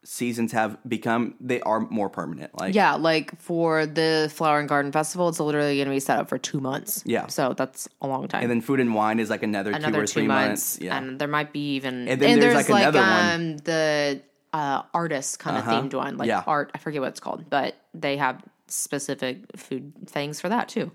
seasons 0.03 0.51
have 0.51 0.77
become 0.87 1.35
they 1.39 1.61
are 1.61 1.79
more 1.79 2.09
permanent 2.09 2.57
like 2.59 2.73
Yeah, 2.73 2.95
like 2.95 3.39
for 3.39 3.85
the 3.85 4.31
Flower 4.33 4.59
and 4.59 4.67
Garden 4.67 4.91
Festival, 4.91 5.29
it's 5.29 5.39
literally 5.39 5.75
going 5.75 5.87
to 5.87 5.93
be 5.93 5.99
set 5.99 6.17
up 6.17 6.27
for 6.27 6.39
two 6.39 6.59
months. 6.59 7.03
Yeah. 7.05 7.27
so 7.27 7.53
that's 7.53 7.87
a 8.01 8.07
long 8.07 8.27
time. 8.27 8.41
and 8.41 8.49
then 8.49 8.61
food 8.61 8.79
and 8.79 8.95
wine 8.95 9.19
is 9.19 9.29
like 9.29 9.43
another, 9.43 9.71
two 9.73 9.77
Another 9.77 10.01
or 10.01 10.05
two 10.07 10.13
three 10.21 10.27
months, 10.27 10.73
months, 10.75 10.81
yeah 10.81 10.97
and 10.97 11.19
there 11.19 11.27
might 11.27 11.53
be 11.53 11.75
even 11.75 12.07
And 12.07 12.19
then 12.19 12.39
there's, 12.39 12.67
like, 12.69 12.81
another 12.83 12.99
one. 13.01 13.25
um 13.53 13.57
the 13.57 14.21
uh, 14.53 14.81
artist 14.93 15.39
kind 15.39 15.57
of 15.57 15.63
themed 15.65 15.93
one, 15.93 16.17
like 16.17 16.27
Yeah. 16.27 16.43
art. 16.47 16.71
I 16.73 16.77
forget 16.79 16.99
what 17.01 17.07
it's 17.09 17.19
called, 17.21 17.47
but 17.49 17.75
they 17.93 18.17
have 18.17 18.43
specific 18.67 19.37
food 19.55 19.93
things 20.07 20.41
for 20.41 20.49
that 20.49 20.67
too. 20.67 20.91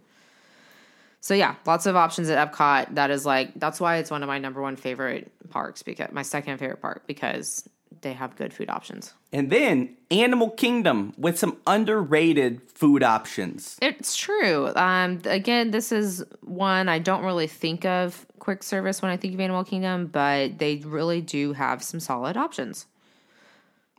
So 1.26 1.34
yeah, 1.34 1.56
lots 1.66 1.86
of 1.86 1.96
options 1.96 2.30
at 2.30 2.52
Epcot. 2.52 2.94
That 2.94 3.10
is 3.10 3.26
like 3.26 3.50
that's 3.56 3.80
why 3.80 3.96
it's 3.96 4.12
one 4.12 4.22
of 4.22 4.28
my 4.28 4.38
number 4.38 4.62
one 4.62 4.76
favorite 4.76 5.32
parks 5.50 5.82
because 5.82 6.12
my 6.12 6.22
second 6.22 6.58
favorite 6.58 6.80
park 6.80 7.02
because 7.08 7.68
they 8.02 8.12
have 8.12 8.36
good 8.36 8.54
food 8.54 8.70
options. 8.70 9.12
And 9.32 9.50
then 9.50 9.96
Animal 10.12 10.50
Kingdom 10.50 11.14
with 11.18 11.36
some 11.36 11.56
underrated 11.66 12.62
food 12.70 13.02
options. 13.02 13.76
It's 13.82 14.14
true. 14.14 14.72
Um, 14.76 15.20
again, 15.24 15.72
this 15.72 15.90
is 15.90 16.24
one 16.42 16.88
I 16.88 17.00
don't 17.00 17.24
really 17.24 17.48
think 17.48 17.84
of 17.84 18.24
quick 18.38 18.62
service 18.62 19.02
when 19.02 19.10
I 19.10 19.16
think 19.16 19.34
of 19.34 19.40
Animal 19.40 19.64
Kingdom, 19.64 20.06
but 20.06 20.60
they 20.60 20.76
really 20.76 21.22
do 21.22 21.54
have 21.54 21.82
some 21.82 21.98
solid 21.98 22.36
options. 22.36 22.86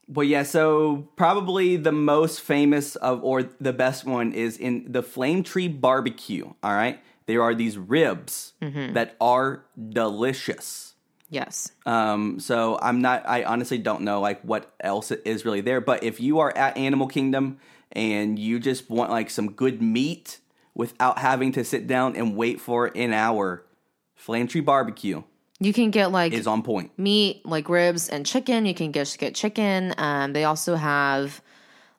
Well, 0.07 0.23
yeah, 0.23 0.43
so 0.43 1.09
probably 1.17 1.75
the 1.75 1.91
most 1.91 2.39
famous 2.39 2.95
of, 2.95 3.21
or 3.21 3.43
the 3.59 3.73
best 3.73 4.05
one 4.05 4.32
is 4.32 4.57
in 4.57 4.89
the 4.89 5.03
Flame 5.03 5.43
Tree 5.43 5.67
Barbecue. 5.67 6.53
All 6.63 6.73
right. 6.73 7.01
There 7.28 7.43
are 7.43 7.53
these 7.53 7.78
ribs 7.78 8.53
that 8.61 9.15
are 9.21 9.63
delicious. 9.89 10.95
Yes. 11.30 11.71
Um, 11.86 12.39
so 12.39 12.80
I'm 12.82 13.01
not, 13.01 13.28
I 13.28 13.43
honestly 13.43 13.78
don't 13.78 14.01
know 14.01 14.21
like 14.21 14.41
what 14.43 14.71
else 14.80 15.11
is 15.11 15.43
really 15.45 15.61
there. 15.61 15.82
But 15.82 16.03
if 16.03 16.19
you 16.21 16.39
are 16.39 16.55
at 16.55 16.78
Animal 16.78 17.07
Kingdom 17.07 17.59
and 17.91 18.39
you 18.39 18.59
just 18.59 18.89
want 18.89 19.11
like 19.11 19.30
some 19.30 19.51
good 19.51 19.82
meat 19.82 20.39
without 20.73 21.19
having 21.19 21.51
to 21.53 21.63
sit 21.65 21.86
down 21.86 22.15
and 22.15 22.36
wait 22.36 22.61
for 22.61 22.91
an 22.95 23.11
hour, 23.11 23.65
Flame 24.15 24.47
Tree 24.47 24.61
Barbecue 24.61 25.21
You 25.59 25.73
can 25.73 25.91
get 25.91 26.11
like 26.11 26.32
is 26.32 26.47
on 26.47 26.63
point. 26.63 26.91
meat, 26.97 27.45
like 27.45 27.67
ribs 27.67 28.07
and 28.07 28.25
chicken. 28.25 28.65
You 28.65 28.73
can 28.73 28.93
just 28.93 29.19
get 29.19 29.36
chicken. 29.36 29.93
Um, 29.97 30.32
they 30.32 30.45
also 30.45 30.75
have 30.75 31.41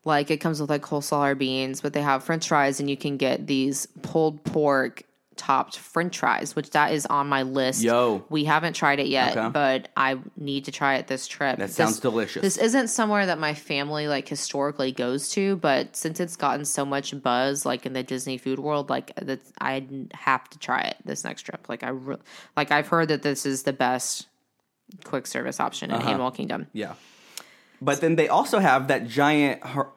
like 0.04 0.30
it 0.30 0.38
comes 0.38 0.58
with 0.60 0.70
like 0.70 0.80
coleslaw 0.82 1.32
or 1.32 1.34
beans, 1.34 1.82
but 1.82 1.92
they 1.92 2.00
have 2.00 2.24
French 2.24 2.48
fries, 2.48 2.80
and 2.80 2.88
you 2.88 2.96
can 2.96 3.18
get 3.18 3.46
these 3.46 3.86
pulled 4.00 4.42
pork 4.44 5.02
topped 5.38 5.78
French 5.78 6.18
fries, 6.18 6.54
which 6.54 6.70
that 6.70 6.92
is 6.92 7.06
on 7.06 7.28
my 7.28 7.42
list. 7.42 7.82
Yo. 7.82 8.24
we 8.28 8.44
haven't 8.44 8.74
tried 8.74 8.98
it 9.00 9.06
yet, 9.06 9.36
Okay. 9.36 9.48
but 9.48 9.88
I 9.96 10.18
need 10.36 10.66
to 10.66 10.72
try 10.72 10.96
it 10.96 11.06
this 11.06 11.26
trip. 11.26 11.58
That 11.58 11.70
sounds 11.70 11.92
This- 11.92 12.00
delicious. 12.00 12.42
This 12.42 12.56
isn't 12.58 12.88
somewhere 12.88 13.24
that 13.26 13.38
my 13.38 13.54
family 13.54 14.08
like 14.08 14.28
historically 14.28 14.92
goes 14.92 15.30
to, 15.30 15.56
but 15.56 15.96
since 15.96 16.20
it's 16.20 16.36
gotten 16.36 16.64
so 16.66 16.84
much 16.84 17.14
buzz, 17.22 17.64
like 17.64 17.86
in 17.86 17.94
the 17.94 18.02
Disney 18.02 18.36
food 18.36 18.58
world, 18.58 18.90
like 18.90 19.14
that, 19.16 19.40
I 19.60 19.86
have 20.12 20.50
to 20.50 20.58
try 20.58 20.80
it 20.82 20.96
this 21.04 21.24
next 21.24 21.42
trip. 21.42 21.66
Like 21.68 21.82
I, 21.82 21.88
re- 21.90 22.16
like 22.56 22.70
I've 22.70 22.88
heard 22.88 23.08
that 23.08 23.22
this 23.22 23.46
is 23.46 23.62
the 23.62 23.72
best 23.72 24.26
quick 25.04 25.26
service 25.26 25.60
option 25.60 25.90
Uh-huh. 25.90 26.02
in 26.02 26.08
Animal 26.08 26.30
Kingdom. 26.32 26.66
Yeah. 26.72 26.94
But 27.80 28.00
then 28.00 28.16
they 28.16 28.28
also 28.28 28.58
have 28.58 28.88
that 28.88 29.06
giant 29.06 29.62
Har- 29.62 29.92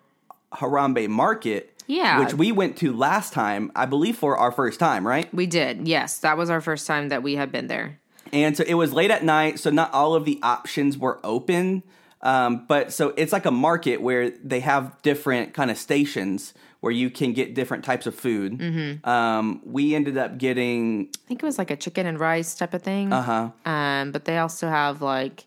Harambe 0.53 1.07
market. 1.07 1.73
Yeah. 1.91 2.19
Which 2.19 2.33
we 2.33 2.53
went 2.53 2.77
to 2.77 2.93
last 2.93 3.33
time, 3.33 3.69
I 3.75 3.85
believe 3.85 4.15
for 4.15 4.37
our 4.37 4.51
first 4.51 4.79
time, 4.79 5.05
right? 5.05 5.31
We 5.33 5.45
did, 5.45 5.87
yes, 5.87 6.19
that 6.19 6.37
was 6.37 6.49
our 6.49 6.61
first 6.61 6.87
time 6.87 7.09
that 7.09 7.21
we 7.21 7.35
had 7.35 7.51
been 7.51 7.67
there. 7.67 7.99
And 8.31 8.55
so 8.55 8.63
it 8.65 8.75
was 8.75 8.93
late 8.93 9.11
at 9.11 9.25
night, 9.25 9.59
so 9.59 9.69
not 9.71 9.93
all 9.93 10.15
of 10.15 10.23
the 10.23 10.39
options 10.41 10.97
were 10.97 11.19
open. 11.21 11.83
Um, 12.21 12.65
but 12.65 12.93
so 12.93 13.13
it's 13.17 13.33
like 13.33 13.45
a 13.45 13.51
market 13.51 14.01
where 14.01 14.29
they 14.29 14.61
have 14.61 15.01
different 15.01 15.53
kind 15.53 15.69
of 15.69 15.77
stations 15.77 16.53
where 16.79 16.93
you 16.93 17.09
can 17.09 17.33
get 17.33 17.55
different 17.55 17.83
types 17.83 18.07
of 18.07 18.15
food. 18.15 18.57
Mm-hmm. 18.57 19.09
Um, 19.09 19.61
we 19.65 19.93
ended 19.93 20.17
up 20.17 20.37
getting 20.37 21.09
I 21.25 21.27
think 21.27 21.43
it 21.43 21.45
was 21.45 21.57
like 21.57 21.71
a 21.71 21.75
chicken 21.75 22.05
and 22.05 22.17
rice 22.19 22.55
type 22.55 22.73
of 22.73 22.83
thing. 22.83 23.11
uh 23.11 23.21
huh. 23.21 23.69
Um, 23.69 24.11
but 24.13 24.23
they 24.23 24.37
also 24.37 24.69
have 24.69 25.01
like, 25.01 25.45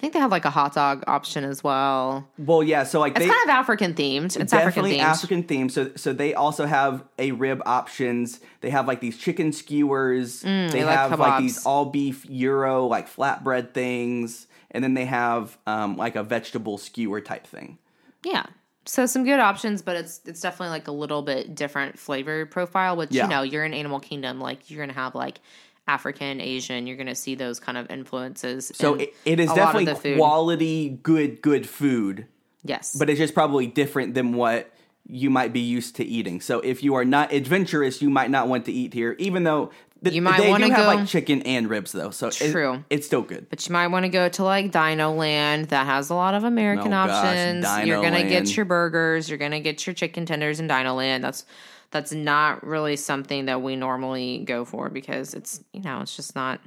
I 0.00 0.02
think 0.02 0.14
they 0.14 0.18
have 0.18 0.30
like 0.30 0.46
a 0.46 0.50
hot 0.50 0.72
dog 0.72 1.04
option 1.06 1.44
as 1.44 1.62
well. 1.62 2.26
Well, 2.38 2.62
yeah. 2.62 2.84
So 2.84 3.00
like 3.00 3.12
It's 3.16 3.20
they 3.26 3.28
kind 3.30 3.42
of 3.44 3.50
African 3.50 3.92
themed. 3.92 4.34
It's 4.40 4.50
definitely. 4.50 4.98
African 4.98 5.42
themed. 5.44 5.70
So 5.72 5.90
so 5.94 6.14
they 6.14 6.32
also 6.32 6.64
have 6.64 7.04
a 7.18 7.32
rib 7.32 7.60
options. 7.66 8.40
They 8.62 8.70
have 8.70 8.86
like 8.88 9.00
these 9.00 9.18
chicken 9.18 9.52
skewers. 9.52 10.40
they 10.40 10.48
Mm, 10.48 10.70
they 10.72 10.84
like 10.84 10.96
have 10.96 11.18
like 11.20 11.34
kebabs. 11.34 11.38
these 11.40 11.66
all 11.66 11.84
beef 11.84 12.26
gyro 12.26 12.86
like 12.86 13.14
flatbread 13.14 13.74
things, 13.74 14.46
and 14.70 14.82
then 14.82 14.94
they 14.94 15.04
have 15.04 15.58
um, 15.66 15.98
like 15.98 16.16
a 16.16 16.22
vegetable 16.22 16.78
skewer 16.78 17.20
type 17.20 17.46
thing. 17.46 17.76
Yeah. 18.24 18.46
So 18.86 19.04
some 19.04 19.24
good 19.24 19.38
options, 19.38 19.82
but 19.82 19.96
it's 19.96 20.22
it's 20.24 20.40
definitely 20.40 20.70
like 20.70 20.88
a 20.88 20.92
little 20.92 21.20
bit 21.20 21.54
different 21.54 21.98
flavor 21.98 22.46
profile. 22.46 22.96
Which 22.96 23.12
Yeah. 23.12 23.24
you 23.24 23.28
know, 23.28 23.42
you're 23.42 23.64
in 23.66 23.74
Animal 23.74 24.00
Kingdom, 24.00 24.40
like 24.40 24.70
you're 24.70 24.80
gonna 24.82 24.94
have 24.98 25.14
like 25.14 25.40
African, 25.86 26.40
Asian. 26.40 26.86
You're 26.86 26.96
going 26.96 27.06
to 27.08 27.14
see 27.14 27.34
those 27.34 27.58
kind 27.60 27.76
of 27.78 27.90
influences. 27.90 28.70
So 28.74 28.94
in 28.94 29.00
it, 29.00 29.14
it 29.24 29.40
is 29.40 29.50
a 29.50 29.54
lot 29.54 29.74
of 29.76 29.84
definitely 29.84 30.16
quality, 30.16 30.88
good, 31.02 31.42
good 31.42 31.68
food, 31.68 32.26
Yes, 32.64 32.94
but 32.98 33.08
it's 33.10 33.18
just 33.18 33.34
probably 33.34 33.66
different 33.66 34.14
than 34.14 34.32
what 34.34 34.70
you 35.08 35.30
might 35.30 35.52
be 35.52 35.60
used 35.60 35.96
to 35.96 36.04
eating. 36.04 36.40
So 36.40 36.60
if 36.60 36.82
you 36.84 36.94
are 36.94 37.04
not 37.04 37.32
adventurous, 37.32 38.00
you 38.02 38.10
might 38.10 38.30
not 38.30 38.48
want 38.48 38.66
to 38.66 38.72
eat 38.72 38.92
here, 38.94 39.16
even 39.18 39.42
though 39.44 39.70
th- 40.04 40.14
You 40.14 40.22
might 40.22 40.38
they 40.38 40.52
do 40.54 40.62
have 40.70 40.76
go- 40.76 40.86
like 40.86 41.06
chicken 41.08 41.42
and 41.42 41.68
ribs 41.68 41.90
though. 41.92 42.10
So 42.10 42.28
it- 42.28 42.34
True. 42.52 42.84
it's 42.90 43.06
still 43.06 43.22
good. 43.22 43.48
But 43.50 43.66
you 43.66 43.72
might 43.72 43.88
want 43.88 44.04
to 44.04 44.08
go 44.10 44.28
to 44.28 44.44
like 44.44 44.70
Dino 44.70 45.10
Land 45.12 45.66
that 45.70 45.86
has 45.86 46.10
a 46.10 46.14
lot 46.14 46.34
of 46.34 46.44
American 46.44 46.88
Oh, 46.88 47.06
gosh, 47.06 47.24
options. 47.24 47.86
you're 47.88 48.02
gonna 48.02 48.28
get 48.28 48.54
your 48.56 48.66
burgers, 48.66 49.28
you're 49.28 49.38
gonna 49.38 49.58
get 49.60 49.84
your 49.86 49.94
chicken 49.94 50.26
tenders 50.26 50.60
in 50.60 50.68
Dino 50.68 50.94
Land. 50.94 51.24
That's 51.24 51.44
that's 51.90 52.12
not 52.12 52.64
really 52.64 52.96
something 52.96 53.46
that 53.46 53.62
we 53.62 53.76
normally 53.76 54.38
go 54.38 54.64
for 54.64 54.88
because 54.88 55.34
it's 55.34 55.62
you 55.72 55.82
know, 55.82 56.00
it's 56.00 56.16
just 56.16 56.34
not 56.34 56.60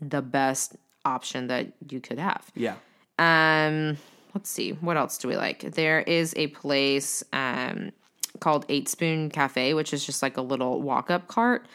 the 0.00 0.22
best 0.22 0.76
option 1.04 1.46
that 1.48 1.68
you 1.88 2.00
could 2.00 2.18
have. 2.18 2.50
Yeah. 2.54 2.76
Um, 3.18 3.96
let's 4.34 4.50
see, 4.50 4.72
what 4.72 4.96
else 4.96 5.18
do 5.18 5.28
we 5.28 5.36
like? 5.36 5.60
There 5.60 6.00
is 6.00 6.34
a 6.36 6.48
place 6.48 7.22
um 7.32 7.92
called 8.40 8.66
Eight 8.68 8.88
Spoon 8.88 9.30
Cafe, 9.30 9.74
which 9.74 9.92
is 9.92 10.04
just 10.04 10.22
like 10.22 10.36
a 10.36 10.42
little 10.42 10.82
walk 10.82 11.10
up 11.10 11.28
cart. 11.28 11.66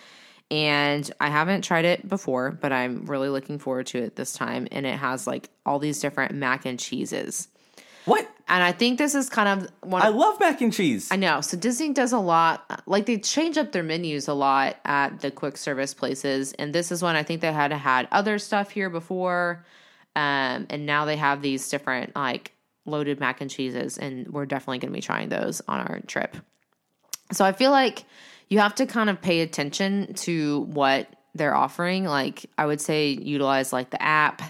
And 0.52 1.10
I 1.20 1.30
haven't 1.30 1.64
tried 1.64 1.86
it 1.86 2.08
before, 2.08 2.52
but 2.52 2.72
I'm 2.72 3.06
really 3.06 3.30
looking 3.30 3.60
forward 3.60 3.86
to 3.88 4.00
it 4.00 4.16
this 4.16 4.34
time. 4.34 4.68
And 4.72 4.86
it 4.86 4.98
has 4.98 5.28
like 5.28 5.50
all 5.66 5.78
these 5.78 6.00
different 6.00 6.34
mac 6.34 6.66
and 6.66 6.80
cheeses. 6.80 7.48
What? 8.06 8.30
And 8.48 8.64
I 8.64 8.72
think 8.72 8.98
this 8.98 9.14
is 9.14 9.30
kind 9.30 9.62
of 9.62 9.70
one 9.82 10.02
I 10.02 10.08
love 10.08 10.40
mac 10.40 10.62
and 10.62 10.74
cheese. 10.74 11.10
I 11.12 11.16
know. 11.16 11.42
So 11.42 11.56
Disney 11.56 11.94
does 11.94 12.12
a 12.12 12.20
lot. 12.20 12.84
Like 12.88 13.06
they 13.06 13.18
change 13.18 13.58
up 13.58 13.72
their 13.72 13.84
menus 13.84 14.28
a 14.28 14.34
lot 14.34 14.78
at 14.86 15.20
the 15.20 15.30
quick 15.30 15.58
service 15.58 15.94
places, 15.94 16.54
and 16.54 16.74
this 16.74 16.92
is 16.92 17.04
one 17.04 17.16
I 17.16 17.24
think 17.24 17.42
they 17.42 17.54
had 17.54 17.72
had 17.72 18.08
other 18.12 18.40
stuff 18.40 18.72
here 18.72 18.90
before, 18.90 19.66
um, 20.16 20.66
and 20.70 20.86
now 20.86 21.06
they 21.06 21.18
have 21.18 21.42
these 21.42 21.70
different 21.70 22.16
like 22.16 22.54
loaded 22.86 23.20
mac 23.20 23.42
and 23.42 23.52
cheeses, 23.52 23.98
and 23.98 24.28
we're 24.30 24.48
definitely 24.48 24.80
going 24.80 24.92
to 24.92 24.98
be 24.98 25.02
trying 25.02 25.30
those 25.30 25.62
on 25.68 25.80
our 25.80 26.00
trip. 26.08 26.36
So 27.32 27.46
I 27.46 27.52
feel 27.52 27.70
like 27.70 28.06
you 28.50 28.60
have 28.60 28.74
to 28.76 28.88
kind 28.88 29.12
of 29.12 29.22
pay 29.22 29.42
attention 29.42 30.16
to 30.16 30.62
what 30.62 31.08
they're 31.36 31.56
offering. 31.56 32.06
Like 32.06 32.48
I 32.58 32.66
would 32.66 32.82
say, 32.82 33.10
utilize 33.10 33.72
like 33.72 33.92
the 33.92 34.02
app 34.02 34.42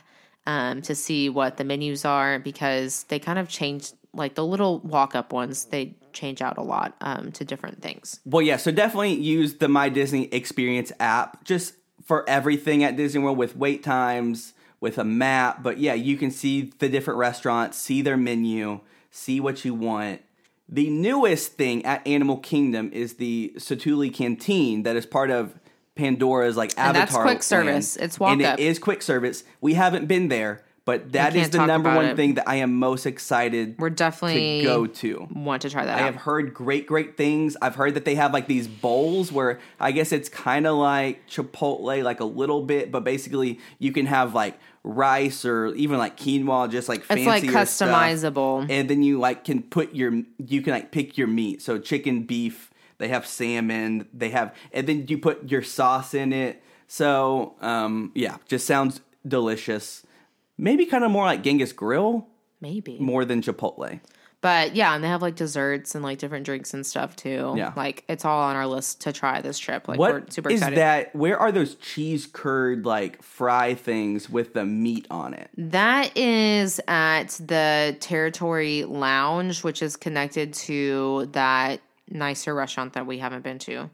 um, 0.49 0.81
to 0.81 0.95
see 0.95 1.29
what 1.29 1.57
the 1.57 1.63
menus 1.63 2.05
are 2.05 2.39
because 2.39 3.03
they 3.03 3.19
kind 3.19 3.37
of 3.37 3.47
change. 3.47 3.91
Like 4.11 4.33
the 4.33 4.43
little 4.43 4.79
walk 4.79 5.13
up 5.13 5.31
ones, 5.31 5.65
they 5.65 5.95
change 6.13 6.41
out 6.41 6.57
a 6.57 6.63
lot 6.63 6.95
um, 7.01 7.31
to 7.33 7.45
different 7.45 7.83
things. 7.83 8.19
Well, 8.25 8.41
yeah, 8.41 8.57
so 8.57 8.71
definitely 8.71 9.13
use 9.13 9.55
the 9.55 9.67
My 9.67 9.89
Disney 9.89 10.25
Experience 10.33 10.91
app 10.99 11.43
just 11.43 11.75
for 12.03 12.27
everything 12.27 12.83
at 12.83 12.95
Disney 12.95 13.21
World 13.21 13.37
with 13.37 13.55
wait 13.55 13.83
times, 13.83 14.55
with 14.79 14.97
a 14.97 15.03
map. 15.03 15.61
But 15.61 15.77
yeah, 15.77 15.93
you 15.93 16.17
can 16.17 16.31
see 16.31 16.73
the 16.79 16.89
different 16.89 17.19
restaurants, 17.19 17.77
see 17.77 18.01
their 18.01 18.17
menu, 18.17 18.79
see 19.11 19.39
what 19.39 19.63
you 19.63 19.75
want. 19.75 20.21
The 20.67 20.89
newest 20.89 21.53
thing 21.53 21.85
at 21.85 22.05
Animal 22.07 22.37
Kingdom 22.37 22.89
is 22.91 23.15
the 23.15 23.53
Satu'li 23.57 24.11
Canteen 24.11 24.81
that 24.81 24.95
is 24.95 25.05
part 25.05 25.29
of 25.29 25.53
Pandora's 25.99 26.55
like 26.57 26.71
And 26.77 26.95
Avatar. 26.95 27.05
that's 27.05 27.15
quick 27.15 27.43
service. 27.43 27.95
It's 27.97 28.19
walk 28.19 28.31
and 28.33 28.41
up. 28.41 28.59
it 28.59 28.63
is 28.63 28.79
quick 28.79 29.01
service. 29.01 29.43
We 29.61 29.73
haven't 29.73 30.07
been 30.07 30.29
there, 30.29 30.63
but 30.85 31.11
that 31.11 31.35
is 31.35 31.41
can't 31.41 31.51
the 31.51 31.57
talk 31.59 31.67
number 31.67 31.89
about 31.89 31.97
one 31.97 32.05
it. 32.11 32.15
thing 32.15 32.33
that 32.35 32.47
I 32.49 32.55
am 32.55 32.73
most 32.75 33.05
excited 33.05 33.75
We're 33.77 33.89
definitely 33.91 34.59
to 34.61 34.63
go 34.63 34.87
to. 34.87 35.27
want 35.33 35.61
to 35.63 35.69
try 35.69 35.85
that. 35.85 35.97
I 35.97 36.01
out. 36.01 36.05
have 36.05 36.15
heard 36.15 36.53
great, 36.53 36.87
great 36.87 37.17
things. 37.17 37.55
I've 37.61 37.75
heard 37.75 37.93
that 37.95 38.05
they 38.05 38.15
have 38.15 38.33
like 38.33 38.47
these 38.47 38.67
bowls 38.67 39.31
where 39.31 39.59
I 39.79 39.91
guess 39.91 40.11
it's 40.11 40.29
kind 40.29 40.65
of 40.65 40.77
like 40.77 41.27
Chipotle, 41.27 42.01
like 42.03 42.21
a 42.21 42.25
little 42.25 42.61
bit, 42.63 42.91
but 42.91 43.03
basically 43.03 43.59
you 43.77 43.91
can 43.91 44.05
have 44.07 44.33
like 44.33 44.57
rice 44.83 45.43
or 45.45 45.67
even 45.75 45.97
like 45.97 46.17
quinoa, 46.17 46.71
just 46.71 46.87
like 46.89 47.03
fancy. 47.03 47.23
It's 47.23 47.27
like 47.53 47.67
stuff. 47.69 47.89
customizable. 47.89 48.65
And 48.69 48.89
then 48.89 49.03
you 49.03 49.19
like 49.19 49.43
can 49.43 49.61
put 49.61 49.93
your, 49.93 50.13
you 50.37 50.61
can 50.61 50.71
like 50.73 50.91
pick 50.91 51.17
your 51.17 51.27
meat. 51.27 51.61
So 51.61 51.77
chicken, 51.77 52.23
beef. 52.23 52.68
They 52.99 53.07
have 53.07 53.25
salmon. 53.25 54.07
They 54.13 54.29
have, 54.29 54.53
and 54.71 54.87
then 54.87 55.07
you 55.07 55.17
put 55.17 55.49
your 55.49 55.63
sauce 55.63 56.13
in 56.13 56.31
it. 56.31 56.61
So 56.87 57.55
um, 57.61 58.11
yeah, 58.13 58.37
just 58.47 58.67
sounds 58.67 59.01
delicious. 59.27 60.05
Maybe 60.57 60.85
kind 60.85 61.03
of 61.03 61.11
more 61.11 61.25
like 61.25 61.41
Genghis 61.41 61.71
Grill, 61.71 62.27
Maybe. 62.61 62.99
more 62.99 63.25
than 63.25 63.41
Chipotle. 63.41 63.99
But 64.41 64.73
yeah, 64.73 64.95
and 64.95 65.03
they 65.03 65.09
have 65.09 65.21
like 65.21 65.35
desserts 65.35 65.95
and 65.95 66.03
like 66.03 66.17
different 66.17 66.45
drinks 66.45 66.73
and 66.73 66.85
stuff 66.85 67.15
too. 67.15 67.55
Yeah. 67.57 67.73
Like 67.75 68.05
it's 68.07 68.23
all 68.23 68.41
on 68.41 68.55
our 68.55 68.67
list 68.67 69.01
to 69.01 69.11
try 69.11 69.41
this 69.41 69.59
trip. 69.59 69.87
Like 69.87 69.99
we're 69.99 70.23
super 70.29 70.49
is 70.49 70.61
excited. 70.61 70.77
that? 70.77 71.13
Where 71.13 71.37
are 71.37 71.51
those 71.51 71.75
cheese 71.75 72.25
curd 72.31 72.85
like 72.85 73.21
fry 73.21 73.73
things 73.73 74.29
with 74.29 74.53
the 74.53 74.65
meat 74.65 75.07
on 75.11 75.33
it? 75.33 75.49
That 75.57 76.15
is 76.17 76.79
at 76.87 77.31
the 77.45 77.97
Territory 77.99 78.85
Lounge, 78.85 79.63
which 79.63 79.81
is 79.81 79.97
connected 79.97 80.53
to 80.53 81.27
that 81.33 81.81
nicer 82.09 82.53
restaurant 82.53 82.93
that 82.93 83.05
we 83.05 83.19
haven't 83.19 83.43
been 83.43 83.59
to, 83.59 83.89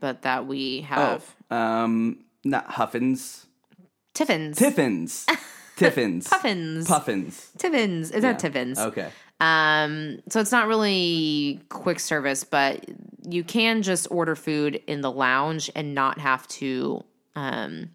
but 0.00 0.22
that 0.22 0.46
we 0.46 0.82
have. 0.82 1.34
Um, 1.50 2.24
not 2.44 2.66
Huffins, 2.70 3.46
Tiffin's. 4.14 4.58
Tiffins, 4.58 5.26
Tiffins, 5.76 6.28
Puffins. 6.28 6.86
Puffins. 6.86 7.50
Tiffins. 7.58 8.10
Is 8.10 8.22
that 8.22 8.38
Tiffins? 8.38 8.78
Okay, 8.78 9.10
Um, 9.40 10.20
so 10.28 10.40
it's 10.40 10.52
not 10.52 10.66
really 10.68 11.60
quick 11.68 12.00
service, 12.00 12.44
but 12.44 12.84
you 13.28 13.44
can 13.44 13.82
just 13.82 14.08
order 14.10 14.34
food 14.34 14.82
in 14.86 15.00
the 15.00 15.10
lounge 15.10 15.70
and 15.76 15.94
not 15.94 16.18
have 16.18 16.46
to 16.48 17.04
um 17.36 17.90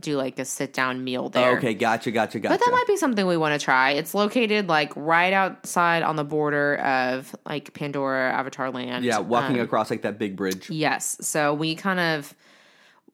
do 0.00 0.16
like 0.16 0.38
a 0.38 0.44
sit 0.44 0.72
down 0.72 1.04
meal 1.04 1.28
there. 1.28 1.56
okay, 1.58 1.74
gotcha, 1.74 2.10
gotcha, 2.10 2.40
gotcha. 2.40 2.54
But 2.54 2.64
that 2.64 2.70
might 2.72 2.86
be 2.86 2.96
something 2.96 3.26
we 3.26 3.36
want 3.36 3.58
to 3.60 3.64
try. 3.64 3.92
It's 3.92 4.14
located 4.14 4.68
like 4.68 4.92
right 4.96 5.32
outside 5.32 6.02
on 6.02 6.16
the 6.16 6.24
border 6.24 6.76
of 6.76 7.34
like 7.46 7.72
Pandora 7.74 8.32
Avatar 8.32 8.70
Land. 8.70 9.04
yeah, 9.04 9.18
walking 9.18 9.56
Um, 9.58 9.64
across 9.64 9.90
like 9.90 10.02
that 10.02 10.18
big 10.18 10.36
bridge. 10.36 10.70
Yes. 10.70 11.18
So 11.20 11.54
we 11.54 11.74
kind 11.74 12.00
of 12.00 12.34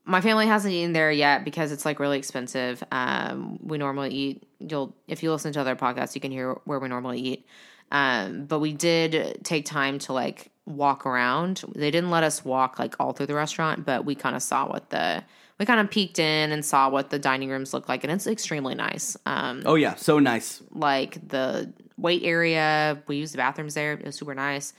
my 0.08 0.20
family 0.20 0.46
hasn't 0.46 0.72
eaten 0.72 0.92
there 0.92 1.10
yet 1.10 1.44
because 1.44 1.72
it's 1.72 1.84
like 1.84 1.98
really 1.98 2.18
expensive. 2.18 2.82
Um, 2.92 3.58
we 3.60 3.76
normally 3.76 4.10
eat 4.10 4.42
you'll 4.60 4.94
if 5.08 5.22
you 5.22 5.32
listen 5.32 5.52
to 5.52 5.60
other 5.60 5.76
podcasts, 5.76 6.14
you 6.14 6.20
can 6.20 6.30
hear 6.30 6.52
where 6.64 6.78
we 6.78 6.88
normally 6.88 7.20
eat. 7.20 7.46
Um, 7.92 8.46
but 8.46 8.58
we 8.60 8.72
did 8.72 9.44
take 9.44 9.64
time 9.66 9.98
to 10.00 10.12
like 10.12 10.50
walk 10.64 11.06
around. 11.06 11.62
They 11.74 11.90
didn't 11.90 12.10
let 12.10 12.24
us 12.24 12.44
walk 12.44 12.78
like 12.78 12.96
all 12.98 13.12
through 13.12 13.26
the 13.26 13.34
restaurant, 13.34 13.84
but 13.84 14.04
we 14.04 14.14
kind 14.14 14.34
of 14.34 14.42
saw 14.42 14.68
what 14.68 14.90
the 14.90 15.22
we 15.58 15.66
kind 15.66 15.80
of 15.80 15.90
peeked 15.90 16.18
in 16.18 16.52
and 16.52 16.64
saw 16.64 16.88
what 16.90 17.10
the 17.10 17.18
dining 17.18 17.48
rooms 17.48 17.72
look 17.72 17.88
like, 17.88 18.04
and 18.04 18.12
it's 18.12 18.26
extremely 18.26 18.74
nice. 18.74 19.16
Um, 19.26 19.62
Oh 19.64 19.74
yeah, 19.74 19.94
so 19.94 20.18
nice. 20.18 20.62
like 20.72 21.26
the 21.28 21.72
wait 21.96 22.22
area. 22.24 23.02
We 23.06 23.16
used 23.16 23.32
the 23.32 23.38
bathrooms 23.38 23.74
there. 23.74 23.92
It 23.94 24.04
was 24.04 24.16
super 24.16 24.34
nice. 24.34 24.74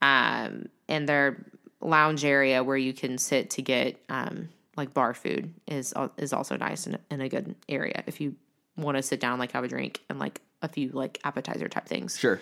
Um, 0.00 0.66
and 0.88 1.08
their 1.08 1.44
lounge 1.80 2.24
area 2.24 2.62
where 2.64 2.76
you 2.76 2.92
can 2.92 3.18
sit 3.18 3.50
to 3.50 3.62
get 3.62 4.02
um, 4.08 4.48
like 4.76 4.94
bar 4.94 5.14
food 5.14 5.52
is 5.66 5.92
is 6.16 6.32
also 6.32 6.56
nice 6.56 6.86
and, 6.86 6.98
and 7.10 7.20
a 7.22 7.28
good 7.28 7.54
area 7.68 8.02
if 8.06 8.20
you 8.20 8.34
want 8.76 8.96
to 8.96 9.02
sit 9.02 9.20
down, 9.20 9.38
like 9.38 9.52
have 9.52 9.64
a 9.64 9.68
drink 9.68 10.00
and 10.08 10.18
like 10.18 10.40
a 10.62 10.68
few 10.68 10.88
like 10.90 11.18
appetizer 11.24 11.68
type 11.68 11.86
things. 11.86 12.18
Sure. 12.18 12.40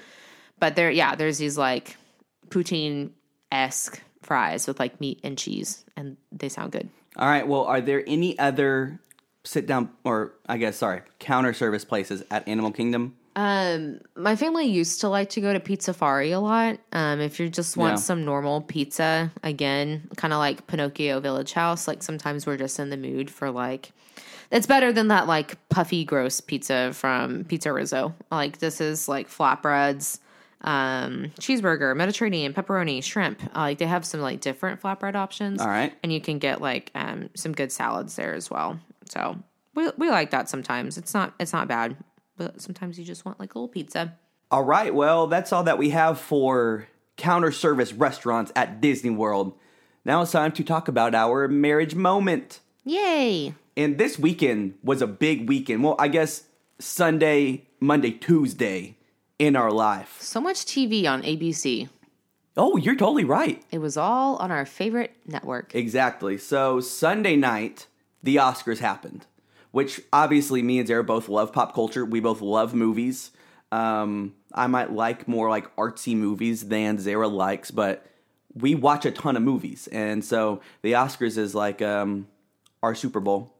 But 0.61 0.76
there, 0.76 0.91
yeah, 0.91 1.14
there's 1.16 1.38
these 1.38 1.59
like 1.59 1.97
poutine 2.49 3.11
esque 3.51 4.01
fries 4.22 4.66
with 4.68 4.78
like 4.78 5.01
meat 5.01 5.20
and 5.24 5.36
cheese, 5.36 5.84
and 5.97 6.16
they 6.30 6.49
sound 6.49 6.70
good. 6.72 6.88
All 7.16 7.28
right. 7.28 7.46
Well, 7.46 7.64
are 7.64 7.80
there 7.80 8.02
any 8.06 8.38
other 8.38 9.00
sit 9.44 9.66
down 9.66 9.90
or 10.04 10.34
I 10.48 10.58
guess 10.58 10.76
sorry 10.76 11.00
counter 11.18 11.52
service 11.54 11.84
places 11.84 12.22
at 12.30 12.46
Animal 12.46 12.72
Kingdom? 12.72 13.16
Um, 13.36 14.00
my 14.16 14.34
family 14.36 14.66
used 14.66 15.00
to 15.02 15.08
like 15.08 15.30
to 15.30 15.40
go 15.40 15.52
to 15.52 15.61
Pizza 15.61 15.92
Pizzafari 15.92 16.32
a 16.34 16.38
lot. 16.40 16.78
Um, 16.92 17.20
if 17.20 17.38
you 17.38 17.48
just 17.48 17.76
want 17.76 17.92
Yeah. 17.92 17.96
some 17.96 18.24
normal 18.24 18.61
pizza, 18.61 19.30
again, 19.44 20.08
kind 20.16 20.32
of 20.32 20.38
like 20.40 20.66
Pinocchio 20.66 21.20
Village 21.20 21.52
Haus, 21.52 21.86
like 21.86 22.02
sometimes 22.02 22.44
we're 22.44 22.56
just 22.56 22.78
in 22.80 22.90
the 22.90 22.96
mood 22.96 23.30
for 23.30 23.50
like 23.50 23.92
it's 24.50 24.66
better 24.66 24.92
than 24.92 25.08
that 25.08 25.28
like 25.28 25.56
puffy 25.68 26.04
gross 26.04 26.40
pizza 26.40 26.90
from 26.92 27.44
PizzeRizzo. 27.44 28.12
Like 28.32 28.58
this 28.58 28.80
is 28.80 29.08
like 29.08 29.28
flatbreads, 29.30 30.18
um, 30.62 31.32
cheeseburger, 31.40 31.96
Mediterranean, 31.96 32.52
pepperoni, 32.52 33.02
shrimp. 33.02 33.42
Uh, 33.54 33.61
like 33.61 33.78
they 33.78 33.86
have 33.86 34.04
some 34.04 34.20
like 34.20 34.40
different 34.40 34.80
flatbread 34.80 35.14
options. 35.14 35.61
All 35.61 35.68
right. 35.68 35.92
And 36.02 36.12
you 36.12 36.20
can 36.20 36.38
get 36.38 36.61
like 36.61 36.90
um 36.94 37.30
some 37.34 37.52
good 37.52 37.72
salads 37.72 38.16
there 38.16 38.34
as 38.34 38.50
well. 38.50 38.78
So 39.08 39.36
we 39.74 39.90
we 39.96 40.11
like 40.11 40.30
that 40.30 40.48
sometimes. 40.48 40.98
It's 40.98 41.14
not 41.14 41.34
it's 41.38 41.52
not 41.52 41.68
bad, 41.68 41.96
but 42.36 42.61
sometimes 42.61 42.98
you 42.98 43.04
just 43.04 43.24
want 43.24 43.40
like 43.40 43.54
a 43.54 43.58
little 43.58 43.68
pizza. 43.68 44.16
All 44.50 44.64
right, 44.64 44.92
well, 44.92 45.28
that's 45.28 45.52
all 45.52 45.62
that 45.62 45.78
we 45.78 45.90
have 45.90 46.18
for 46.18 46.88
counter 47.16 47.52
service 47.52 47.92
restaurants 47.92 48.50
at 48.56 48.80
Disney 48.80 49.11
World. 49.11 49.52
Now 50.04 50.22
it's 50.22 50.32
time 50.32 50.50
to 50.52 50.64
talk 50.64 50.88
about 50.88 51.14
our 51.14 51.46
marriage 51.46 51.94
moment. 51.94 52.58
Yay! 52.84 53.54
And 53.76 53.96
this 53.96 54.18
weekend 54.18 54.74
was 54.82 55.02
a 55.02 55.06
big 55.06 55.48
weekend. 55.48 55.84
Well, 55.84 55.94
I 55.98 56.08
guess 56.08 56.44
Sunday, 56.80 57.68
Monday, 57.78 58.11
Tuesday 58.11 58.96
in 59.41 59.57
our 59.57 59.72
life. 59.72 60.18
So 60.20 60.38
much 60.38 60.66
TV 60.66 61.07
on 61.09 61.22
ABC. 61.22 61.88
Oh, 62.59 62.76
you're 62.76 62.95
totally 62.95 63.24
right. 63.24 63.62
It 63.70 63.78
was 63.78 63.97
all 63.97 64.36
on 64.36 64.51
our 64.51 64.66
favorite 64.66 65.16
network. 65.26 65.74
Exactly. 65.74 66.36
So 66.36 66.80
Sunday 66.80 67.36
night, 67.36 67.86
the 68.22 68.36
Oscars 68.36 68.80
happened, 68.80 69.24
which 69.70 70.03
obviously 70.12 70.61
me 70.62 70.78
and 70.78 70.86
Zara 70.86 71.03
both 71.03 71.26
love 71.28 71.55
pop 71.55 71.74
culture. 71.74 72.05
We 72.05 72.20
both 72.20 72.43
love 72.43 72.74
movies. 72.74 73.30
Um, 73.72 74.34
I 74.53 74.66
might 74.66 74.93
like 74.93 75.26
more 75.26 75.49
like 75.49 75.74
artsy 75.76 76.14
movies 76.14 76.68
than 76.68 76.99
Zara 76.99 77.28
likes, 77.28 77.70
but 77.70 78.05
we 78.55 78.74
watch 78.74 79.07
a 79.07 79.11
ton 79.11 79.36
of 79.36 79.43
movies, 79.43 79.88
and 79.93 80.24
so 80.24 80.61
the 80.82 80.93
Oscars 80.93 81.38
is 81.38 81.55
like 81.55 81.80
um, 81.80 82.26
our 82.82 82.97
Super 82.97 83.20
Bowl. 83.20 83.55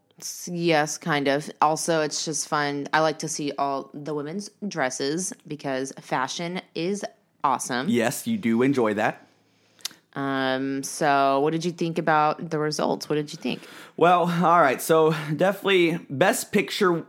Yes, 0.47 0.99
kind 0.99 1.29
of. 1.29 1.51
Also, 1.61 2.01
it's 2.01 2.25
just 2.25 2.49
fun. 2.49 2.89
I 2.93 3.01
like 3.01 3.19
to 3.21 3.29
see 3.29 3.53
all 3.59 3.91
the 3.95 4.15
women's 4.15 4.51
dresses 4.67 5.33
because 5.47 5.93
fashion 6.01 6.61
is 6.75 7.05
awesome. 7.45 7.89
Yes, 7.89 8.27
you 8.27 8.39
do 8.39 8.63
enjoy 8.63 8.95
that. 8.95 9.27
Um, 10.15 10.83
so 10.83 11.41
what 11.41 11.53
did 11.53 11.65
you 11.65 11.73
think 11.73 11.99
about 11.99 12.51
the 12.51 12.59
results? 12.59 13.09
What 13.09 13.17
did 13.17 13.33
you 13.33 13.39
think? 13.39 13.63
Well, 13.97 14.23
all 14.23 14.61
right. 14.61 14.83
So 14.83 15.15
definitely 15.35 15.99
best 16.11 16.53
picture 16.53 17.07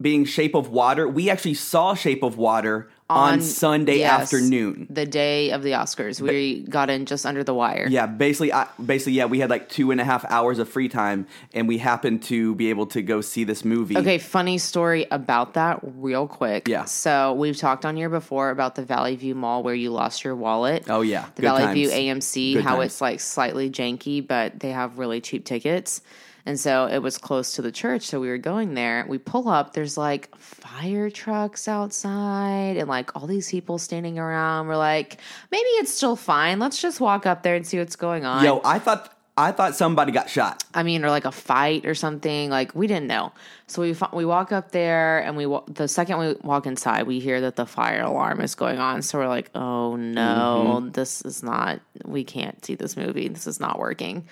being 0.00 0.24
Shape 0.24 0.54
of 0.54 0.70
Water. 0.70 1.08
We 1.08 1.28
actually 1.28 1.54
saw 1.54 1.94
Shape 1.94 2.22
of 2.22 2.38
Water 2.38 2.88
on, 3.10 3.34
On- 3.34 3.40
Sunday 3.40 3.98
yes. 3.98 4.22
afternoon. 4.22 4.86
The 4.90 5.06
day 5.06 5.50
of 5.50 5.62
the 5.62 5.70
Oscars, 5.72 6.20
we 6.20 6.60
got 6.64 6.90
in 6.90 7.06
just 7.06 7.24
under 7.24 7.42
the 7.42 7.54
wire. 7.54 7.86
Yeah, 7.88 8.06
basically, 8.06 8.52
I, 8.52 8.66
basically, 8.84 9.14
yeah, 9.14 9.24
we 9.24 9.40
had 9.40 9.48
like 9.50 9.68
two 9.68 9.90
and 9.90 10.00
a 10.00 10.04
half 10.04 10.24
hours 10.26 10.58
of 10.58 10.68
free 10.68 10.88
time, 10.88 11.26
and 11.54 11.66
we 11.66 11.78
happened 11.78 12.22
to 12.24 12.54
be 12.54 12.70
able 12.70 12.86
to 12.88 13.00
go 13.02 13.20
see 13.20 13.44
this 13.44 13.64
movie. 13.64 13.96
Okay, 13.96 14.18
funny 14.18 14.58
story 14.58 15.06
about 15.10 15.54
that, 15.54 15.80
real 15.82 16.26
quick. 16.28 16.68
Yeah. 16.68 16.84
So 16.84 17.32
we've 17.32 17.56
talked 17.56 17.86
on 17.86 17.96
here 17.96 18.10
before 18.10 18.50
about 18.50 18.74
the 18.74 18.82
Valley 18.82 19.16
View 19.16 19.34
Mall 19.34 19.62
where 19.62 19.74
you 19.74 19.90
lost 19.90 20.22
your 20.24 20.36
wallet. 20.36 20.84
Oh 20.88 21.00
yeah, 21.00 21.26
the 21.34 21.42
good 21.42 21.48
Valley 21.48 21.62
times. 21.62 21.74
View 21.74 21.88
AMC, 21.90 22.54
Good 22.54 22.64
how 22.64 22.76
times. 22.76 22.86
it's 22.92 23.00
like 23.00 23.20
slightly 23.20 23.70
janky, 23.70 24.26
but 24.26 24.60
they 24.60 24.70
have 24.70 24.98
really 24.98 25.20
cheap 25.20 25.44
tickets. 25.44 26.02
And 26.48 26.58
so 26.58 26.86
it 26.86 27.00
was 27.00 27.18
close 27.18 27.52
to 27.56 27.62
the 27.62 27.70
church, 27.70 28.04
so 28.04 28.20
we 28.20 28.28
were 28.28 28.38
going 28.38 28.72
there. 28.72 29.04
We 29.06 29.18
pull 29.18 29.50
up, 29.50 29.74
there's 29.74 29.98
like 29.98 30.34
fire 30.38 31.10
trucks 31.10 31.68
outside 31.68 32.78
and 32.78 32.88
like 32.88 33.14
all 33.14 33.26
these 33.26 33.50
people 33.50 33.76
standing 33.76 34.18
around. 34.18 34.66
We're 34.66 34.78
like, 34.78 35.18
maybe 35.50 35.68
it's 35.82 35.92
still 35.92 36.16
fine. 36.16 36.58
Let's 36.58 36.80
just 36.80 37.02
walk 37.02 37.26
up 37.26 37.42
there 37.42 37.54
and 37.54 37.66
see 37.66 37.78
what's 37.78 37.96
going 37.96 38.24
on. 38.24 38.42
Yo, 38.44 38.62
I 38.64 38.78
thought 38.78 39.14
I 39.36 39.52
thought 39.52 39.76
somebody 39.76 40.10
got 40.10 40.30
shot. 40.30 40.64
I 40.72 40.82
mean, 40.84 41.04
or 41.04 41.10
like 41.10 41.26
a 41.26 41.30
fight 41.32 41.84
or 41.84 41.94
something. 41.94 42.48
Like 42.48 42.74
we 42.74 42.86
didn't 42.86 43.08
know. 43.08 43.32
So 43.66 43.82
we 43.82 43.94
we 44.14 44.24
walk 44.24 44.50
up 44.50 44.72
there, 44.72 45.18
and 45.18 45.36
we 45.36 45.44
the 45.68 45.86
second 45.86 46.18
we 46.18 46.32
walk 46.42 46.66
inside, 46.66 47.06
we 47.06 47.20
hear 47.20 47.42
that 47.42 47.56
the 47.56 47.66
fire 47.66 48.00
alarm 48.02 48.40
is 48.40 48.54
going 48.54 48.78
on. 48.78 49.02
So 49.02 49.18
we're 49.18 49.28
like, 49.28 49.50
oh 49.54 49.96
no, 49.96 50.80
Mm-hmm. 50.80 50.90
this 50.92 51.20
is 51.22 51.42
not. 51.42 51.80
We 52.06 52.24
can't 52.24 52.64
see 52.64 52.74
this 52.74 52.96
movie. 52.96 53.28
This 53.28 53.46
is 53.46 53.60
not 53.60 53.78
working. 53.78 54.26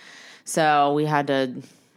So 0.45 0.95
we 0.95 1.05
had 1.05 1.27
to 1.27 1.53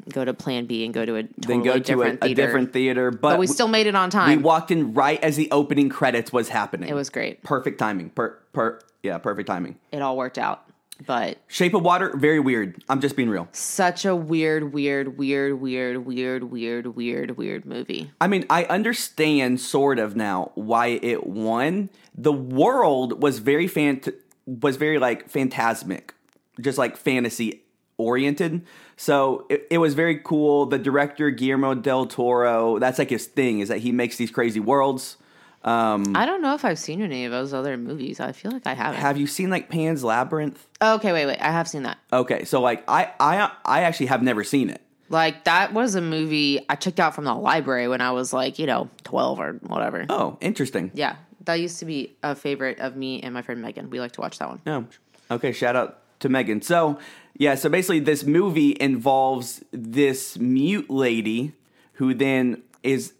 go 0.08 0.24
to 0.24 0.34
Plan 0.34 0.66
B 0.66 0.86
and 0.86 0.94
go 0.94 1.06
to 1.06 1.16
a 1.16 1.24
totally 1.24 1.46
Then 1.48 1.64
go 1.64 1.74
to 1.74 1.78
a, 1.78 1.80
different 1.80 2.20
a 2.22 2.26
theater. 2.28 2.46
different 2.46 2.74
theater, 2.74 3.12
but, 3.12 3.22
but 3.22 3.40
we 3.40 3.48
still 3.48 3.68
made 3.68 3.88
it 3.88 3.96
on 3.96 4.10
time. 4.10 4.30
we 4.30 4.38
walked 4.44 4.72
in 4.72 4.94
right 4.94 5.22
as 5.24 5.36
the 5.36 5.50
opening 5.52 5.90
credits 5.90 6.32
was 6.32 6.50
happening. 6.50 6.90
it 6.90 6.94
was 6.96 7.10
great. 7.10 7.44
perfect 7.44 7.80
timing. 7.80 8.10
Per 8.12 8.38
per 8.54 8.80
yeah, 9.04 9.18
perfect 9.18 9.48
timing. 9.48 9.78
It 9.92 10.02
all 10.02 10.18
worked 10.18 10.38
out. 10.38 10.66
But 11.06 11.38
Shape 11.48 11.74
of 11.76 11.82
Water, 11.84 12.14
very 12.18 12.42
weird. 12.42 12.84
I'm 12.90 13.00
just 13.00 13.16
being 13.16 13.30
real. 13.30 13.48
such 13.54 14.04
a 14.04 14.14
weird, 14.14 14.74
weird, 14.74 15.18
weird, 15.18 15.62
weird, 15.62 16.06
weird, 16.06 16.44
weird, 16.52 16.88
weird, 16.88 17.38
weird 17.38 17.66
movie. 17.66 18.12
I 18.20 18.28
mean, 18.28 18.46
I 18.50 18.66
understand 18.66 19.62
sort 19.62 19.98
of 19.98 20.18
now 20.18 20.52
why 20.56 20.88
it 20.88 21.26
won. 21.26 21.90
The 22.16 22.34
world 22.34 23.22
was 23.24 23.40
very 23.40 23.68
fant 23.70 24.14
was 24.46 24.76
very 24.76 25.00
like 25.00 25.30
phantasmic, 25.30 26.14
just 26.60 26.78
like 26.78 26.98
fantasy 26.98 27.64
oriented. 27.98 28.66
So 29.00 29.46
it, 29.48 29.66
it 29.70 29.78
was 29.78 29.94
very 29.94 30.18
cool. 30.18 30.66
The 30.66 30.78
director 30.78 31.32
Guillermo 31.32 31.74
del 31.74 32.06
Toro, 32.06 32.80
that's 32.80 33.00
like 33.00 33.10
his 33.10 33.28
thing, 33.28 33.62
is 33.62 33.70
that 33.70 33.78
he 33.78 33.94
makes 33.94 34.18
these 34.18 34.30
crazy 34.30 34.60
worlds. 34.60 35.16
Um, 35.64 36.18
I 36.18 36.26
don't 36.26 36.42
know 36.42 36.54
if 36.54 36.66
I've 36.66 36.78
seen 36.78 37.02
any 37.02 37.24
of 37.24 37.32
those 37.32 37.54
other 37.54 37.78
movies. 37.78 38.20
I 38.20 38.34
feel 38.34 38.52
like 38.52 38.68
I 38.68 38.74
haven't. 38.74 39.00
have 39.00 39.18
you 39.18 39.26
seen 39.26 39.50
like 39.50 39.70
Pan's 39.70 40.04
Labyrinth? 40.04 40.68
Okay, 40.82 41.14
wait, 41.14 41.28
wait. 41.28 41.40
I 41.40 41.50
have 41.50 41.70
seen 41.70 41.84
that. 41.84 41.98
Okay, 42.12 42.44
so 42.44 42.60
like 42.60 42.84
I 42.90 43.14
I 43.22 43.50
I 43.64 43.82
actually 43.84 44.08
have 44.08 44.22
never 44.22 44.44
seen 44.44 44.70
it. 44.70 44.82
Like 45.08 45.46
that 45.46 45.74
was 45.74 45.96
a 45.96 46.02
movie 46.02 46.66
I 46.68 46.76
checked 46.76 47.00
out 47.00 47.16
from 47.16 47.24
the 47.24 47.34
library 47.34 47.88
when 47.88 48.02
I 48.02 48.12
was 48.12 48.34
like, 48.34 48.60
you 48.60 48.66
know, 48.66 48.90
twelve 49.06 49.40
or 49.40 49.54
whatever. 49.64 50.08
Oh, 50.10 50.38
interesting. 50.42 50.92
Yeah, 50.94 51.16
that 51.46 51.54
used 51.56 51.80
to 51.80 51.86
be 51.86 52.18
a 52.22 52.36
favorite 52.36 52.80
of 52.80 52.98
me 52.98 53.22
and 53.22 53.34
my 53.34 53.44
friend 53.44 53.62
Megan. 53.62 53.90
We 53.92 54.02
like 54.02 54.12
to 54.14 54.22
watch 54.22 54.40
that 54.40 54.50
one. 54.50 54.62
Oh, 54.68 55.36
okay. 55.36 55.54
Shout 55.54 55.78
out 55.78 56.02
to 56.20 56.28
Megan. 56.28 56.62
So, 56.62 57.00
yeah, 57.40 57.56
so 57.56 57.70
basically, 57.70 58.00
this 58.02 58.24
movie 58.24 58.78
involves 58.80 59.64
this 59.72 60.38
mute 60.38 60.90
lady 60.90 61.54
who 61.94 62.14
then 62.14 62.62
is 62.84 63.14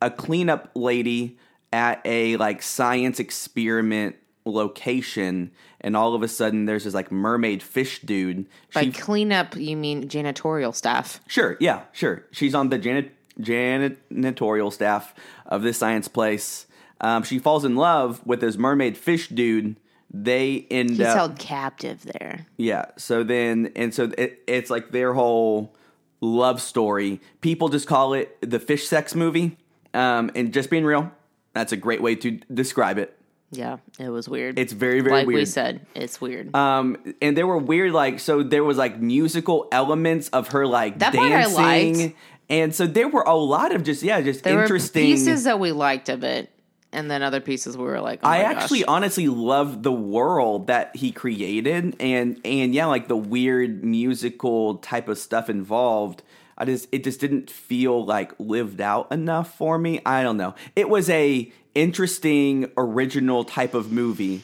a 0.00 0.10
cleanup 0.10 0.70
lady 0.74 1.36
at 1.72 2.00
a 2.04 2.36
like 2.38 2.62
science 2.62 3.20
experiment 3.20 4.16
location, 4.44 5.50
and 5.80 5.96
all 5.96 6.14
of 6.14 6.22
a 6.22 6.28
sudden, 6.28 6.64
there's 6.66 6.84
this 6.84 6.94
like 6.94 7.10
mermaid 7.12 7.62
fish 7.62 8.00
dude. 8.00 8.46
By 8.72 8.84
She, 8.84 8.92
cleanup, 8.92 9.56
you 9.56 9.76
mean 9.76 10.08
janitorial 10.08 10.74
staff? 10.74 11.20
sure, 11.26 11.56
yeah, 11.60 11.82
sure. 11.92 12.24
She's 12.30 12.54
on 12.54 12.68
the 12.70 12.78
janit- 12.78 13.10
janitorial 13.40 14.72
staff 14.72 15.14
of 15.44 15.62
this 15.62 15.76
science 15.78 16.08
place. 16.08 16.66
Um, 17.00 17.24
she 17.24 17.38
falls 17.38 17.64
in 17.64 17.76
love 17.76 18.24
with 18.24 18.40
this 18.40 18.56
mermaid 18.56 18.96
fish 18.96 19.28
dude. 19.28 19.76
They 20.10 20.66
end 20.70 20.90
He's 20.90 21.00
up 21.00 21.16
held 21.16 21.38
captive 21.38 22.02
there. 22.02 22.46
Yeah. 22.56 22.86
So 22.96 23.22
then, 23.24 23.72
and 23.76 23.92
so 23.94 24.10
it, 24.16 24.42
it's 24.46 24.70
like 24.70 24.90
their 24.90 25.12
whole 25.14 25.74
love 26.20 26.62
story. 26.62 27.20
People 27.40 27.68
just 27.68 27.86
call 27.86 28.14
it 28.14 28.36
the 28.40 28.58
fish 28.58 28.86
sex 28.86 29.14
movie. 29.14 29.58
Um, 29.94 30.30
and 30.34 30.52
just 30.52 30.70
being 30.70 30.84
real, 30.84 31.10
that's 31.54 31.72
a 31.72 31.76
great 31.76 32.02
way 32.02 32.14
to 32.16 32.32
describe 32.52 32.98
it. 32.98 33.18
Yeah, 33.50 33.78
it 33.98 34.08
was 34.08 34.28
weird. 34.28 34.58
It's 34.58 34.72
very, 34.72 35.00
very 35.00 35.12
weird. 35.12 35.26
like 35.28 35.34
we 35.34 35.44
said, 35.46 35.86
it's 35.94 36.20
weird. 36.20 36.54
Um, 36.54 37.14
and 37.22 37.36
there 37.36 37.46
were 37.46 37.58
weird, 37.58 37.92
like, 37.92 38.20
so 38.20 38.42
there 38.42 38.64
was 38.64 38.76
like 38.76 38.98
musical 39.00 39.68
elements 39.72 40.28
of 40.30 40.48
her 40.48 40.66
like 40.66 40.98
That 40.98 41.14
part 41.14 41.32
I 41.32 41.42
dancing. 41.42 41.98
liked. 41.98 42.16
And 42.48 42.74
so 42.74 42.86
there 42.86 43.08
were 43.08 43.22
a 43.22 43.34
lot 43.34 43.74
of 43.74 43.84
just, 43.84 44.02
yeah, 44.02 44.20
just 44.20 44.42
there 44.44 44.62
interesting. 44.62 45.04
pieces 45.04 45.44
that 45.44 45.58
we 45.58 45.72
liked 45.72 46.08
of 46.08 46.24
it, 46.24 46.50
and 46.96 47.10
then 47.10 47.22
other 47.22 47.40
pieces 47.40 47.76
we 47.76 47.84
were 47.84 48.00
like, 48.00 48.20
oh 48.22 48.28
I 48.28 48.42
my 48.42 48.54
gosh. 48.54 48.62
actually 48.62 48.84
honestly 48.86 49.28
love 49.28 49.82
the 49.82 49.92
world 49.92 50.66
that 50.66 50.96
he 50.96 51.12
created 51.12 51.94
and 52.00 52.40
and 52.44 52.74
yeah, 52.74 52.86
like 52.86 53.06
the 53.06 53.16
weird 53.16 53.84
musical 53.84 54.76
type 54.76 55.08
of 55.08 55.18
stuff 55.18 55.48
involved. 55.48 56.22
I 56.58 56.64
just 56.64 56.88
it 56.90 57.04
just 57.04 57.20
didn't 57.20 57.50
feel 57.50 58.04
like 58.04 58.32
lived 58.38 58.80
out 58.80 59.12
enough 59.12 59.54
for 59.56 59.78
me. 59.78 60.00
I 60.06 60.22
don't 60.22 60.38
know. 60.38 60.54
It 60.74 60.88
was 60.88 61.08
a 61.10 61.52
interesting 61.74 62.72
original 62.78 63.44
type 63.44 63.74
of 63.74 63.92
movie, 63.92 64.42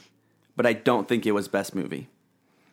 but 0.54 0.66
I 0.66 0.74
don't 0.74 1.08
think 1.08 1.24
it 1.26 1.32
was 1.32 1.48
best 1.48 1.74
movie. 1.74 2.08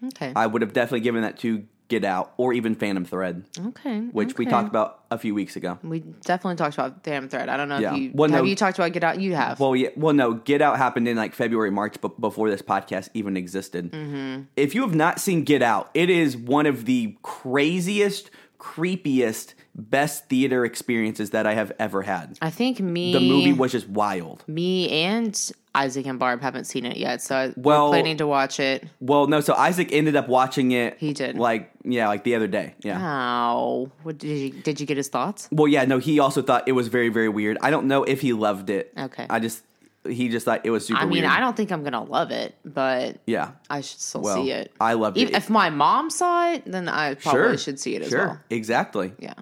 okay, 0.07 0.33
I 0.35 0.45
would 0.45 0.61
have 0.61 0.73
definitely 0.73 0.99
given 0.99 1.21
that 1.21 1.39
to 1.39 1.65
Get 1.89 2.05
Out 2.05 2.31
or 2.37 2.53
even 2.53 2.75
Phantom 2.75 3.03
Thread, 3.03 3.43
okay, 3.67 3.99
which 4.11 4.37
we 4.37 4.45
talked 4.45 4.69
about 4.69 5.03
a 5.11 5.17
few 5.17 5.33
weeks 5.35 5.55
ago. 5.55 5.77
We 5.83 5.99
definitely 6.23 6.55
talked 6.55 6.75
about 6.75 7.03
Phantom 7.03 7.27
Thread. 7.29 7.49
I 7.49 7.57
don't 7.57 7.67
know 7.67 7.79
Yeah. 7.79 7.93
if 7.95 7.99
you 7.99 8.11
Well, 8.13 8.29
have 8.29 8.43
no- 8.43 8.45
you 8.49 8.55
talked 8.55 8.77
about 8.79 8.93
Get 8.93 9.03
Out. 9.03 9.19
You 9.19 9.33
have. 9.35 9.59
Well, 9.59 9.75
yeah, 9.75 9.89
well, 9.97 10.13
no, 10.13 10.33
Get 10.35 10.61
Out 10.61 10.77
happened 10.77 11.07
in 11.07 11.17
like 11.17 11.33
February, 11.35 11.71
March, 11.71 11.95
but 11.99 12.21
before 12.21 12.49
this 12.49 12.61
podcast 12.61 13.09
even 13.13 13.35
existed. 13.35 13.91
Mm-hmm. 13.91 14.43
If 14.55 14.73
you 14.75 14.81
have 14.83 14.95
not 14.95 15.19
seen 15.19 15.43
Get 15.43 15.61
Out, 15.63 15.89
it 15.93 16.09
is 16.09 16.37
one 16.37 16.65
of 16.67 16.85
the 16.85 17.17
craziest, 17.23 18.29
creepiest, 18.59 19.53
best 19.75 20.27
theater 20.29 20.65
experiences 20.65 21.29
that 21.31 21.47
I 21.47 21.53
have 21.53 21.71
ever 21.79 22.01
had. 22.03 22.37
I 22.41 22.49
think 22.49 22.79
me, 22.79 23.13
The 23.13 23.19
movie 23.19 23.53
was 23.53 23.71
just 23.71 23.87
wild. 23.89 24.43
me 24.47 24.89
and 24.89 25.51
Isaac 25.79 26.05
and 26.05 26.19
Barb 26.19 26.41
haven't 26.41 26.65
seen 26.65 26.85
it 26.85 26.97
yet, 26.97 27.21
so 27.21 27.35
I- 27.35 27.53
Well- 27.55 27.85
we're 27.85 27.91
planning 27.97 28.17
to 28.17 28.27
watch 28.27 28.59
it. 28.59 28.83
Well, 28.99 29.27
no, 29.27 29.39
so 29.41 29.53
Isaac 29.53 29.89
ended 29.91 30.15
up 30.15 30.27
watching 30.27 30.71
it. 30.71 30.97
He 30.99 31.13
did. 31.13 31.37
like 31.37 31.71
yeah, 31.85 32.07
like 32.07 32.23
the 32.23 32.35
other 32.35 32.47
day. 32.47 32.75
Yeah. 32.83 32.99
How? 32.99 33.89
What 34.03 34.17
did 34.17 34.27
you 34.37 34.49
did 34.61 34.79
you 34.79 34.85
get 34.85 34.97
his 34.97 35.07
thoughts? 35.07 35.47
Well, 35.51 35.67
yeah, 35.67 35.85
no, 35.85 35.97
he 35.99 36.19
also 36.19 36.41
thought 36.41 36.67
it 36.67 36.73
was 36.73 36.87
very, 36.89 37.09
very 37.09 37.29
weird. 37.29 37.57
I 37.61 37.69
don't 37.71 37.87
know 37.87 38.03
if 38.03 38.21
he 38.21 38.33
loved 38.33 38.69
it. 38.69 38.91
Okay. 38.97 39.25
I 39.29 39.39
just 39.39 39.63
he 40.07 40.29
just 40.29 40.45
thought 40.45 40.61
it 40.65 40.71
was 40.71 40.85
super 40.87 40.99
I 40.99 41.03
mean, 41.03 41.11
weird. 41.11 41.25
I 41.25 41.39
don't 41.39 41.55
think 41.57 41.71
I'm 41.71 41.83
gonna 41.83 42.03
love 42.03 42.31
it, 42.31 42.55
but 42.65 43.17
Yeah. 43.25 43.51
I 43.69 43.81
should 43.81 43.99
still 43.99 44.21
Well, 44.21 44.35
see 44.43 44.51
it. 44.51 44.71
I 44.79 44.93
loved 44.93 45.17
Even 45.17 45.33
it. 45.35 45.37
If 45.37 45.49
my 45.49 45.69
mom 45.69 46.09
saw 46.09 46.51
it, 46.53 46.63
then 46.65 46.87
I 46.89 47.13
probably 47.15 47.41
sure. 47.41 47.57
should 47.57 47.79
see 47.79 47.95
it 47.95 48.01
as 48.03 48.09
sure. 48.09 48.25
well. 48.27 48.39
Exactly. 48.49 49.13
Yeah. 49.19 49.33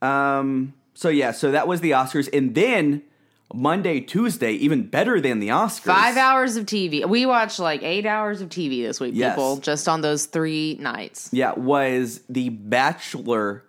Um. 0.00 0.74
So 0.94 1.08
yeah. 1.08 1.30
So 1.32 1.50
that 1.52 1.66
was 1.68 1.80
the 1.80 1.92
Oscars, 1.92 2.28
and 2.36 2.54
then 2.54 3.02
Monday, 3.54 4.00
Tuesday, 4.00 4.52
even 4.52 4.84
better 4.86 5.20
than 5.20 5.38
the 5.40 5.48
Oscars. 5.48 5.80
Five 5.84 6.16
hours 6.16 6.56
of 6.56 6.66
TV. 6.66 7.04
We 7.06 7.26
watched 7.26 7.58
like 7.58 7.82
eight 7.82 8.06
hours 8.06 8.40
of 8.40 8.48
TV 8.48 8.82
this 8.86 9.00
week, 9.00 9.12
Yes. 9.14 9.34
people, 9.34 9.56
just 9.58 9.88
on 9.88 10.00
those 10.00 10.26
three 10.26 10.76
nights. 10.80 11.28
Yeah, 11.32 11.52
was 11.52 12.20
the 12.28 12.48
Bachelor 12.50 13.64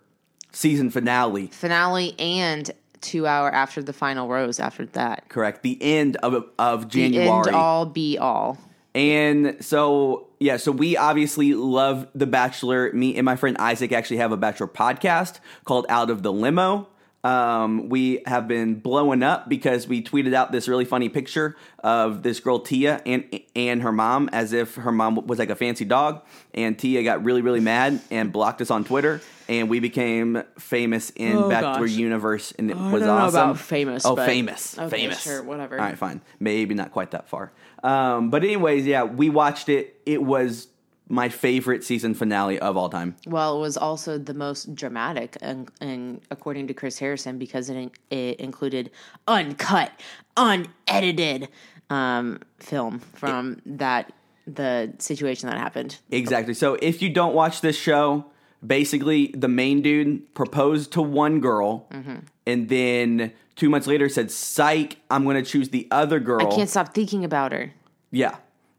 season 0.52 0.90
finale. 0.90 1.48
Finale 1.48 2.14
and 2.18 2.70
two 3.00 3.26
hour 3.26 3.52
after 3.52 3.82
the 3.82 3.92
final 3.92 4.28
rose 4.28 4.58
after 4.60 4.86
that. 4.86 5.28
Correct. 5.28 5.62
The 5.62 5.76
end 5.82 6.16
of 6.16 6.44
of 6.58 6.90
The 6.90 7.10
January. 7.10 7.28
end 7.48 7.48
all 7.56 7.86
be 7.86 8.16
all. 8.18 8.58
And 8.94 9.56
so, 9.60 10.28
yeah, 10.38 10.56
so 10.56 10.70
we 10.70 10.96
obviously 10.96 11.52
love 11.54 12.06
The 12.14 12.26
Bachelor. 12.26 12.92
Me 12.92 13.16
and 13.16 13.24
my 13.24 13.34
friend 13.34 13.56
Isaac 13.58 13.90
actually 13.92 14.18
have 14.18 14.30
a 14.30 14.36
Bachelor 14.36 14.68
podcast 14.68 15.40
called 15.64 15.84
Out 15.88 16.10
of 16.10 16.22
the 16.22 16.32
Limo. 16.32 16.86
Um, 17.24 17.88
we 17.88 18.22
have 18.26 18.46
been 18.46 18.74
blowing 18.74 19.22
up 19.22 19.48
because 19.48 19.88
we 19.88 20.02
tweeted 20.02 20.34
out 20.34 20.52
this 20.52 20.68
really 20.68 20.84
funny 20.84 21.08
picture 21.08 21.56
of 21.82 22.22
this 22.22 22.38
girl 22.38 22.60
Tia 22.60 23.00
and 23.06 23.40
and 23.56 23.82
her 23.82 23.92
mom 23.92 24.28
as 24.30 24.52
if 24.52 24.74
her 24.74 24.92
mom 24.92 25.26
was 25.26 25.38
like 25.38 25.48
a 25.50 25.56
fancy 25.56 25.86
dog, 25.86 26.22
and 26.52 26.78
Tia 26.78 27.02
got 27.02 27.24
really 27.24 27.40
really 27.40 27.60
mad 27.60 28.00
and 28.10 28.30
blocked 28.30 28.60
us 28.60 28.70
on 28.70 28.84
Twitter, 28.84 29.22
and 29.48 29.70
we 29.70 29.80
became 29.80 30.42
famous 30.58 31.10
in 31.16 31.38
Oh, 31.44 31.48
Bachelor 31.48 31.86
gosh. 31.86 31.96
universe, 31.96 32.52
and 32.58 32.70
it 32.70 32.76
I 32.76 32.92
was 32.92 33.02
don't 33.02 33.16
know 33.16 33.24
awesome. 33.24 33.50
about 33.50 33.58
famous, 33.58 34.04
Oh, 34.04 34.16
famous, 34.16 34.78
Okay, 34.78 34.90
famous. 34.90 35.22
sure, 35.22 35.42
whatever. 35.42 35.78
All 35.80 35.84
right, 35.86 35.96
fine. 35.96 36.20
Maybe 36.40 36.74
not 36.74 36.92
quite 36.92 37.12
that 37.12 37.28
far. 37.30 37.52
Um, 37.82 38.28
but 38.30 38.44
anyways, 38.44 38.86
yeah, 38.86 39.04
we 39.04 39.30
watched 39.30 39.70
it. 39.70 39.98
It 40.04 40.22
was 40.22 40.68
my 41.08 41.28
favorite 41.28 41.84
season 41.84 42.14
finale 42.14 42.58
of 42.58 42.76
all 42.76 42.88
time. 42.88 43.14
Well, 43.26 43.58
it 43.58 43.60
was 43.60 43.76
also 43.76 44.16
the 44.18 44.32
most 44.34 44.74
dramatic, 44.74 45.36
and, 45.42 45.68
and 45.80 46.20
according 46.30 46.66
to 46.68 46.74
Chris 46.74 46.98
Harrison, 46.98 47.38
because 47.38 47.68
it, 47.68 47.90
it 48.10 48.40
included 48.40 48.90
uncut, 49.28 49.92
unedited 50.36 51.48
um, 51.90 52.40
film 52.58 53.00
from 53.00 53.60
that 53.66 54.12
the 54.46 54.92
situation 54.98 55.48
that 55.48 55.56
happened. 55.58 55.98
Exactly. 56.10 56.52
So 56.54 56.74
if 56.82 57.00
you 57.00 57.08
don't 57.10 57.34
watch 57.34 57.60
this 57.62 57.76
show, 57.78 58.26
basically 58.66 59.28
the 59.36 59.48
main 59.48 59.80
dude 59.82 60.34
proposed 60.34 60.92
to 60.92 61.02
one 61.02 61.40
girl, 61.40 61.86
Mm-hmm. 61.90 62.16
and 62.46 62.68
then 62.68 63.32
two 63.56 63.70
months 63.70 63.86
later 63.86 64.08
said, 64.08 64.30
"Psych, 64.30 64.96
I'm 65.10 65.24
going 65.24 65.42
to 65.42 65.50
choose 65.50 65.70
the 65.70 65.86
other 65.90 66.20
girl." 66.20 66.46
I 66.46 66.54
can't 66.54 66.68
stop 66.68 66.94
thinking 66.94 67.24
about 67.24 67.52
her. 67.52 67.72
Yeah. 68.10 68.36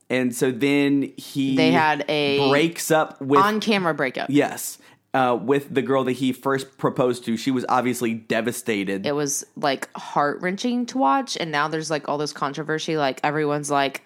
And 0.09 0.35
so 0.35 0.51
then 0.51 1.13
he 1.17 1.55
They 1.55 1.71
had 1.71 2.05
a 2.07 2.49
breaks 2.49 2.91
up 2.91 3.19
with 3.21 3.39
On 3.39 3.59
camera 3.59 3.93
breakup. 3.93 4.29
yes 4.29 4.77
uh, 5.15 5.33
with 5.41 5.73
the 5.73 5.81
girl 5.81 6.03
that 6.03 6.11
he 6.11 6.33
first 6.33 6.77
proposed 6.77 7.23
to. 7.23 7.37
She 7.37 7.49
was 7.49 7.65
obviously 7.69 8.13
devastated. 8.13 9.05
It 9.05 9.13
was 9.13 9.45
like 9.55 9.89
heart 9.95 10.41
wrenching 10.41 10.85
to 10.87 10.97
watch, 10.97 11.37
and 11.37 11.51
now 11.51 11.69
there's 11.69 11.89
like 11.89 12.09
all 12.09 12.17
this 12.17 12.33
controversy. 12.33 12.97
Like 12.97 13.21
everyone's 13.23 13.71
like, 13.71 14.03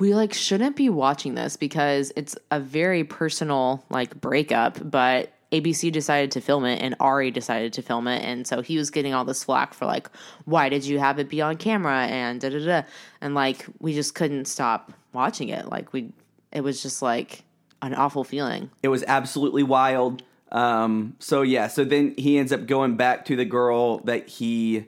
we 0.00 0.12
like 0.12 0.34
shouldn't 0.34 0.74
be 0.74 0.88
watching 0.88 1.36
this 1.36 1.56
because 1.56 2.12
it's 2.16 2.36
a 2.50 2.58
very 2.58 3.04
personal 3.04 3.84
like 3.90 4.20
breakup, 4.20 4.78
but 4.90 5.32
ABC 5.52 5.92
decided 5.92 6.32
to 6.32 6.40
film 6.40 6.64
it 6.64 6.82
and 6.82 6.96
Ari 6.98 7.30
decided 7.30 7.72
to 7.74 7.82
film 7.82 8.08
it, 8.08 8.24
and 8.24 8.44
so 8.44 8.60
he 8.60 8.76
was 8.76 8.90
getting 8.90 9.14
all 9.14 9.24
this 9.24 9.44
flack 9.44 9.72
for 9.72 9.86
like, 9.86 10.10
why 10.46 10.68
did 10.68 10.84
you 10.84 10.98
have 10.98 11.20
it 11.20 11.28
be 11.28 11.40
on 11.40 11.58
camera 11.58 12.06
and 12.06 12.40
da 12.40 12.48
da 12.48 12.58
da, 12.58 12.82
and 13.20 13.36
like 13.36 13.66
we 13.78 13.94
just 13.94 14.16
couldn't 14.16 14.46
stop 14.46 14.92
watching 15.12 15.48
it. 15.48 15.68
Like 15.68 15.92
we, 15.92 16.12
it 16.52 16.62
was 16.62 16.82
just 16.82 17.02
like 17.02 17.44
an 17.82 17.94
awful 17.94 18.24
feeling. 18.24 18.70
It 18.82 18.88
was 18.88 19.04
absolutely 19.06 19.62
wild. 19.62 20.22
Um, 20.52 21.14
so 21.20 21.42
yeah, 21.42 21.68
so 21.68 21.84
then 21.84 22.14
he 22.18 22.38
ends 22.38 22.52
up 22.52 22.66
going 22.66 22.96
back 22.96 23.26
to 23.26 23.36
the 23.36 23.44
girl 23.44 23.98
that 23.98 24.28
he 24.28 24.86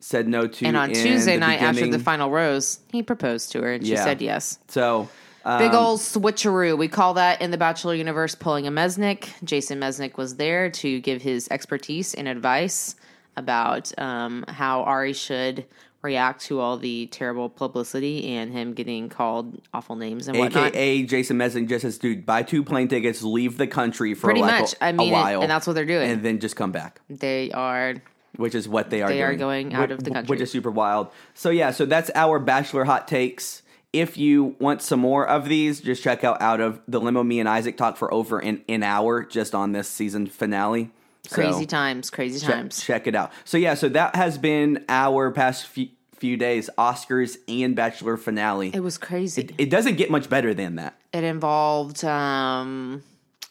said 0.00 0.28
no 0.28 0.46
to. 0.46 0.66
And 0.66 0.76
on 0.76 0.92
Tuesday 0.92 1.38
night 1.38 1.60
after 1.62 1.86
the 1.86 1.98
final 1.98 2.30
rose, 2.30 2.80
he 2.92 3.02
proposed 3.02 3.52
to 3.52 3.62
her 3.62 3.72
and 3.72 3.84
she 3.84 3.92
Yeah. 3.94 4.04
said 4.04 4.20
yes. 4.20 4.58
So 4.68 5.08
um, 5.44 5.58
Big 5.58 5.72
old 5.74 6.00
switcheroo. 6.00 6.76
We 6.76 6.88
call 6.88 7.14
that 7.14 7.40
in 7.40 7.50
the 7.50 7.58
Bachelor 7.58 7.94
universe 7.94 8.34
pulling 8.34 8.66
a 8.66 8.70
Mesnick. 8.70 9.28
Jason 9.44 9.80
Mesnick 9.80 10.16
was 10.16 10.36
there 10.36 10.70
to 10.70 11.00
give 11.00 11.22
his 11.22 11.48
expertise 11.50 12.14
and 12.14 12.28
advice 12.28 12.96
about 13.36 13.96
um, 13.98 14.44
how 14.48 14.82
Ari 14.82 15.12
should 15.12 15.64
react 16.06 16.42
to 16.42 16.60
all 16.60 16.78
the 16.78 17.06
terrible 17.08 17.48
publicity 17.48 18.28
and 18.28 18.52
him 18.52 18.72
getting 18.72 19.08
called 19.08 19.60
awful 19.74 19.96
names 19.96 20.28
and 20.28 20.38
whatnot. 20.38 20.68
AKA 20.68 21.02
Jason 21.02 21.36
Mesnick 21.36 21.68
just 21.68 21.82
says, 21.82 21.98
dude, 21.98 22.24
buy 22.24 22.42
two 22.42 22.62
plane 22.64 22.88
tickets, 22.88 23.22
leave 23.22 23.58
the 23.58 23.66
country 23.66 24.14
for 24.14 24.28
Pretty 24.28 24.40
like 24.40 24.60
much. 24.60 24.74
A, 24.74 24.84
I 24.84 24.92
mean, 24.92 25.10
a 25.10 25.12
while, 25.12 25.42
and 25.42 25.50
that's 25.50 25.66
what 25.66 25.74
they're 25.74 25.84
doing. 25.84 26.10
and 26.10 26.22
then 26.22 26.38
just 26.38 26.56
come 26.56 26.72
back. 26.72 27.00
they 27.10 27.50
are 27.52 27.94
which 28.36 28.54
is 28.54 28.68
what 28.68 28.90
they 28.90 29.02
are 29.02 29.08
They 29.08 29.22
are 29.22 29.34
going 29.34 29.74
out 29.74 29.90
of 29.90 30.04
the 30.04 30.10
country. 30.10 30.28
Which 30.28 30.40
is 30.40 30.50
super 30.50 30.70
wild. 30.70 31.08
So 31.34 31.50
yeah, 31.50 31.70
so 31.70 31.86
that's 31.86 32.10
our 32.14 32.38
bachelor 32.38 32.84
hot 32.84 33.08
takes. 33.08 33.62
If 33.92 34.18
you 34.18 34.56
want 34.58 34.82
some 34.82 35.00
more 35.00 35.26
of 35.26 35.48
these, 35.48 35.80
just 35.80 36.02
check 36.02 36.22
out 36.22 36.42
out 36.42 36.60
of 36.60 36.80
the 36.86 37.00
limo. 37.00 37.22
Me 37.22 37.40
and 37.40 37.48
Isaac 37.48 37.76
talk 37.76 37.96
for 37.96 38.12
over 38.12 38.38
an, 38.38 38.62
an 38.68 38.82
hour 38.82 39.24
just 39.24 39.54
on 39.54 39.72
this 39.72 39.88
season 39.88 40.26
finale. 40.26 40.90
So 41.28 41.36
crazy 41.36 41.66
times, 41.66 42.10
crazy 42.10 42.44
check, 42.44 42.54
times. 42.54 42.84
check 42.84 43.06
it 43.06 43.14
out. 43.14 43.32
So 43.44 43.58
yeah, 43.58 43.74
so 43.74 43.88
that 43.90 44.14
has 44.14 44.38
been 44.38 44.84
our 44.88 45.30
past 45.30 45.66
few, 45.66 45.88
few 46.18 46.36
days: 46.36 46.68
Oscars 46.78 47.36
and 47.48 47.74
Bachelor 47.76 48.16
finale. 48.16 48.70
It 48.74 48.80
was 48.80 48.98
crazy. 48.98 49.48
It 49.58 49.70
doesn't 49.70 49.96
get 49.96 50.10
much 50.10 50.28
better 50.28 50.54
than 50.54 50.76
that. 50.76 50.98
It 51.12 51.24
involved 51.24 52.04
um, 52.04 53.02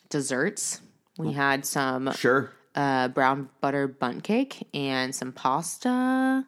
desserts. 0.09 0.81
We 1.17 1.31
had 1.33 1.65
some 1.65 2.11
Sure. 2.13 2.51
uh, 2.75 3.07
brown 3.09 3.49
butter 3.61 3.87
bundt 3.87 4.23
cake 4.23 4.67
and 4.73 5.15
some 5.15 5.31
pasta. 5.31 6.45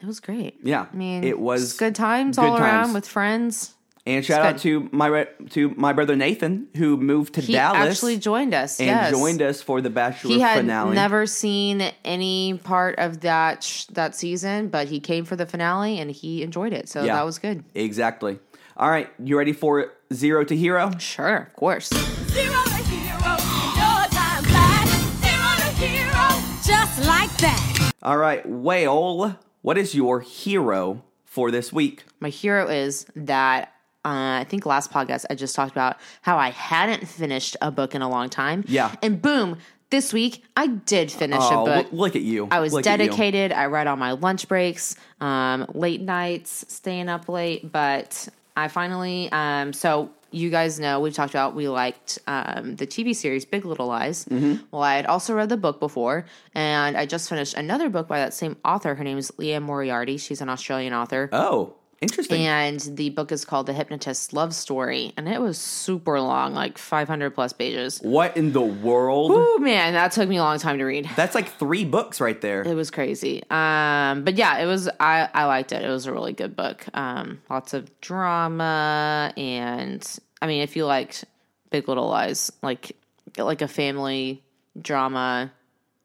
It 0.00 0.06
was 0.06 0.20
great. 0.20 0.58
Yeah, 0.62 0.86
I 0.92 0.94
mean, 0.96 1.24
it 1.24 1.38
was 1.38 1.72
good 1.74 1.94
times 1.94 2.36
good 2.36 2.44
all 2.44 2.58
around 2.58 2.92
with 2.92 3.08
friends. 3.08 3.72
And 4.06 4.24
shout 4.24 4.46
out 4.46 4.58
to 4.60 4.88
my 4.92 5.24
to 5.50 5.70
my 5.76 5.92
brother 5.92 6.14
Nathan 6.14 6.68
who 6.76 6.96
moved 6.96 7.34
to 7.34 7.40
Dallas. 7.40 7.46
He 7.48 7.52
Dallas 7.54 7.90
actually 7.90 8.18
joined 8.18 8.54
us. 8.54 8.78
and 8.78 8.86
yes. 8.86 9.10
joined 9.10 9.42
us 9.42 9.60
for 9.62 9.80
the 9.80 9.90
Bachelor 9.90 10.30
He 10.32 10.38
had 10.40 10.58
finale. 10.58 10.94
never 10.94 11.26
seen 11.26 11.82
any 12.04 12.58
part 12.62 12.98
of 13.00 13.20
that 13.22 13.64
sh- 13.64 13.86
that 13.86 14.14
season, 14.14 14.68
but 14.68 14.86
he 14.86 15.00
came 15.00 15.24
for 15.24 15.34
the 15.34 15.44
finale 15.44 15.98
and 15.98 16.08
he 16.10 16.42
enjoyed 16.44 16.72
it. 16.72 16.88
So 16.88 17.02
Yeah. 17.02 17.16
that 17.16 17.24
was 17.26 17.38
good. 17.40 17.64
Exactly. 17.74 18.38
All 18.76 18.90
right, 18.90 19.08
you 19.24 19.36
ready 19.38 19.52
for 19.52 19.92
zero 20.12 20.44
to 20.44 20.54
hero? 20.56 20.92
Sure, 20.98 21.36
of 21.48 21.52
course. 21.54 21.88
Zero 21.88 22.52
to 22.62 22.74
hero, 22.84 23.30
your 23.74 24.06
time 24.12 24.44
flies. 24.44 24.90
Zero 25.24 25.50
to 25.56 25.70
hero, 25.84 26.26
just 26.64 27.04
like 27.06 27.34
that. 27.38 27.92
All 28.02 28.18
right, 28.18 28.46
Whale, 28.48 29.36
what 29.62 29.76
is 29.78 29.94
your 29.96 30.20
hero 30.20 31.02
for 31.24 31.50
this 31.50 31.72
week? 31.72 32.04
My 32.20 32.28
hero 32.28 32.68
is 32.68 33.06
that 33.16 33.72
uh, 34.06 34.40
I 34.40 34.46
think 34.48 34.64
last 34.64 34.90
podcast 34.90 35.24
I 35.28 35.34
just 35.34 35.54
talked 35.56 35.72
about 35.72 35.98
how 36.22 36.38
I 36.38 36.50
hadn't 36.50 37.06
finished 37.08 37.56
a 37.60 37.70
book 37.70 37.94
in 37.94 38.00
a 38.02 38.08
long 38.08 38.28
time. 38.30 38.64
Yeah. 38.68 38.94
And 39.02 39.20
boom, 39.20 39.58
this 39.90 40.12
week 40.12 40.42
I 40.56 40.68
did 40.68 41.10
finish 41.12 41.40
Oh, 41.42 41.62
a 41.62 41.64
book. 41.66 41.76
look, 41.76 41.92
look 41.92 42.16
at 42.16 42.22
you. 42.22 42.48
I 42.50 42.60
was 42.60 42.72
Look 42.72 42.84
dedicated. 42.84 43.52
I 43.52 43.66
read 43.66 43.86
on 43.86 43.98
my 43.98 44.12
lunch 44.12 44.48
breaks, 44.48 44.96
um, 45.20 45.66
late 45.74 46.00
nights, 46.00 46.64
staying 46.68 47.08
up 47.08 47.28
late, 47.28 47.70
but 47.70 48.28
I 48.56 48.68
finally 48.68 49.28
um, 49.32 49.72
so 49.72 50.10
you 50.32 50.50
guys 50.50 50.78
know 50.80 51.00
we've 51.00 51.14
talked 51.14 51.32
about 51.32 51.54
we 51.54 51.68
liked 51.68 52.18
um, 52.26 52.76
the 52.76 52.86
TV 52.86 53.14
series 53.14 53.44
Big 53.44 53.64
Little 53.64 53.86
Lies. 53.86 54.24
Mm-hmm. 54.26 54.64
Well, 54.70 54.82
I 54.82 54.96
had 54.96 55.06
also 55.06 55.34
read 55.34 55.48
the 55.48 55.56
book 55.56 55.78
before, 55.80 56.26
and 56.54 56.96
I 56.96 57.06
just 57.06 57.28
finished 57.28 57.54
another 57.54 57.88
book 57.88 58.08
by 58.08 58.18
that 58.18 58.34
same 58.34 58.56
author. 58.64 58.94
Her 58.96 59.04
name 59.04 59.18
is 59.18 59.30
Liane 59.38 59.62
Moriarty. 59.62 60.16
She's 60.18 60.40
an 60.40 60.48
Australian 60.48 60.92
author. 60.94 61.28
Oh, 61.32 61.74
interesting. 62.00 62.46
And 62.46 62.80
the 62.80 63.10
book 63.10 63.32
is 63.32 63.44
called 63.44 63.66
The 63.66 63.72
Hypnotist's 63.72 64.32
Love 64.32 64.54
Story. 64.54 65.12
And 65.16 65.28
it 65.28 65.40
was 65.40 65.58
super 65.58 66.20
long, 66.20 66.54
like 66.54 66.78
500 66.78 67.30
plus 67.34 67.52
pages. 67.52 67.98
what 68.00 68.36
in 68.36 68.52
the 68.52 68.60
world? 68.60 69.32
Oh, 69.34 69.58
man, 69.58 69.94
that 69.94 70.12
took 70.12 70.28
me 70.28 70.36
a 70.36 70.42
long 70.42 70.58
time 70.58 70.78
to 70.78 70.84
read. 70.84 71.08
That's 71.16 71.34
like 71.34 71.48
three 71.58 71.84
books 71.84 72.20
right 72.20 72.40
there. 72.40 72.62
It 72.62 72.74
was 72.74 72.90
crazy. 72.90 73.42
Um, 73.50 74.24
but 74.24 74.34
yeah, 74.36 74.58
it 74.58 74.66
was, 74.66 74.88
I, 75.00 75.28
I 75.32 75.44
liked 75.46 75.72
it. 75.72 75.84
It 75.84 75.88
was 75.88 76.06
a 76.06 76.12
really 76.12 76.32
good 76.32 76.54
book. 76.56 76.84
Um, 76.94 77.40
lots 77.50 77.74
of 77.74 77.90
drama. 78.00 79.32
And 79.36 80.06
I 80.42 80.46
mean, 80.46 80.62
if 80.62 80.76
you 80.76 80.86
liked 80.86 81.24
Big 81.70 81.88
Little 81.88 82.08
Lies, 82.08 82.52
like, 82.62 82.92
like 83.38 83.62
a 83.62 83.68
family 83.68 84.42
drama 84.80 85.52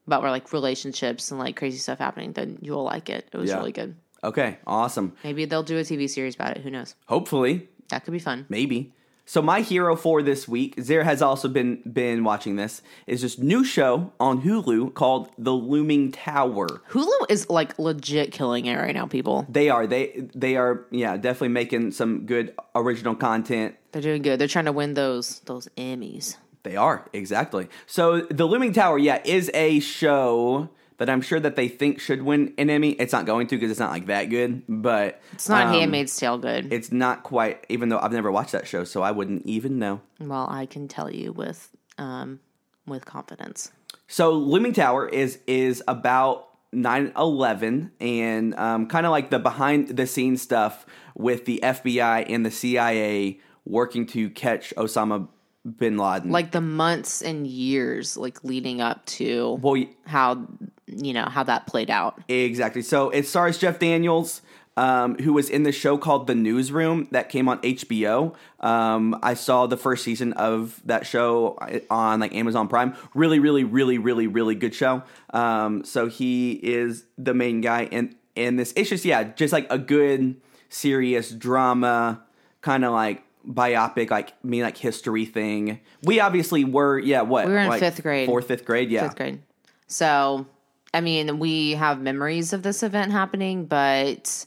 about 0.06 0.22
where 0.22 0.30
like 0.30 0.52
relationships 0.52 1.30
and 1.30 1.38
like 1.38 1.56
crazy 1.56 1.78
stuff 1.78 1.98
happening, 1.98 2.32
then 2.32 2.58
you 2.60 2.72
will 2.72 2.82
like 2.82 3.08
it. 3.08 3.28
It 3.32 3.36
was 3.36 3.50
Yeah. 3.50 3.58
really 3.58 3.72
good. 3.72 3.94
Okay, 4.24 4.58
awesome. 4.66 5.14
Maybe 5.24 5.44
they'll 5.44 5.62
do 5.62 5.78
a 5.78 5.82
TV 5.82 6.08
series 6.08 6.34
about 6.34 6.56
it. 6.56 6.62
Who 6.62 6.70
knows? 6.70 6.94
Hopefully, 7.06 7.68
That 7.88 8.04
could 8.04 8.12
be 8.12 8.18
fun. 8.18 8.46
maybe. 8.48 8.92
So 9.24 9.40
my 9.40 9.60
hero 9.60 9.94
for 9.94 10.20
this 10.20 10.48
week, 10.48 10.74
Zara 10.82 11.04
has 11.04 11.22
also 11.22 11.48
been 11.48 11.80
been 11.90 12.24
watching 12.24 12.56
this, 12.56 12.82
is 13.06 13.22
this 13.22 13.38
new 13.38 13.62
show 13.64 14.12
on 14.18 14.42
Hulu 14.42 14.94
called 14.94 15.30
The 15.38 15.52
Looming 15.52 16.10
Tower. 16.10 16.66
Hulu 16.90 17.30
is 17.30 17.48
like 17.48 17.78
legit 17.78 18.32
killing 18.32 18.66
it 18.66 18.76
right 18.76 18.94
now, 18.94 19.06
people. 19.06 19.46
They 19.48 19.70
are 19.70 19.86
they 19.86 20.28
they 20.34 20.56
are 20.56 20.86
yeah 20.90 21.16
definitely 21.16 21.48
making 21.48 21.92
some 21.92 22.26
good 22.26 22.52
original 22.74 23.14
content. 23.14 23.76
They're 23.92 24.02
doing 24.02 24.22
good. 24.22 24.40
They're 24.40 24.48
trying 24.48 24.64
to 24.66 24.72
win 24.72 24.94
those 24.94 25.38
those 25.40 25.68
Emmys. 25.76 26.36
They 26.64 26.76
are 26.76 27.08
exactly. 27.12 27.68
So 27.86 28.22
The 28.22 28.44
Looming 28.44 28.72
Tower, 28.72 28.98
yeah, 28.98 29.20
is 29.24 29.50
a 29.54 29.78
show 29.80 30.68
that 30.98 31.10
I'm 31.10 31.20
sure 31.20 31.40
that 31.40 31.56
they 31.56 31.68
think 31.68 32.00
should 32.00 32.22
win 32.22 32.54
an 32.58 32.70
Emmy. 32.70 32.90
It's 32.90 33.12
not 33.12 33.26
going 33.26 33.46
to 33.48 33.56
because 33.56 33.70
it's 33.70 33.80
not 33.80 33.90
like 33.90 34.06
that 34.06 34.24
good, 34.24 34.62
but 34.68 35.20
It's 35.32 35.48
not 35.48 35.66
um, 35.66 35.74
Handmaid's 35.74 36.16
Tale 36.16 36.38
good. 36.38 36.72
It's 36.72 36.92
not 36.92 37.22
quite. 37.22 37.64
Even 37.68 37.88
though 37.88 37.98
I've 37.98 38.12
never 38.12 38.30
watched 38.30 38.52
that 38.52 38.66
show, 38.66 38.84
so 38.84 39.02
I 39.02 39.10
wouldn't 39.10 39.46
even 39.46 39.78
know. 39.78 40.00
well, 40.20 40.46
I 40.50 40.66
can 40.66 40.88
tell 40.88 41.10
you 41.10 41.32
with 41.32 41.70
um 41.98 42.40
with 42.86 43.04
confidence. 43.04 43.70
So 44.08 44.32
Looming 44.32 44.72
Tower 44.72 45.08
is 45.08 45.38
is 45.46 45.82
about 45.88 46.48
9 46.72 47.12
11 47.16 47.92
and 48.00 48.54
um, 48.54 48.86
kind 48.86 49.06
of 49.06 49.12
like 49.12 49.30
the 49.30 49.38
behind 49.38 49.88
the 49.88 50.06
scenes 50.06 50.42
stuff 50.42 50.86
with 51.14 51.44
the 51.44 51.60
FBI 51.62 52.24
and 52.28 52.44
the 52.46 52.50
CIA 52.50 53.40
working 53.64 54.06
to 54.06 54.30
catch 54.30 54.74
Osama 54.76 55.28
bin 55.64 55.96
Laden. 55.96 56.30
Like 56.30 56.52
the 56.52 56.60
months 56.60 57.22
and 57.22 57.46
years 57.46 58.16
like 58.16 58.42
leading 58.44 58.80
up 58.80 59.04
to 59.06 59.58
well, 59.62 59.82
how 60.04 60.46
you 60.86 61.12
know 61.12 61.24
how 61.24 61.42
that 61.44 61.66
played 61.66 61.90
out. 61.90 62.20
Exactly. 62.28 62.82
So 62.82 63.10
it 63.10 63.26
stars 63.26 63.58
Jeff 63.58 63.78
Daniels, 63.78 64.42
um, 64.76 65.16
who 65.18 65.32
was 65.32 65.48
in 65.48 65.62
the 65.62 65.72
show 65.72 65.98
called 65.98 66.26
The 66.26 66.34
Newsroom 66.34 67.08
that 67.10 67.28
came 67.28 67.48
on 67.48 67.58
HBO. 67.60 68.34
Um, 68.60 69.18
I 69.22 69.34
saw 69.34 69.66
the 69.66 69.76
first 69.76 70.04
season 70.04 70.32
of 70.34 70.80
that 70.84 71.06
show 71.06 71.58
on 71.90 72.20
like 72.20 72.34
Amazon 72.34 72.68
Prime. 72.68 72.96
Really, 73.14 73.38
really, 73.38 73.64
really, 73.64 73.98
really, 73.98 74.26
really 74.26 74.54
good 74.54 74.74
show. 74.74 75.02
Um, 75.30 75.84
so 75.84 76.08
he 76.08 76.52
is 76.52 77.04
the 77.18 77.34
main 77.34 77.60
guy, 77.60 77.88
and 77.92 78.14
and 78.36 78.58
this 78.58 78.72
it's 78.76 78.90
just 78.90 79.04
yeah, 79.04 79.24
just 79.24 79.52
like 79.52 79.66
a 79.70 79.78
good 79.78 80.40
serious 80.68 81.30
drama, 81.30 82.22
kind 82.62 82.84
of 82.84 82.92
like 82.92 83.22
biopic, 83.48 84.10
like 84.10 84.32
me 84.44 84.62
like 84.62 84.76
history 84.76 85.24
thing. 85.24 85.80
We 86.02 86.20
obviously 86.20 86.64
were 86.64 86.98
yeah 86.98 87.22
what 87.22 87.46
We 87.46 87.52
were 87.52 87.58
in 87.58 87.68
like, 87.68 87.80
fifth 87.80 88.02
grade. 88.02 88.26
fourth 88.26 88.46
fifth 88.48 88.64
grade 88.64 88.90
yeah 88.90 89.02
Fifth 89.08 89.16
grade. 89.16 89.40
So, 89.86 90.46
I 90.94 91.00
mean, 91.00 91.38
we 91.38 91.72
have 91.72 92.00
memories 92.00 92.52
of 92.52 92.62
this 92.62 92.82
event 92.82 93.12
happening, 93.12 93.66
but 93.66 94.46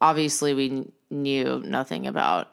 obviously 0.00 0.52
we 0.54 0.86
knew 1.10 1.62
nothing 1.64 2.06
about 2.06 2.48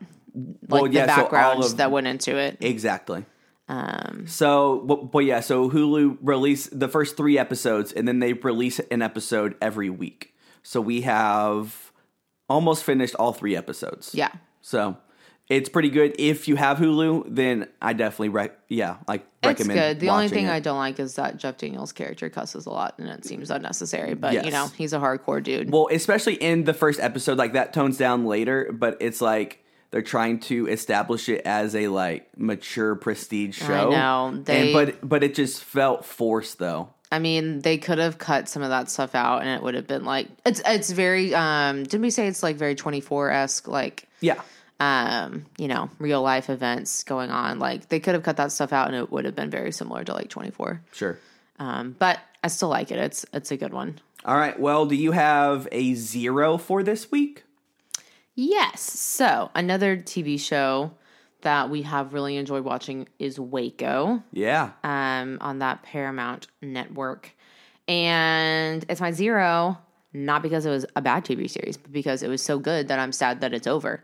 like 0.70 0.84
Well, 0.84 0.88
yeah, 0.88 1.08
the 1.08 1.16
so 1.16 1.22
backgrounds 1.24 1.72
of- 1.72 1.78
that 1.78 1.92
went 1.92 2.08
into 2.08 2.38
it. 2.38 2.58
Exactly. 2.62 3.26
Um, 3.68 4.26
so, 4.28 4.80
but, 4.86 5.12
but 5.12 5.20
yeah, 5.20 5.40
so 5.40 5.70
Hulu 5.70 6.18
released 6.22 6.78
the 6.78 6.90
first 6.90 7.16
three 7.16 7.38
episodes, 7.38 7.94
and 7.94 8.06
then 8.06 8.20
they 8.20 8.34
release 8.34 8.80
an 8.92 9.02
episode 9.02 9.56
every 9.62 9.90
week. 9.90 10.34
So 10.62 10.82
we 10.82 11.02
have 11.02 11.92
almost 12.50 12.84
finished 12.84 13.16
all 13.16 13.32
three 13.32 13.56
episodes. 13.56 14.14
Yeah. 14.14 14.32
So 14.62 14.98
it's 15.52 15.68
pretty 15.70 15.90
good. 15.90 16.16
If 16.18 16.48
you 16.48 16.56
have 16.56 16.78
Hulu, 16.78 17.26
then 17.28 17.68
I 17.82 17.92
definitely 17.94 18.30
rec- 18.30 18.58
yeah, 18.70 18.98
like 19.08 19.26
It's 19.44 19.68
good. 19.68 20.00
The 20.00 20.10
only 20.10 20.30
thing 20.30 20.46
it. 20.46 20.52
I 20.52 20.60
don't 20.62 20.78
like 20.78 21.00
is 21.00 21.16
that 21.16 21.36
Jeff 21.38 21.58
Daniels 21.58 21.92
character 21.92 22.30
cusses 22.30 22.66
a 22.66 22.70
lot 22.70 22.96
and 22.98 23.08
it 23.10 23.26
seems 23.26 23.52
unnecessary. 23.52 24.14
But 24.14 24.34
Yes. 24.34 24.46
you 24.46 24.52
know, 24.52 24.68
he's 24.78 24.94
a 24.94 25.00
hardcore 25.00 25.44
dude. 25.44 25.70
well, 25.70 25.90
especially 25.92 26.36
in 26.36 26.64
the 26.64 26.74
first 26.74 27.00
episode, 27.00 27.38
like 27.38 27.54
that 27.54 27.74
tones 27.74 27.98
down 27.98 28.26
later, 28.26 28.70
but 28.72 28.98
it's 29.02 29.20
like 29.20 29.64
they're 29.92 30.02
trying 30.02 30.40
to 30.40 30.68
establish 30.68 31.28
it 31.28 31.42
as 31.46 31.76
a 31.76 31.90
like 31.90 32.30
mature 32.38 32.96
prestige 32.96 33.58
show. 33.58 33.90
know. 33.90 34.28
And- 34.28 34.46
They- 34.46 34.72
but 34.74 35.08
but 35.08 35.22
it 35.24 35.36
just 35.36 35.64
felt 35.64 36.06
forced 36.06 36.60
though. 36.60 36.90
I 37.14 37.20
mean, 37.20 37.60
they 37.60 37.78
could 37.78 37.98
have 37.98 38.18
cut 38.18 38.48
some 38.48 38.64
of 38.64 38.70
that 38.70 38.90
stuff 38.90 39.16
out 39.16 39.42
and 39.42 39.50
it 39.50 39.62
would 39.62 39.76
have 39.76 39.86
been 39.86 40.06
like 40.06 40.30
it's 40.46 40.62
it's 40.66 40.92
very 40.92 41.36
um 41.36 41.84
didn't 41.84 42.04
we 42.04 42.10
say 42.10 42.28
it's 42.28 42.42
like 42.42 42.56
very 42.56 42.74
24 42.74 43.32
esque 43.32 43.68
like 43.68 44.08
Yeah. 44.22 44.40
Um, 44.82 45.46
you 45.60 45.68
know, 45.68 45.92
real 46.00 46.24
life 46.24 46.50
events 46.50 47.04
going 47.04 47.30
on. 47.30 47.60
Like 47.60 47.90
they 47.90 48.00
could 48.00 48.16
have 48.16 48.24
cut 48.24 48.38
that 48.38 48.52
stuff 48.52 48.74
out 48.74 48.88
and 48.88 48.96
it 48.96 49.12
would 49.12 49.26
have 49.26 49.36
been 49.36 49.52
very 49.52 49.72
similar 49.72 50.04
to 50.04 50.12
like 50.14 50.30
24. 50.30 50.82
Sure. 50.92 51.20
Um, 51.60 51.96
but 52.00 52.20
I 52.44 52.48
still 52.48 52.70
like 52.70 52.90
it. 52.92 52.98
It's 52.98 53.24
it's 53.32 53.52
a 53.52 53.58
good 53.58 53.74
one. 53.74 54.00
All 54.26 54.36
right. 54.36 54.60
Well, 54.60 54.88
do 54.88 54.96
you 54.96 55.12
have 55.12 55.68
a 55.72 55.94
zero 55.94 56.58
for 56.58 56.82
this 56.82 57.12
week? 57.12 57.44
Yes. 58.34 58.82
So 58.82 59.52
another 59.54 59.98
TV 59.98 60.40
show 60.40 60.94
that 61.42 61.70
we 61.70 61.84
have 61.84 62.14
really 62.14 62.36
enjoyed 62.38 62.64
watching 62.64 63.08
is 63.20 63.40
Waco. 63.40 64.24
Yeah. 64.34 64.72
um, 64.84 65.38
on 65.42 65.60
that 65.60 65.84
Paramount 65.84 66.48
network. 66.62 67.36
And 67.88 68.84
it's 68.90 69.02
my 69.02 69.12
zero, 69.12 69.78
not 70.14 70.42
because 70.42 70.66
it 70.66 70.70
was 70.72 70.88
a 70.96 71.02
bad 71.02 71.24
TV 71.24 71.48
series, 71.50 71.78
but 71.78 71.92
because 71.92 72.24
it 72.24 72.30
was 72.30 72.42
so 72.42 72.58
good 72.58 72.88
that 72.88 72.98
I'm 72.98 73.12
sad 73.12 73.42
that 73.42 73.54
it's 73.54 73.68
over. 73.68 74.04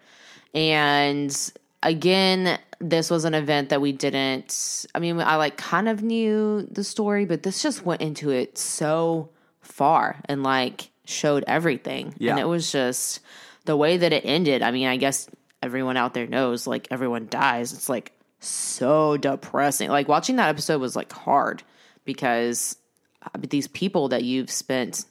And 0.54 1.52
again, 1.84 2.60
this 2.80 3.10
was 3.10 3.26
an 3.26 3.34
event 3.34 3.70
that 3.70 3.82
we 3.82 3.92
didn't, 3.92 4.86
I 4.94 5.00
mean, 5.00 5.20
I 5.20 5.36
like 5.36 5.58
kind 5.58 5.90
of 5.90 6.04
knew 6.04 6.68
the 6.72 6.84
story, 6.84 7.26
but 7.26 7.44
this 7.44 7.62
just 7.62 7.86
went 7.86 8.02
into 8.02 8.30
it 8.30 8.58
so 8.58 9.30
far 9.62 10.22
and 10.26 10.44
like 10.44 10.90
showed 11.06 11.44
everything. 11.48 12.14
Yeah. 12.18 12.32
And 12.32 12.40
it 12.40 12.46
was 12.46 12.72
just 12.72 13.20
the 13.66 13.78
way 13.78 13.98
that 13.98 14.14
it 14.14 14.26
ended. 14.26 14.62
I 14.62 14.72
mean, 14.72 14.88
I 14.88 14.98
guess 14.98 15.30
everyone 15.62 15.98
out 15.98 16.14
there 16.14 16.28
knows 16.28 16.68
like 16.68 16.88
everyone 16.92 17.28
dies. 17.30 17.74
It's 17.74 17.90
like 17.90 18.12
so 18.40 19.18
depressing. 19.18 19.90
Like 19.90 20.08
watching 20.08 20.36
that 20.38 20.50
episode 20.50 20.80
was 20.80 20.96
like 20.96 21.12
hard 21.12 21.64
because 22.06 22.78
uh, 23.24 23.30
these 23.50 23.68
people 23.68 24.10
that 24.10 24.24
you've 24.24 24.52
spent 24.52 25.06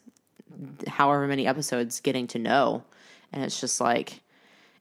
however 0.87 1.27
many 1.27 1.45
episodes 1.45 1.99
getting 1.99 2.27
to 2.27 2.39
know, 2.39 2.83
and 3.31 3.43
it's 3.43 3.59
just 3.59 3.79
like 3.79 4.21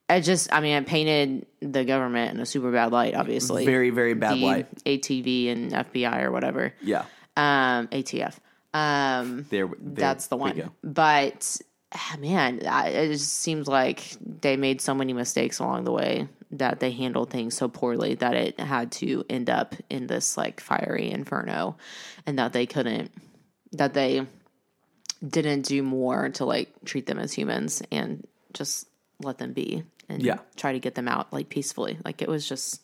it 0.09 0.21
just. 0.23 0.53
I 0.53 0.61
mean, 0.61 0.77
it 0.77 0.87
painted 0.87 1.47
the 1.61 1.85
government 1.85 2.35
in 2.35 2.41
a 2.41 2.47
super 2.47 2.71
bad 2.71 2.93
light. 2.93 3.15
Obviously, 3.15 3.65
Very, 3.65 3.91
very 3.91 4.15
bad 4.15 4.37
the 4.37 4.45
light. 4.45 4.85
ATV 4.85 5.51
and 5.51 5.73
FBI 5.73 6.23
or 6.23 6.31
whatever. 6.31 6.73
Yeah. 6.81 7.05
Um, 7.37 7.89
ATF. 7.89 8.35
Um, 8.73 9.47
There, 9.51 9.67
there 9.67 9.77
that's 9.79 10.27
the 10.29 10.37
one. 10.37 10.71
But 10.83 11.61
ah, 11.93 12.17
man, 12.19 12.63
I, 12.67 12.89
it 12.89 13.13
just 13.13 13.33
seems 13.39 13.67
like 13.69 14.17
they 14.21 14.57
made 14.57 14.81
so 14.81 14.95
many 14.95 15.13
mistakes 15.13 15.59
along 15.59 15.85
the 15.85 15.93
way 15.93 16.29
that 16.53 16.79
they 16.79 16.93
handled 16.93 17.31
things 17.31 17.57
so 17.57 17.69
poorly 17.69 18.15
that 18.15 18.35
it 18.35 18.61
had 18.61 18.93
to 18.93 19.25
end 19.29 19.51
up 19.51 19.75
in 19.91 20.07
this 20.07 20.37
like 20.37 20.61
fiery 20.61 21.11
inferno, 21.11 21.77
and 22.27 22.39
that 22.39 22.53
they 22.53 22.67
couldn't, 22.67 23.11
that 23.73 23.95
they 23.95 24.25
didn't 25.27 25.63
do 25.63 25.83
more 25.83 26.29
to 26.29 26.45
like 26.45 26.71
treat 26.85 27.07
them 27.07 27.19
as 27.19 27.33
humans 27.33 27.83
and 27.91 28.27
just 28.53 28.87
let 29.21 29.39
them 29.39 29.53
be 29.53 29.83
and 30.09 30.23
Yeah. 30.23 30.39
try 30.57 30.73
to 30.73 30.79
get 30.79 30.95
them 30.95 31.09
out 31.09 31.33
like 31.33 31.49
peacefully. 31.49 31.99
Like 32.05 32.23
it 32.23 32.29
was 32.29 32.49
just. 32.49 32.83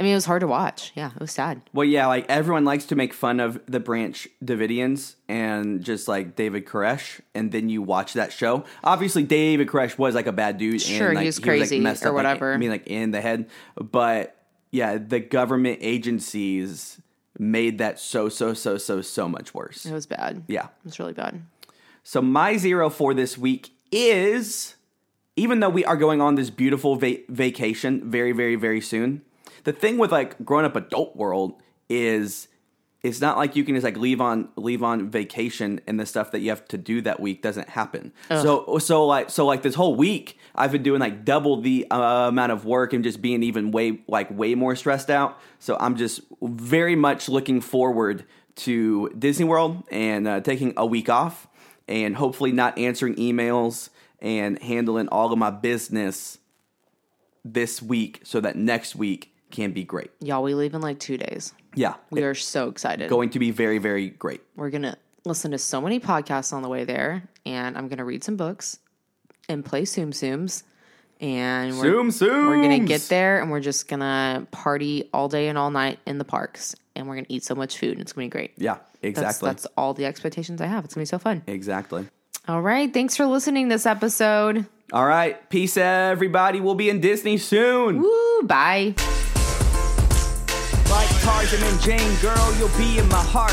I 0.00 0.02
mean, 0.02 0.10
it 0.12 0.16
was 0.16 0.24
hard 0.24 0.40
to 0.40 0.48
watch. 0.48 0.90
Yeah, 0.96 1.12
it 1.14 1.20
was 1.20 1.30
sad. 1.30 1.62
Well, 1.72 1.84
yeah, 1.84 2.08
like 2.08 2.26
everyone 2.28 2.64
likes 2.64 2.86
to 2.86 2.96
make 2.96 3.14
fun 3.14 3.38
of 3.38 3.60
the 3.66 3.78
Branch 3.78 4.26
Davidians 4.44 5.14
and 5.28 5.84
just 5.84 6.08
like 6.08 6.34
David 6.34 6.66
Koresh, 6.66 7.20
and 7.36 7.52
then 7.52 7.68
you 7.68 7.82
watch 7.82 8.14
that 8.14 8.32
show. 8.32 8.64
Obviously, 8.82 9.22
David 9.22 9.68
Koresh 9.68 9.96
was 9.96 10.16
like 10.16 10.26
a 10.26 10.32
bad 10.32 10.58
dude. 10.58 10.80
Sure, 10.82 11.10
and, 11.10 11.18
he 11.18 11.24
like, 11.24 11.26
was 11.26 11.38
like, 11.38 11.44
crazy 11.44 11.78
messed 11.78 12.02
or 12.04 12.08
up, 12.08 12.14
like, 12.14 12.24
whatever. 12.24 12.52
I 12.52 12.56
mean, 12.56 12.70
like 12.70 12.88
in 12.88 13.12
the 13.12 13.20
head. 13.20 13.48
But 13.76 14.36
yeah, 14.72 14.98
the 14.98 15.20
government 15.20 15.78
agencies 15.80 17.00
made 17.38 17.78
that 17.78 18.00
so, 18.00 18.28
so, 18.28 18.54
so, 18.54 18.78
so, 18.78 19.02
so 19.02 19.28
much 19.28 19.54
worse. 19.54 19.86
It 19.86 19.92
was 19.92 20.06
bad. 20.06 20.42
Yeah. 20.48 20.64
It 20.64 20.84
was 20.84 20.98
really 20.98 21.12
bad. 21.12 21.42
So 22.02 22.22
my 22.22 22.56
zero 22.56 22.88
for 22.88 23.14
this 23.14 23.36
week 23.36 23.70
is 23.92 24.75
even 25.36 25.60
though 25.60 25.68
we 25.68 25.84
are 25.84 25.96
going 25.96 26.20
on 26.20 26.34
this 26.34 26.50
beautiful 26.50 26.96
va- 26.96 27.18
vacation 27.28 28.10
very, 28.10 28.32
very, 28.32 28.56
very 28.56 28.80
soon. 28.80 29.22
The 29.64 29.72
thing 29.72 29.98
with 29.98 30.10
like 30.10 30.42
growing 30.44 30.64
up 30.64 30.76
adult 30.76 31.14
world 31.16 31.60
is 31.88 32.48
it's 33.02 33.20
not 33.20 33.36
like 33.36 33.54
you 33.54 33.62
can 33.62 33.74
just 33.74 33.84
like 33.84 33.96
leave 33.96 34.20
on 34.20 34.48
leave 34.56 34.82
on 34.82 35.10
vacation 35.10 35.80
and 35.86 36.00
the 36.00 36.06
stuff 36.06 36.32
that 36.32 36.40
you 36.40 36.50
have 36.50 36.66
to 36.68 36.78
do 36.78 37.00
that 37.02 37.20
week 37.20 37.42
doesn't 37.42 37.68
happen. 37.68 38.12
So 38.42 38.78
so 38.78 39.06
like 39.06 39.30
so 39.30 39.46
like 39.46 39.62
this 39.62 39.74
whole 39.74 39.94
week 39.94 40.38
I've 40.54 40.72
been 40.72 40.82
doing 40.82 41.00
like 41.00 41.24
double 41.24 41.60
the 41.60 41.86
uh, 41.90 42.28
amount 42.28 42.52
of 42.52 42.64
work 42.64 42.92
and 42.92 43.04
just 43.04 43.20
being 43.20 43.42
even 43.42 43.70
way 43.70 44.00
like 44.08 44.30
way 44.30 44.54
more 44.54 44.74
stressed 44.74 45.10
out. 45.10 45.38
So 45.58 45.76
I'm 45.78 45.96
just 45.96 46.22
very 46.42 46.96
much 46.96 47.28
looking 47.28 47.60
forward 47.60 48.24
to 48.56 49.10
Disney 49.10 49.44
World 49.44 49.84
and 49.90 50.26
uh, 50.26 50.40
taking 50.40 50.72
a 50.76 50.86
week 50.86 51.08
off 51.08 51.46
and 51.86 52.16
hopefully 52.16 52.52
not 52.52 52.78
answering 52.78 53.14
emails 53.16 53.90
and 54.26 54.60
handling 54.60 55.06
all 55.08 55.32
of 55.32 55.38
my 55.38 55.50
business 55.50 56.38
this 57.44 57.80
week 57.80 58.20
so 58.24 58.40
that 58.40 58.56
next 58.56 58.96
week 58.96 59.32
can 59.52 59.70
be 59.70 59.84
great. 59.84 60.10
Y'all, 60.20 60.42
we 60.42 60.52
leave 60.52 60.74
in 60.74 60.80
like 60.80 60.98
two 60.98 61.16
days. 61.16 61.54
Yeah. 61.76 61.94
We 62.10 62.24
are 62.24 62.34
so 62.34 62.68
excited. 62.68 63.08
going 63.08 63.30
to 63.30 63.38
be 63.38 63.52
very, 63.52 63.78
very 63.78 64.08
great. 64.10 64.42
We're 64.56 64.70
going 64.70 64.82
to 64.82 64.96
listen 65.24 65.52
to 65.52 65.58
so 65.58 65.80
many 65.80 66.00
podcasts 66.00 66.52
on 66.52 66.62
the 66.62 66.68
way 66.68 66.82
there, 66.82 67.22
and 67.46 67.78
I'm 67.78 67.86
going 67.86 67.98
to 67.98 68.04
read 68.04 68.24
some 68.24 68.36
books 68.36 68.80
and 69.48 69.64
play 69.64 69.84
Zoom 69.84 70.10
Zooms. 70.10 70.64
And 71.20 71.78
we're, 71.78 71.84
Zoom, 71.84 72.10
zoom. 72.10 72.46
we're 72.48 72.62
going 72.62 72.80
to 72.80 72.86
get 72.86 73.02
there 73.02 73.40
and 73.40 73.50
we're 73.50 73.60
just 73.60 73.88
going 73.88 74.00
to 74.00 74.46
party 74.50 75.08
all 75.14 75.28
day 75.28 75.48
and 75.48 75.56
all 75.56 75.70
night 75.70 75.98
in 76.04 76.18
the 76.18 76.24
parks. 76.24 76.74
And 76.96 77.06
we're 77.06 77.14
going 77.14 77.26
to 77.26 77.32
eat 77.32 77.44
so 77.44 77.54
much 77.54 77.78
food, 77.78 77.92
and 77.92 78.00
it's 78.00 78.12
going 78.12 78.28
to 78.28 78.34
be 78.34 78.38
great. 78.38 78.52
Yeah, 78.56 78.74
That's, 78.74 78.88
exactly. 79.02 79.50
that's 79.50 79.66
all 79.76 79.94
the 79.94 80.04
expectations 80.04 80.60
I 80.60 80.66
have. 80.66 80.84
It's 80.84 80.94
going 80.94 81.06
to 81.06 81.10
be 81.12 81.16
so 81.16 81.20
fun. 81.20 81.42
exactly. 81.46 82.08
All 82.48 82.62
right. 82.62 82.92
Thanks 82.92 83.16
for 83.16 83.26
listening 83.26 83.68
this 83.68 83.86
episode. 83.86 84.66
All 84.92 85.06
right. 85.06 85.48
Peace, 85.50 85.76
everybody. 85.76 86.60
We'll 86.60 86.76
be 86.76 86.88
in 86.88 87.00
Disney 87.00 87.38
soon. 87.38 88.00
Woo. 88.00 88.42
Bye. 88.44 88.94
Like 90.88 91.08
Tarzan 91.22 91.62
and 91.62 91.80
Jane, 91.80 92.14
girl, 92.20 92.54
you'll 92.58 92.68
be 92.78 92.98
in 92.98 93.08
my 93.08 93.22
heart. 93.22 93.52